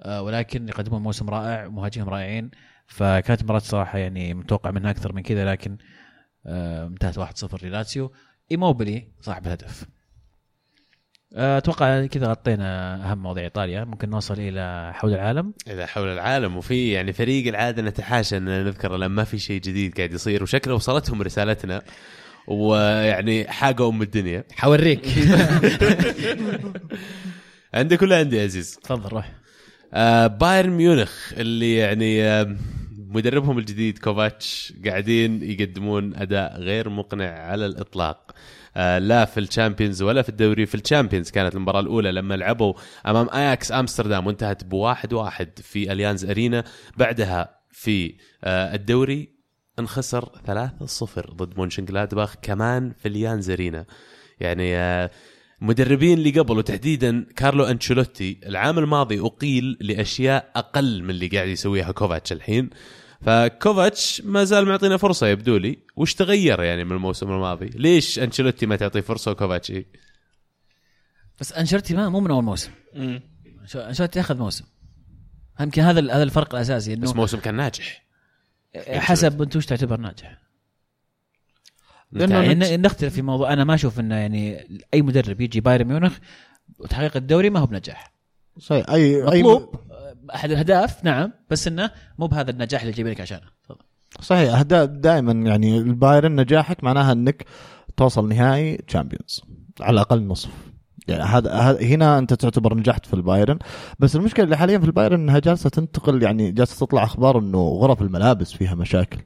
[0.00, 2.50] آه، ولكن يقدمون موسم رائع مهاجمين رائعين.
[2.86, 5.78] فكانت مباراة صراحة يعني متوقع منها أكثر من كذا لكن
[6.46, 8.12] آه، انتهت 1-0 للاتسيو.
[8.50, 9.82] إيموبيلي صاحب الهدف.
[9.82, 9.86] آه،
[11.34, 13.84] أتوقع كذا غطينا أهم مواضيع إيطاليا.
[13.84, 15.52] ممكن نوصل إلى حول العالم.
[15.68, 16.56] اذا حول العالم.
[16.56, 20.42] وفي يعني فريق العادة نتحاشى ان نذكر لما ما في شيء جديد قاعد يصير.
[20.42, 21.82] وشكله وصلتهم رسالتنا.
[22.48, 24.44] ويعني حاجة أم الدنيا.
[24.52, 25.08] حوريك.
[27.74, 29.32] عندك ولا عندي يا عزيز؟ تفضل روح.
[29.94, 32.56] آه بايرن ميونخ اللي يعني آه
[33.08, 38.34] مدربهم الجديد كوفاتش قاعدين يقدمون أداء غير مقنع على الإطلاق.
[38.76, 42.74] لا في ال Champions ولا في الدوري في ال Champions كانت المباراة الأولى لما لعبوا
[43.06, 46.64] أمام اياكس أمستردام وانتهت بواحد واحد في اليانز ارينا
[46.96, 48.14] بعدها في
[48.44, 49.34] آه الدوري
[49.78, 53.86] انخسر 3-0 ضد مونشن جلادباخ كمان في اليانز ارينا
[54.40, 55.10] يعني آه
[55.60, 61.92] مدربين اللي قبل وتحديدا كارلو أنشيلوتي العام الماضي أقيل لأشياء أقل من اللي قاعد يسويها
[61.92, 62.70] كوفاتش الحين.
[63.24, 68.66] فكوفاتش ما زال معطينا فرصة يبدو لي وش تغير يعني من الموسم الماضي؟ ليش أنشيلوتي
[68.66, 69.86] ما تعطيه فرصة وكوفاتش؟ إيه؟
[71.40, 72.70] بس أنشيلوتي ما مو من أول موسم.
[73.74, 74.64] أنشيلوتي أخذ موسم.
[75.60, 78.04] يمكن هذا هذا الفرق الأساسي بس انه موسم كان ناجح.
[78.88, 80.38] حسب انت وش تعتبر ناجح.
[82.12, 86.18] لأنه نختلف في موضوع أنا ما أشوف إنه يعني أي مدرب يجي بايرن ميونخ
[86.78, 88.14] وتحقيق الدوري ما هو بنجاح.
[88.58, 88.90] صحيح.
[88.90, 89.83] اي أي مطلوب.
[90.34, 93.46] أحد الأهداف نعم بس إنه مو بهذا النجاح اللي جايبينك عشانه.
[94.20, 97.44] صحيح أهداف دائما يعني البايرن نجاحك معناها إنك
[97.96, 99.42] توصل نهائي Champions
[99.80, 100.50] على الأقل نصف.
[101.08, 103.58] يعني هذا هنا أنت تعتبر نجحت في البايرن
[103.98, 108.02] بس المشكلة اللي حاليا في البايرن إنها جالسة تنتقل يعني جالسة تطلع أخبار إنه غرف
[108.02, 109.18] الملابس فيها مشاكل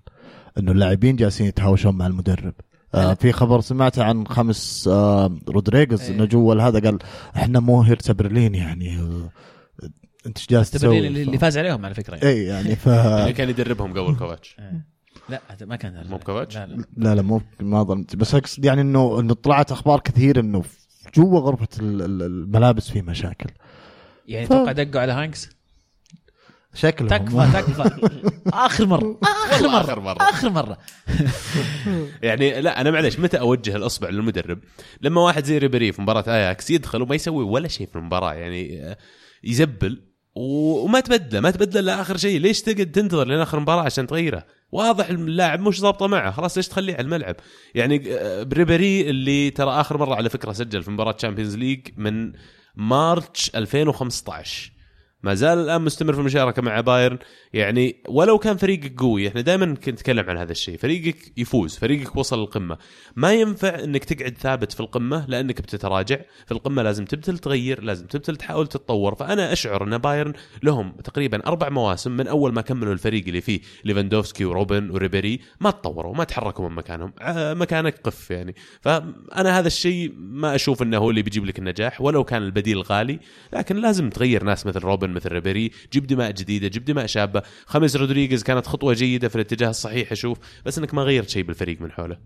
[0.59, 2.55] إنه اللاعبين جالسين يتهاوشون مع المدرب.
[2.95, 6.11] آه في خبر سمعته عن خاميس آه رودريغز.
[6.11, 6.99] انه جوا هذا قال
[7.37, 8.99] إحنا مو هيرتا برلين يعني.
[8.99, 9.31] آه
[10.27, 12.29] انت إيش جالس تسوي؟ اللي فاز عليهم على فكرة يعني.
[12.29, 14.57] اي يعني ف اللي كان يدربهم قبل كوفاتش.
[15.31, 16.85] لا هذا ما كان مو بكوفاتش؟ لا لا.
[16.97, 20.63] لا لا مو ما ظننت بس اقصد يعني انه إنه طلعت أخبار كثير إنه
[21.17, 23.51] جوا غرفة ال- ال- الملابس في مشاكل.
[24.29, 25.51] يعني ف- توقع دقوا على هاينكس؟
[26.75, 27.09] شكلهم.
[27.09, 28.11] تكفى تكفى.
[28.67, 29.19] آخر مرة
[29.51, 30.19] آخر مرة آخر مرة.
[30.23, 30.79] آخر مرة.
[32.23, 34.59] يعني لا أنا معلش متى أوجه الأصبع للمدرب؟
[35.01, 38.95] لما واحد زي ريبيري في مباراة آياكس يدخل وما يسوي ولا شيء في المباراة يعني
[39.45, 40.03] يزبل.
[40.39, 44.45] وما تبدله ما تبدله إلا آخر شيء ليش تقعد تنتظر لين آخر مباراة عشان تغيره؟
[44.73, 47.37] واضح اللاعب مش ظابطه معه خلاص ليش تخليه على الملعب؟
[47.75, 52.33] يعني آه، ريبيري اللي ترى آخر مرة على فكرة سجل في مباراة Champions League من
[52.77, 54.73] March 2015
[55.23, 57.19] ما زال الآن مستمر في المشاركة مع بايرن.
[57.53, 60.77] يعني ولو كان فريقك قوي إحنا دائما نتكلم عن هذا الشيء.
[60.77, 62.79] فريقك يفوز فريقك وصل للقمه
[63.17, 66.17] ما ينفع إنك تقعد ثابت في القمة لأنك بتتراجع.
[66.47, 69.15] في القمة لازم تبتل تغير لازم تبتل تحاول تتطور.
[69.15, 70.33] فأنا أشعر إن بايرن
[70.63, 75.41] لهم تقريبا أربع مواسم من أول ما كملوا الفريق اللي فيه ليفاندوفسكي وروبن وريبيري.
[75.61, 77.13] ما تطوروا ما تحركوا من مكانهم.
[77.61, 78.55] مكانك قف يعني.
[78.81, 83.19] فأنا هذا الشيء ما أشوف إنه هو اللي بيجيب لك النجاح ولو كان البديل غالي.
[83.53, 87.43] لكن لازم تغير ناس مثل روبن مثل ريبيري جيب دماء جديدة جيب دماء شابة.
[87.67, 90.39] خميس رودريغيز كانت خطوة جيدة في الاتجاه الصحيح أشوف.
[90.67, 92.19] بس إنك ما غيرت شيء بالفريق من حوله.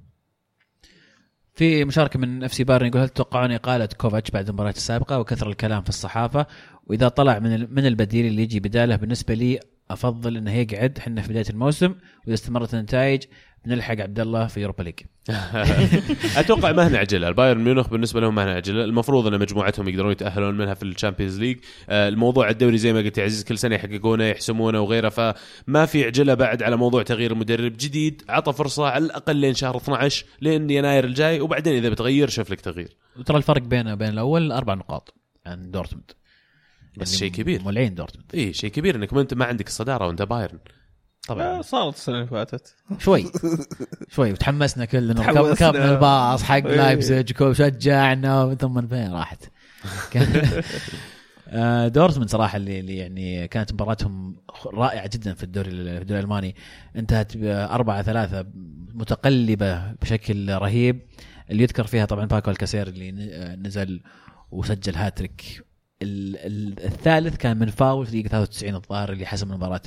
[1.55, 5.49] في مشاركة من إف سي بايرن يقول هل تتوقعون إقالة كوفاتش بعد المباراة السابقة وكثر
[5.49, 6.47] الكلام في الصحافة؟
[6.87, 9.61] وإذا طلع من من البديل اللي يجي بداله بالنسبة لي
[9.91, 11.95] أفضل إنه يقعد إحنا في بداية الموسم
[12.25, 13.23] وإذا استمرت النتائج
[13.65, 14.95] بنلحق عبد الله في Europa League.
[16.41, 20.13] أتوقع ما هنا عجلة البايرن ميونخ بالنسبة لهم ما هنا عجلة المفروض أن مجموعتهم يقدرون
[20.13, 21.59] يتأهلون منها في ال Champions League.
[21.89, 25.09] آه، الموضوع الدوري زي ما قلت يا عزيز كل سنة يحققونه يحسمونه وغيره.
[25.09, 28.23] فما في عجلة بعد على موضوع تغيير المدرب جديد.
[28.29, 31.41] عطى فرصة على الأقل لين شهر 12 لين يناير الجاي.
[31.41, 32.97] وبعدين إذا بتغير شوف لك تغيير.
[33.19, 35.15] وترى الفرق بينه وبين الأول أربع نقاط
[35.47, 36.11] عن دورتموند.
[36.97, 37.63] بس اللي شيء كبير.
[37.63, 38.31] مولعين دورتموند.
[38.35, 40.59] اي شيء كبير إنك ما انت ما عندك الصدارة وأنت بايرن.
[41.29, 41.43] طبعا.
[41.59, 42.75] آه، صارت السنة اللي فاتت.
[42.99, 43.25] شوي.
[44.15, 45.15] شوي وتحمسنا كلنا.
[45.15, 45.41] تحمسنا.
[45.51, 46.59] ركبنا الباص حق.
[46.59, 49.45] لايبزيج وشجعنا ثم من فين راحت؟
[51.49, 54.37] آه، دورتموند صراحة اللي, اللي يعني كانت مباراتهم
[54.67, 56.55] رائعة جدا في الدوري الدوري الألماني.
[56.97, 58.47] انتهت بأربعة ثلاثة
[58.95, 61.03] متقلبة بشكل رهيب.
[61.51, 64.01] اللي يذكر فيها طبعا باكو الكاسير اللي آه، نزل
[64.51, 65.65] وسجل هاتريك.
[66.03, 69.83] ال- ال- الثالث كان من فاول في دقيقة 93 الظاهر اللي حسم المباراة.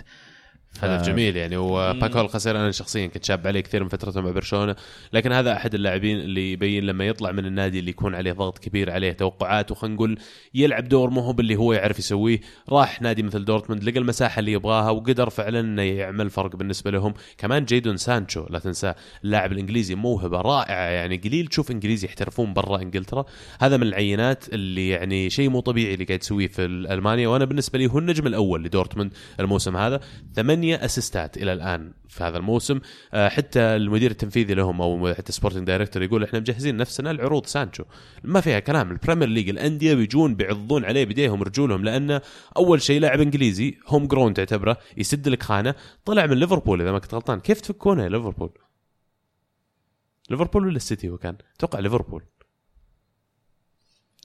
[0.75, 1.57] ف- هدف جميل يعني.
[1.57, 4.75] وباكو الكاسير أنا شخصيا كنت شاب عليه كثير من فترته مع برشلونة
[5.13, 8.91] لكن هذا أحد اللاعبين اللي يبين لما يطلع من النادي اللي يكون عليه ضغط كبير
[8.91, 10.17] عليه توقعات وخلينا نقول
[10.53, 12.39] يلعب دور مو هو باللي هو يعرف يسويه.
[12.69, 17.13] راح نادي مثل دورتموند لقى المساحة اللي يبغاها وقدر فعلا إنه يعمل فرق بالنسبة لهم.
[17.37, 21.17] كمان جيدون سانشو لا تنساه اللاعب الإنجليزي موهبة رائعة يعني.
[21.17, 23.25] قليل تشوف إنجليزي يحترفون برا إنجلترا.
[23.59, 27.27] هذا من العينات اللي يعني شيء مو طبيعي اللي قاعد يسويه في ألمانيا.
[27.27, 29.99] وأنا بالنسبة لي هو النجم الأول لدورتموند الموسم هذا.
[30.35, 32.79] ثمانية اسيستات إلى الآن في هذا الموسم.
[33.13, 37.83] آه، حتى المدير التنفيذي لهم أو حتى sporting director يقول إحنا مجهزين نفسنا لعروض سانشو.
[38.23, 38.91] ما فيها كلام.
[38.91, 42.21] ال Premier League الأندية بيجون بيعضون عليه بيديهم رجولهم لأنه
[42.57, 45.75] أول شيء لاعب إنجليزي homegrown تعتبره يسد لك خانة.
[46.05, 47.39] طلع من ليفربول إذا ما كنت غلطان.
[47.39, 48.49] كيف تفكونه ليفربول؟
[50.29, 52.23] ليفربول ولا السيتي هو كان؟ أتوقع ليفربول.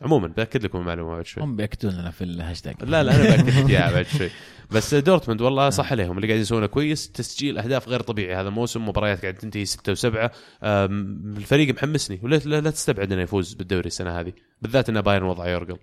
[0.02, 1.44] عموما بأكد لكم المعلومة بعد شوي.
[1.44, 2.74] هم بيأكدون لنا في الهاشتاج.
[2.82, 4.30] لا لا أنا بأكد لك إياها بعد شوي.
[4.70, 8.34] بس دورتموند والله صح عليهم اللي قاعد يسوونه كويس تسجيل أهداف غير طبيعي.
[8.34, 10.30] هذا الموسم مباريات قاعد تنتهي ستة وسبعة.
[10.62, 12.20] الفريق محمسني.
[12.22, 14.32] ولا لا, لا تستبعد إنه يفوز بالدوري السنة هذه.
[14.62, 15.78] بالذات انه بايرن وضعه يرقل.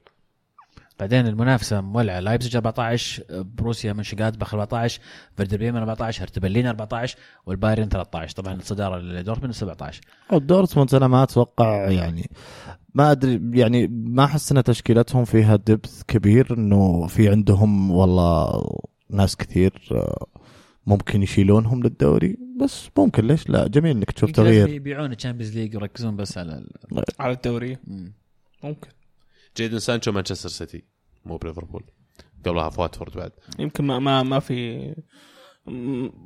[0.99, 2.19] بعدين المنافسة مولعة.
[2.19, 5.02] لايبزيج 14 بروسيا مونشنغلادباخ 14
[5.38, 11.07] فيردر بريمن 14 هيرتا برلين 14 والبايرن 13 طبعا الصدارة لدورتموند 17 أو دورتموند أنا
[11.07, 12.30] ما أتوقع يعني
[12.98, 18.64] ما أدري يعني ما أحس إن تشكيلتهم فيها depth كبير إنه في عندهم والله
[19.10, 20.28] ناس كثير آه،
[20.86, 22.38] ممكن يشيلونهم للدوري.
[22.61, 24.69] بس ممكن ليش لا؟ جميل إنك تشوف تغيير.
[24.69, 27.03] يبيعون ال Champions League ويركزون بس على ال...
[27.19, 27.78] على الدوري.
[27.88, 28.14] مم.
[28.64, 28.90] ممكن.
[29.57, 30.84] جيدون سانشو مانشستر سيتي.
[31.26, 31.84] مو بليفربول.
[32.45, 33.32] قبلها في واتفورد بعد.
[33.60, 34.95] يمكن ما ما ما في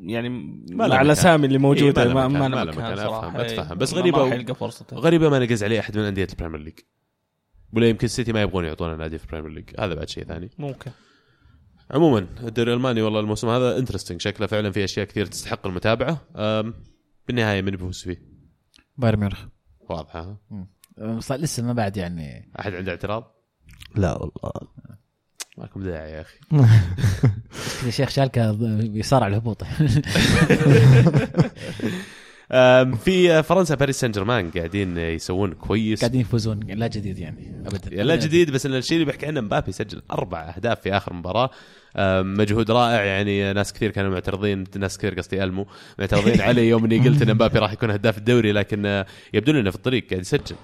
[0.02, 1.02] يعني ما مكان.
[1.02, 3.68] الاسامي اللي موجوده إيه، ما ما ما له مكان أفهم، أتفهم.
[3.68, 3.74] إيه.
[3.74, 6.28] بس ما- غريبة ما و- راح يلقى فرصته غريبة ما نقز عليه أحد من أندية
[6.32, 6.80] ال Premier League.
[7.74, 9.70] ولا يمكن السيتي ما يبغون يعطونا نادي في ال Premier League.
[9.80, 10.50] هذا بعد شيء ثاني.
[10.58, 10.92] ممكن.
[11.92, 16.22] عموما الدوري الألماني والله الموسم هذا interesting شكله فعلا في أشياء كثير تستحق المتابعة.
[16.36, 16.74] أم،
[17.28, 18.22] بالنهاية من بيفوز فيه؟
[18.98, 19.46] بايرن ميونخ.
[19.90, 20.38] واضحة.
[21.00, 22.52] ها لسه ما بعد يعني.
[22.60, 23.36] أحد عنده اعتراض؟
[23.96, 24.52] لا والله.
[25.62, 26.38] ماكم داعي يا أخي.
[27.82, 28.52] كذا شيخ شالكه
[28.88, 29.64] بيصارع الهبوط.
[33.04, 36.00] في فرنسا باريس سان جيرمان قاعدين يسوون كويس.
[36.00, 36.60] قاعدين يفوزون.
[36.60, 38.04] لا جديد يعني ابدا.
[38.04, 41.50] لا جديد بس إن الشيء اللي بحكي عنه مبابي سجل أربع أهداف في آخر مباراة.
[42.22, 45.68] مجهود رائع يعني ناس كثير كانوا معترضين ناس كثير قصدي ألمو
[46.00, 49.76] معترضين علي يوم اني قلت إن مبابي راح يكون هداف الدوري لكن يبدو انه في
[49.76, 50.56] الطريق قاعد يسجل.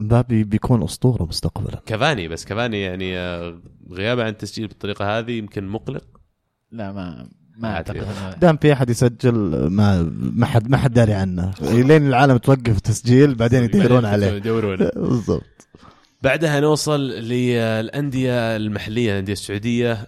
[0.00, 1.82] مبابي بيكون أسطورة مستقبلا.
[1.86, 3.60] كافاني بس كافاني يعني آه،
[3.92, 6.04] غيابه عن التسجيل بالطريقة هذه يمكن مقلق.
[6.72, 7.28] لا ما
[7.58, 8.06] ما أعتقد
[8.40, 9.34] دام في أحد يسجل
[9.70, 11.54] ما ما حد ما حد داري عنه.
[11.62, 14.26] لين العالم توقف تسجيل بعدين يدورون عليه.
[14.32, 15.68] يدورون بالضبط.
[16.22, 20.06] بعدها نوصل للأندية المحلية الأندية السعودية.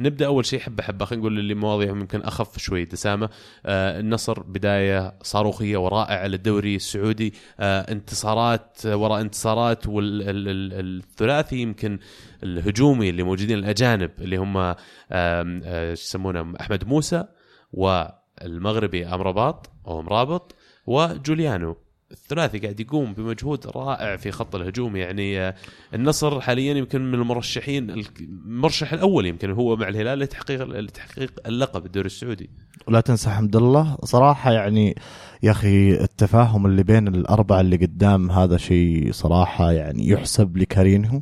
[0.00, 2.84] نبدأ أول شيء حبة حبة خلينا نقول اللي مواضيعهم يمكن أخف شوي.
[2.84, 3.30] دسامة
[3.66, 7.34] آه، النصر بداية صاروخية ورائعة للدوري السعودي.
[7.60, 11.98] آه، انتصارات وراء انتصارات والثلاثي يمكن
[12.42, 14.74] الهجومي اللي موجودين الأجانب اللي هم
[15.12, 17.24] آه، شو يسمونه أحمد موسى
[17.72, 20.54] والمغربي امرباط أو مرابط
[20.86, 21.76] وجوليانو.
[22.12, 24.96] الثلاثي قاعد يقوم بمجهود رائع في خط الهجوم.
[24.96, 25.54] يعني آه،
[25.94, 32.06] النصر حاليا يمكن من المرشحين المرشح الأول يمكن هو مع الهلال لتحقيق لتحقيق اللقب الدوري
[32.06, 32.50] السعودي.
[32.86, 33.96] ولا تنسى حمد الله.
[34.04, 34.94] صراحة يعني
[35.42, 41.20] يا أخي التفاهم اللي بين الأربعة اللي قدام هذا شيء صراحة يعني يحسب لكارينهو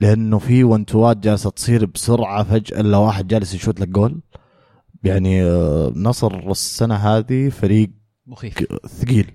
[0.00, 4.20] لأنه في وانتوات جالسة تصير بسرعة فجأة إلا واحد جالس يشوت لك جول.
[5.04, 7.90] يعني آه، نصر السنة هذه فريق
[8.26, 8.64] مخيف.
[8.86, 9.30] ثقيل.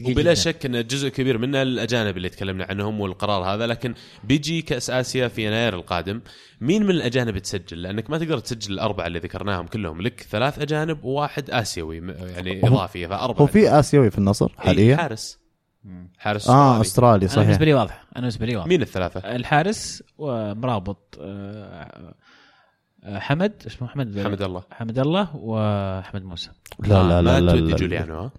[0.00, 0.34] وبلا جداً.
[0.34, 3.94] شك إن جزء كبير منه الأجانب اللي تكلمنا عنهم والقرار هذا لكن
[4.24, 6.20] بيجي كأس آسيا في يناير القادم
[6.60, 11.04] مين من الأجانب تسجل؟ لأنك ما تقدر تسجل الأربعة اللي ذكرناهم كلهم لك ثلاث أجانب
[11.04, 11.96] وواحد آسيوي
[12.36, 15.38] يعني إضافي فأربعة هو في آسيوي في النصر إيه، حاليا؟ حارس.
[16.18, 17.44] حارس آه استرالي استرالي أنا صحيح.
[17.44, 18.68] بالنسبة لي واضح أنا بالنسبة لي واضح.
[18.68, 22.14] مين الثلاثة؟ الحارس ومرابط آه،
[23.04, 24.62] آه، حمد اسمه حمد حمد الله.
[24.70, 26.50] حمد الله واحمد موسى.
[26.80, 28.30] لا لا آه، لا ما لا, تودي لا, جوليانو ها؟ لا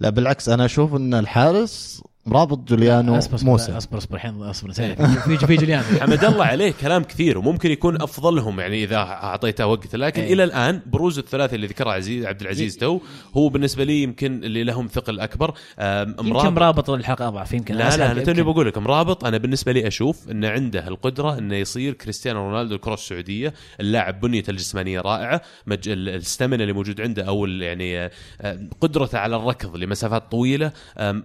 [0.00, 4.72] بالعكس أنا أشوف إن الحارس مرابط جوليانو أصبر موسى أصبر أصبر الحين أصبر.
[4.72, 9.96] في في جوليان حمد الله عليه كلام كثير وممكن يكون أفضلهم يعني إذا أعطيته وقت
[9.96, 10.32] لكن إيه.
[10.32, 13.00] إلى الآن بروز الثلاثي اللي ذكرها عزيز عبد العزيز تو
[13.36, 17.74] هو بالنسبة لي يمكن اللي لهم ثقل أكبر آم، يمكن مرابط مرابط الحلقة أضعف يمكن
[17.74, 18.42] لا لا أنا توني.
[18.42, 22.94] بقول لك مرابط أنا بالنسبة لي أشوف انه عنده القدرة إنه يصير كريستيانو رونالدو الكرة
[22.94, 25.88] السعودية اللاعب بنيته الجسمانية رائعة مج...
[25.88, 28.10] ال- الستامina اللي موجود عنده أو ال- يعني آه،
[28.40, 30.72] آه، قدرته على الركض لمسافات طويلة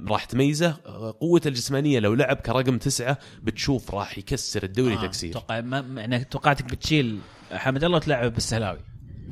[0.07, 0.75] راح تميزه
[1.19, 5.31] قوته الجسمانية لو لعب كرقم تسعة بتشوف راح يكسر الدوري آه، تكسير.
[5.31, 7.19] أتوقع ما يعني توقعتك بتشيل
[7.51, 8.79] حمد الله وتلعب بالسهلاوي.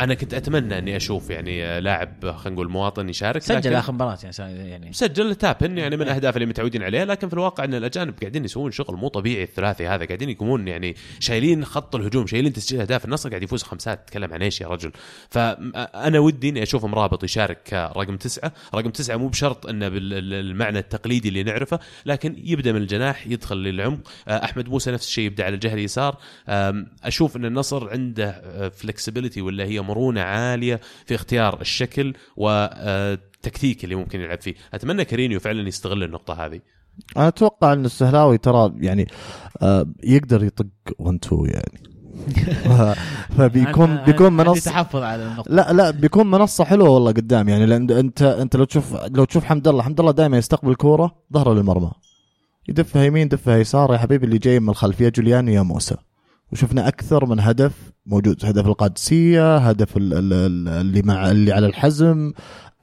[0.01, 4.17] أنا كنت أتمنى إني أشوف يعني آه، لاعب خلينا نقول مواطن يشارك سجل آخر مباراة
[4.23, 4.93] يعني يعني.
[4.93, 8.71] سجل تابن يعني من الأهداف اللي متعودين عليها لكن في الواقع إن الأجانب قاعدين يسوون
[8.71, 13.29] شغل مو طبيعي الثلاثي هذا قاعدين يقومون يعني شايلين خط الهجوم شايلين تسجيل أهداف النصر
[13.29, 14.07] قاعد يفوز خمسات.
[14.07, 14.91] تتكلم عن إيش يا رجل؟
[15.29, 18.53] فانا ودي إني أشوف مرابط يشارك كرقم تسعة.
[18.75, 23.99] رقم تسعة مو بشرط إنه بالمعنى التقليدي اللي نعرفه لكن يبدأ من الجناح يدخل للعمق.
[24.27, 26.17] آه، أحمد موسى نفس الشيء يبدأ على الجهة اليسار.
[27.03, 34.21] أشوف إن النصر عنده فلكسبيتي ولا هي مرونه عالية في اختيار الشكل والتكتيك اللي ممكن
[34.21, 34.55] يلعب فيه.
[34.73, 36.59] أتمنى كارينيو فعلا يستغل النقطة هذه.
[37.17, 39.07] أنا أتوقع أن السهلاوي ترى يعني
[39.61, 40.67] آه يقدر يطق
[40.99, 41.91] 1 2 يعني.
[43.37, 45.51] فبيكون بيكون منصه تحفظ على النقطة.
[45.51, 49.43] لا لا بيكون منصة حلوة والله قدام يعني لأن انت أنت لو تشوف لو تشوف
[49.43, 51.91] حمد الله حمد الله دائما يستقبل كورة ظهره للمرمى.
[52.69, 55.95] يدفها يمين دفها يسار يا حبيبي اللي جاي من الخلفية جوليانو يا موسى.
[56.51, 61.65] وشفنا أكثر من هدف موجود هدف القادسية هدف ال- ال- ال- اللي مع اللي على
[61.67, 62.31] الحزم.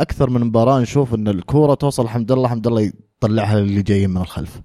[0.01, 2.91] أكثر من مباراة نشوف إن الكورة توصل حمد الله حمد الله
[3.23, 4.61] يطلعها للي جايين من الخلف.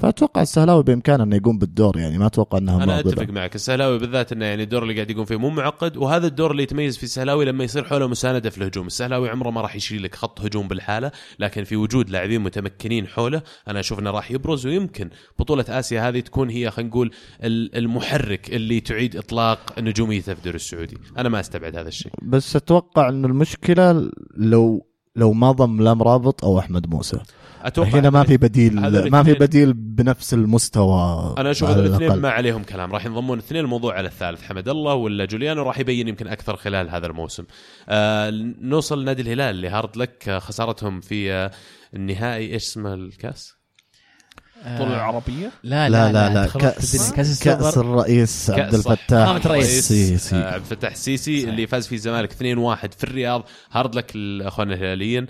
[0.00, 3.00] فأتوقع السهلاوي بإمكانه أنه يقوم بالدور يعني ما أتوقع أنها أنا.
[3.00, 3.54] أتفق معك.
[3.54, 6.96] السهلاوي بالذات إنه يعني الدور اللي قاعد يقوم فيه مو معقد وهذا الدور اللي يتميز
[6.96, 8.86] فيه السهلاوي لما يصير حوله مساندة في الهجوم.
[8.86, 13.42] السهلاوي عمره ما راح يشيل لك خط هجوم بالحالة لكن في وجود لاعبين متمكنين حوله
[13.68, 17.10] أنا أشوف إنه راح يبرز ويمكن بطولة آسيا هذه تكون هي خلينا نقول
[17.44, 20.98] ال- المحرك اللي تعيد إطلاق نجوميته في الدوري السعودي.
[21.18, 22.12] أنا ما أستبعد هذا الشيء.
[22.22, 24.86] بس أتوقع انه المشكلة لو
[25.16, 27.18] لو ما ضم لا مرابط أو أحمد موسى.
[27.62, 28.80] أتوقع هنا ما في بديل
[29.10, 31.34] ما في بديل بنفس المستوى.
[31.38, 32.12] أنا أشوف الاثنين.
[32.12, 32.92] ما عليهم كلام.
[32.92, 34.42] راح ينضمون اثنين الموضوع على الثالث.
[34.42, 37.44] حمد الله ولا جوليانو راح يبين يمكن أكثر خلال هذا الموسم.
[37.88, 38.30] آه
[38.60, 41.50] نوصل نادي الهلال اللي hard luck آه، خسارتهم في آه
[41.94, 43.59] النهائي إيش اسمه الكاس؟
[44.66, 47.12] البطوله العربيه لا لا لا لا كأس.
[47.12, 47.80] كأس كأس السوبر.
[47.80, 48.86] الرئيس عبد كأس.
[48.86, 49.46] الفتاح.
[49.50, 53.44] السيسي آه، عبد الفتاح السيسي اللي فاز فيه الزمالك 2-1 في الرياض.
[53.72, 55.26] هارد لك الاخوان الهلاليين.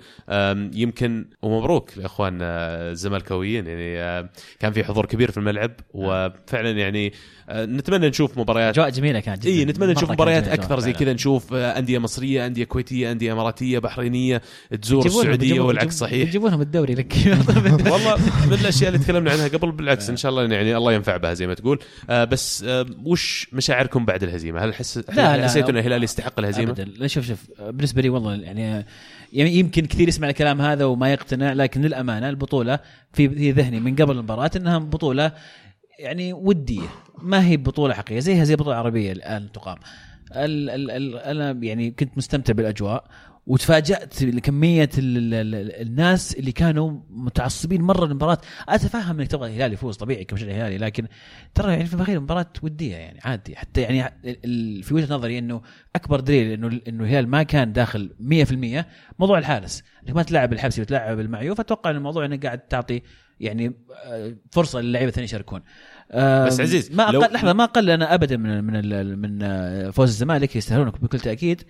[0.73, 2.45] يمكن ومبروك لأخواننا
[2.91, 3.67] الزملكاويين.
[3.67, 4.29] يعني آه،
[4.59, 7.13] كان في حضور كبير في الملعب وفعلا يعني
[7.49, 8.77] آه، نتمنى نشوف مباريات.
[8.77, 9.49] أجواء جميلة كانت جداً.
[9.49, 10.93] إي نتمنى نشوف مباريات أكثر زي.
[10.93, 11.13] كذا.
[11.13, 14.41] نشوف آه، أندية مصرية أندية كويتية أندية إماراتية بحرينية
[14.81, 16.27] تزور السعودية والعكس صحيح.
[16.27, 17.13] يجيبونهم الدوري لك.
[17.91, 18.15] والله
[18.47, 21.47] من الأشياء اللي تكلمنا عنها قبل بالعكس إن شاء الله يعني الله ينفع بها زي
[21.47, 21.79] ما تقول
[22.09, 25.43] آه بس آه وش مشاعركم بعد الهزيمة؟ هل حس لا، لا.
[25.43, 28.85] حسيتوا إن الهلال يستحق الهزيمة؟ ابدا لا شوف شوف بالنسبة لي والله يعني
[29.33, 32.79] يعني يمكن كثير يسمع الكلام هذا وما يقتنع لكن للأمانة البطولة
[33.13, 35.31] في في ذهني من قبل المباراة إنها بطولة
[35.99, 36.89] يعني ودية
[37.21, 39.77] ما هي بطولة حقيقية زيها زي البطوله العربيه الآن تقام
[40.35, 43.03] ال ال ال أنا يعني كنت مستمتع بالأجواء
[43.47, 44.13] وتفاجأت
[45.43, 48.37] ال- الناس اللي كانوا متعصبين مرة للمباراة.
[48.69, 51.07] أتفهم إنك تبغى الهلال يفوز طبيعي كمشجع هلالي لكن
[51.55, 54.03] ترى يعني في الأخير مباراه ودية يعني عادي حتى يعني
[54.83, 55.61] في وجهة نظري إنه
[55.95, 58.85] أكبر دليل إنه إنه الهلال ما كان داخل 100%
[59.19, 59.83] موضوع الحارس.
[60.07, 63.01] إنك ما تلعب الحبسي وتلعب المعيوف أتوقع إن الموضوع انك قاعد تعطي
[63.39, 63.73] يعني
[64.05, 65.61] آه، فرصة للعيبة الثانيين يشاركون.
[66.11, 70.09] آه، بس عزيز، ما أقل لحظة ما قل أنا ابدا من من من آه، فوز
[70.09, 71.61] الزمالك يستاهلون بكل تأكيد.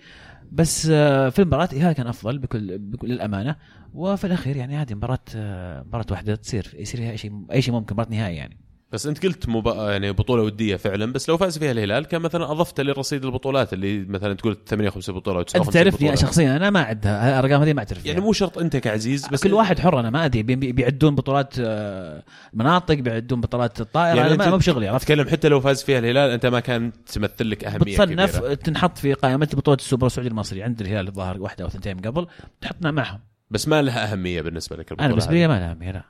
[0.52, 3.56] بس آه، في المباراة الهلال كان أفضل بكل, بكل للامانه
[3.94, 7.94] وفي الأخير يعني عادي مباراة آه، مباراة واحدة تصير يصير فيها شيء أي شيء ممكن
[7.94, 8.58] مباراة نهائي يعني.
[8.92, 9.90] بس انت قلت مبا...
[9.92, 14.04] يعني بطولة ودية فعلا بس لو فاز فيها الهلال كان مثلا أضفت لرصيد البطولات اللي
[14.04, 16.14] مثلا تقول 58 بطولة أو أنت 59 تعرفني بطولة.
[16.20, 18.20] شخصيا أنا ما اعدها الارقام هذه ما أعترف يعني.
[18.20, 21.54] مو شرط أنت كعزيز بس كل واحد حر أنا ما أدري بي- بي- بيعدون بطولات
[21.60, 25.98] آه، مناطق بيعدون بطولات الطائرة يعني أنا ما بشغلي عرفت اتكلم حتى لو فاز فيها
[25.98, 30.28] الهلال أنت ما كان تمثل لك أهمية بتصنف كبيرة تنحط في قائمة بطولة السوبر السعودي
[30.30, 32.26] المصري عند الهلال الظاهر واحدة أو ثنتين قبل
[32.60, 33.20] تحطنا معهم
[33.50, 35.32] بس ما لها أهمية بالنسبة لك البطولة أنا بالنسبة.
[35.32, 36.02] لي ما لها لا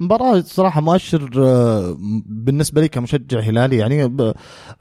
[0.00, 1.96] مباراة صراحة مؤشر آه،
[2.26, 4.16] بالنسبة لي كمشجع هلالي يعني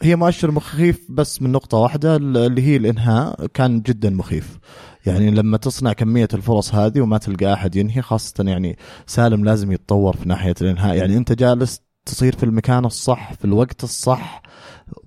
[0.01, 4.59] هي مؤشر مخيف بس من نقطة واحدة اللي هي الإنهاء كان جدا مخيف.
[5.05, 8.77] يعني لما تصنع كمية الفرص هذه وما تلقى أحد ينهي خاصة يعني
[9.07, 10.95] سالم لازم يتطور في ناحية الإنهاء.
[10.95, 14.41] يعني أنت جالس تصير في المكان الصح في الوقت الصح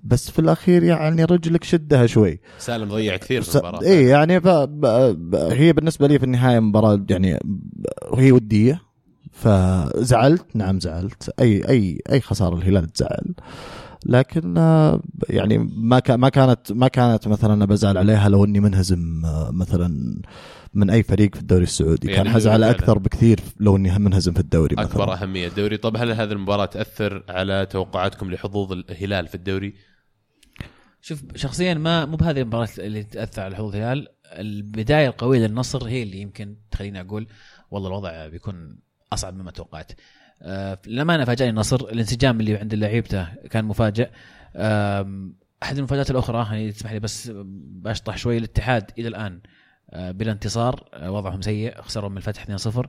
[0.03, 2.39] بس في الأخير يعني رجلك شدها شوي.
[2.57, 3.81] سالم ضيع كثير في المباراة.
[3.81, 4.47] اي يعني ف...
[5.35, 7.39] هي بالنسبة لي في النهاية مباراة يعني
[8.17, 8.88] هي ودية.
[9.39, 11.31] فزعلت نعم زعلت.
[11.39, 13.33] أي أي أي خسارة الهلال تزعل.
[14.05, 19.25] لكن آه، يعني ما كان ما كانت ما كانت مثلا بزعل عليها لو إني منهزم
[19.25, 20.21] آه، مثلا
[20.73, 22.07] من أي فريق في الدوري السعودي.
[22.07, 22.63] يعني كان حزعل.
[22.63, 25.47] أكثر بكثير لو إني منهزم في الدوري أكبر مثلا أهمية.
[25.47, 29.73] الدوري طب هل هذه المباراة تأثر على توقعاتكم لحظوظ الهلال في الدوري؟
[31.01, 34.07] شوف شخصيا ما مو بهذه المباراة اللي تأثر على حظوظ الهلال.
[34.25, 37.27] البداية القوية للنصر هي اللي يمكن تخليني أقول
[37.71, 38.79] والله الوضع بيكون
[39.13, 39.91] أصعب مما توقعت.
[40.41, 44.09] آه، للامانه فاجأني النصر الانسجام اللي عند لعيبته كان مفاجئ.
[45.63, 49.41] أحد المفاجآت الأخرى يعني تسمح لي بس بشطح شوي الاتحاد إلى الآن
[49.89, 52.87] آه، بلا انتصار آه، وضعهم سيء خسروا من الفتح 2-0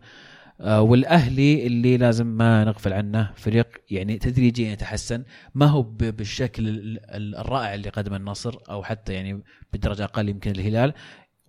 [0.61, 5.25] آه، والأهلي اللي لازم ما نغفل عنه فريق يعني تدريجيا يتحسن.
[5.55, 9.43] ما هو بالشكل ال- ال- الرائع اللي قدمه النصر أو حتى يعني
[9.73, 10.93] بدرجة أقل يمكن الهلال.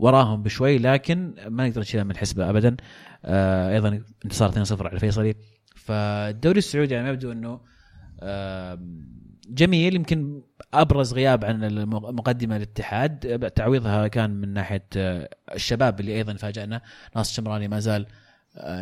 [0.02, 2.78] وراهم بشوي لكن ما نقدر نشيلها من الحسبه ابدا.
[3.26, 5.36] آه أيضا انتصار 2-0 على الفيصلي.
[5.76, 7.60] فالدوري السعودي يعني يبدو إنه
[8.20, 8.80] آه
[9.50, 10.42] جميل يمكن
[10.74, 16.82] أبرز غياب عن المقدمة الاتحاد تعويضها كان من ناحية آه، الشباب اللي أيضا فاجأنا.
[17.16, 18.06] ناصر الشمراني ما زال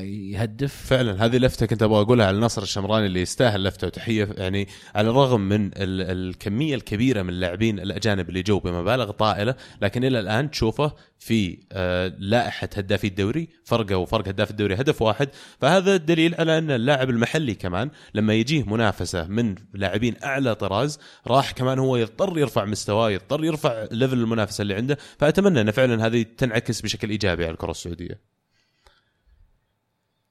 [0.01, 0.75] يهدف.
[0.87, 4.29] فعلا هذه لفتة كنت أبغى أقولها على ناصر الشمراني اللي يستاهل لفتة وتحية.
[4.37, 10.03] يعني على الرغم من ال- الكمية الكبيرة من اللاعبين الأجانب اللي جو بمبالغ طائلة لكن
[10.03, 15.29] إلى الآن تشوفه في آه، لائحة هدافي الدوري فرقة وفرق هداف الدوري هدف واحد.
[15.61, 21.51] فهذا دليل على أن اللاعب المحلي كمان لما يجيه منافسة من لاعبين أعلى طراز راح
[21.51, 24.97] كمان هو يضطر يرفع مستواه يضطر يرفع level المنافسة اللي عنده.
[25.19, 28.38] فأتمنى أن فعلا هذه تنعكس بشكل إيجابي على الكرة السعودية.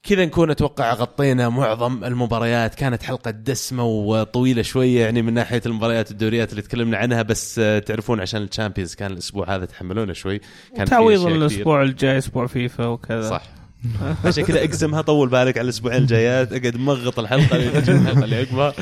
[0.09, 2.74] كذا نكون أتوقع غطينا معظم المباريات.
[2.74, 7.78] كانت حلقة دسمة وطويلة شوية يعني من ناحية المباريات الدوريات اللي تكلمنا عنها بس آه،
[7.78, 10.40] تعرفون عشان ال Champions كان الأسبوع هذا تحملونا شوي.
[10.76, 11.26] كان تعويض.
[11.26, 13.30] الأسبوع الجاي أسبوع فيفا وكذا.
[13.30, 13.43] صح.
[14.24, 16.52] عشان كذا اقسمها طول بالك على الأسبوعين الجايات.
[16.52, 18.74] أقعد مغط الحلقة اللي الحلقة اللي عقبها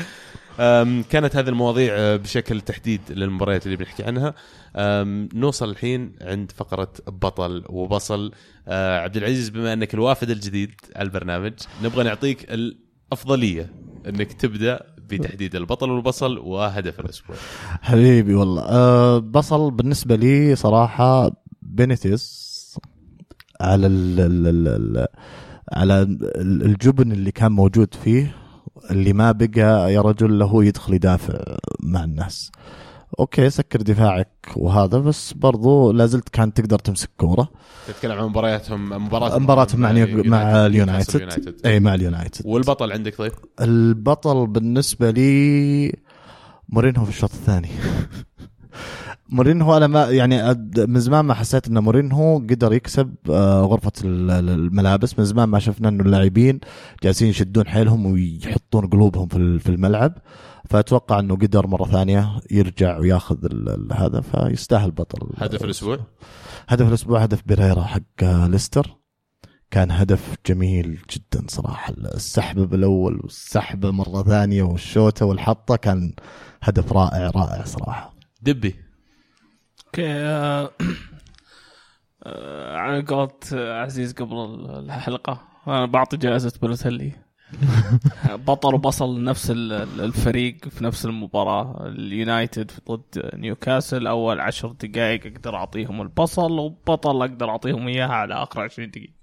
[1.09, 4.33] كانت هذه المواضيع آه، بشكل تحديد للمباريات اللي بنحكي عنها.
[5.33, 8.31] نوصل الحين عند فقرة بطل وبصل.
[8.67, 11.53] آه، عبد العزيز بما أنك الوافد الجديد على البرنامج
[11.83, 13.73] نبغى نعطيك الأفضلية
[14.07, 14.79] أنك تبدأ
[15.09, 17.35] بتحديد البطل والبصل وهدف الأسبوع.
[17.81, 18.61] حبيبي والله.
[18.61, 21.31] أه بصل بالنسبة لي صراحة
[21.61, 22.47] بينيتيز
[23.61, 25.07] على ال ال ال ال
[25.73, 28.35] على ال- الجبن اللي كان موجود فيه.
[28.91, 31.39] اللي ما بقى يا رجل له يدخل يدافع
[31.79, 32.51] مع الناس.
[33.19, 37.49] أوكي سكر دفاعك وهذا بس برضو لازلت كان تقدر تمسك كورة.
[37.87, 41.15] تتكلم عن مبارياتهم مباراه مباراتهم مع نيو- مع اليونايتد.
[41.15, 42.41] اليونايتد أي مع اليونايتد.
[42.45, 43.31] والبطل عندك طيب؟
[43.61, 45.93] البطل بالنسبة لي
[46.69, 47.69] مورينهو في الشوط الثاني.
[49.29, 55.19] مورينهو أنا ما يعني من زمان ما حسيت إن مورينهو قدر يكسب آه، ال- الملابس.
[55.19, 56.59] من زمان ما شفنا إنه اللاعبين
[57.03, 60.13] جالسين يشدون حيلهم ويحطون قلوبهم في ال- في الملعب.
[60.69, 63.37] فأتوقع إنه قدر مرة ثانية يرجع وياخذ
[63.93, 65.29] هذا فيستاهل بطل.
[65.37, 65.99] هدف الأسبوع؟
[66.67, 68.97] هدف الأسبوع هدف بيريرا حق آه، ليستر.
[69.71, 71.93] كان هدف جميل جدا صراحة.
[71.97, 76.13] السحبه بالأول والسحبه مرة ثانية والشوتة والحطة كان
[76.63, 78.15] هدف رائع رائع صراحة.
[78.41, 78.75] دبي.
[79.87, 80.71] أوكي آه،
[82.23, 84.35] آه، على قولة عزيز قبل
[84.85, 87.11] الحلقة أنا بعطي جائزة بالوتيلي.
[88.47, 91.87] بطل وبصل نفس ال- الفريق في نفس المباراة.
[91.87, 98.61] اليونايتد ضد نيوكاسل أول عشر دقائق أقدر أعطيهم البصل وبطل أقدر أعطيهم إياها على آخر
[98.61, 99.13] عشرين دقيقة.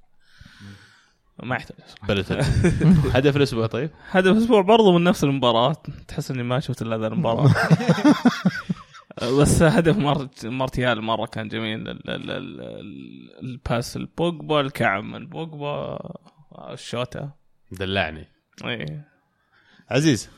[1.42, 1.76] ما يحتاج.
[3.16, 5.72] هدف الأسبوع طيب؟ هدف الأسبوع برضو من نفس المباراة.
[6.08, 7.50] تحس إني ما شفت إلا هذا المباراة.
[9.40, 10.28] بس هدف مار...
[10.44, 11.88] مارتيال مرة كان جميل.
[11.88, 12.10] ال...
[12.10, 12.30] ال...
[12.30, 12.60] ال...
[12.60, 15.98] ال- ال pass البوجبا الكعب من بوجبا
[16.72, 17.34] الشوتة
[17.72, 18.28] دلعني.
[18.64, 19.08] إيه.
[19.90, 20.30] عزيز.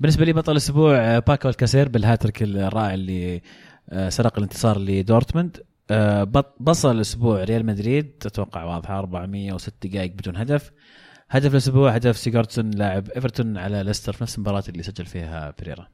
[0.00, 3.42] بالنسبة لي بطل الأسبوع آه، باكو الكاسير بالهاتريك الرائع اللي
[3.90, 5.62] آه، سرق الانتصار لدورتموند.
[5.90, 6.24] آه،
[6.60, 10.70] بصل الأسبوع ريال مدريد أتوقع واضحة 406 دقائق بدون هدف.
[11.30, 15.88] هدف الأسبوع هدف سيجارتسون لاعب إيفرتون على ليستر في نفس المباراة اللي سجل فيها بيريرا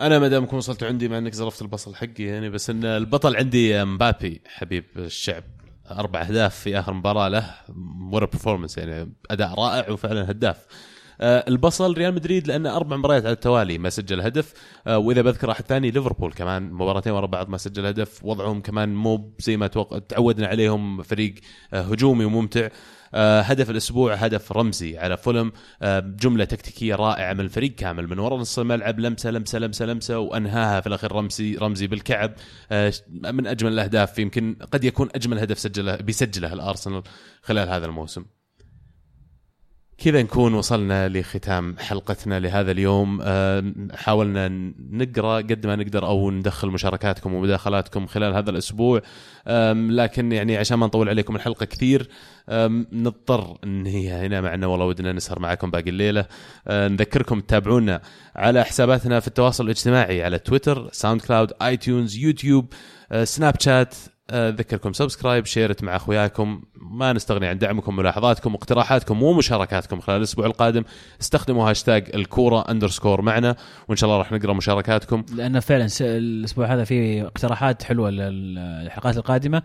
[0.00, 3.84] أنا ما دامكم وصلتوا عندي مع إنك زرفت البصل حقي يعني بس إن البطل عندي
[3.84, 5.44] مبابي حبيب الشعب.
[5.90, 7.54] أربع أهداف في آخر مباراة له.
[8.10, 10.66] what a performance يعني أداء رائع وفعلا هداف.
[11.20, 14.52] آه، البصل ريال مدريد لأنه أربع مباريات على التوالي ما سجل هدف.
[14.86, 18.24] آه، وإذا بذكر أحد ثاني ليفربول كمان مباراتين ورا بعض ما سجل هدف.
[18.24, 19.66] وضعهم كمان مو زي ما.
[20.08, 21.34] تعودنا عليهم فريق
[21.72, 22.68] آه، هجومي وممتع.
[23.16, 25.52] هدف الأسبوع هدف رمزي على فولم.
[25.82, 30.18] آه، جملة تكتيكية رائعة من الفريق كامل من وراء نص الملعب لمسة لمسة لمسة لمسة
[30.18, 32.34] وأنهاها في الأخير رمزي رمزي بالكعب.
[32.72, 37.02] آه، من أجمل الأهداف يمكن قد يكون أجمل هدف سجله بيسجله الأرسنال
[37.42, 38.24] خلال هذا الموسم.
[39.98, 43.18] كذا نكون وصلنا لختام حلقتنا لهذا اليوم.
[43.22, 44.48] آه، حاولنا
[44.90, 49.02] نقرأ قد ما نقدر أو ندخل مشاركاتكم ومداخلاتكم خلال هذا الأسبوع.
[49.90, 52.08] لكن يعني عشان ما نطول عليكم الحلقة كثير
[52.92, 56.26] نضطر ننهيها هنا مع إنه والله ودنا نسهر معكم باقي الليلة.
[56.68, 58.00] آه، نذكركم تتابعونا
[58.36, 62.72] على حساباتنا في التواصل الاجتماعي على تويتر SoundCloud iTunes يوتيوب
[63.12, 63.94] آه، سناب شات
[64.30, 66.62] اذكركم subscribe share it مع أخوياكم.
[66.74, 70.84] ما نستغني عن دعمكم ملاحظاتكم واقتراحاتكم ومشاركاتكم خلال الأسبوع القادم
[71.20, 73.56] استخدموا هاشتاج الكورة underscore معنا
[73.88, 75.24] وإن شاء الله راح نقرأ مشاركاتكم.
[75.34, 79.62] لأنه فعلا الأسبوع هذا فيه اقتراحات حلوة للحلقات القادمة.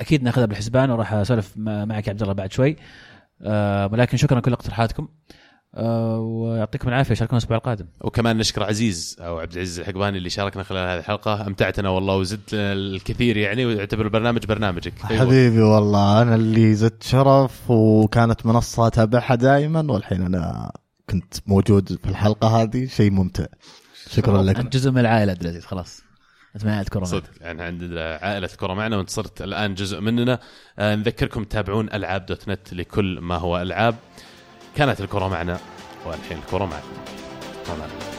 [0.00, 2.76] أكيد ناخذها بالحسبان وراح أسولف معك عبد الله بعد شوي.
[3.92, 5.08] ولكن شكرا لكل اقتراحاتكم.
[5.76, 7.86] ويعطيكم العافية شاركونا الأسبوع القادم.
[8.00, 11.46] وكمان نشكر عزيز أو عبد العزيز الحقباني اللي شاركنا خلال هذه الحلقة.
[11.46, 14.92] أمتعتنا والله وزدت الكثير يعني ويعتبر البرنامج برنامجك.
[15.10, 15.20] أيوة.
[15.20, 20.72] حبيبي والله أنا اللي زدت شرف وكانت منصة اتابعها دائما والحين أنا
[21.10, 23.46] كنت موجود في الحلقة هذه شيء ممتع.
[24.10, 24.58] شكرا لك.
[24.58, 26.02] أنت جزء من العائلة عبد العزيز خلاص.
[26.56, 30.38] انت من عائلة كورونا صدق يعني عندنا عائلة كره معنا وانت صرت الآن جزء مننا.
[30.78, 33.94] آه، نذكركم تتابعون ألعاب دوت نت لكل ما هو ألعاب.
[34.76, 35.58] كانت الكرة معنا
[36.06, 38.13] والحين الكرة معكم.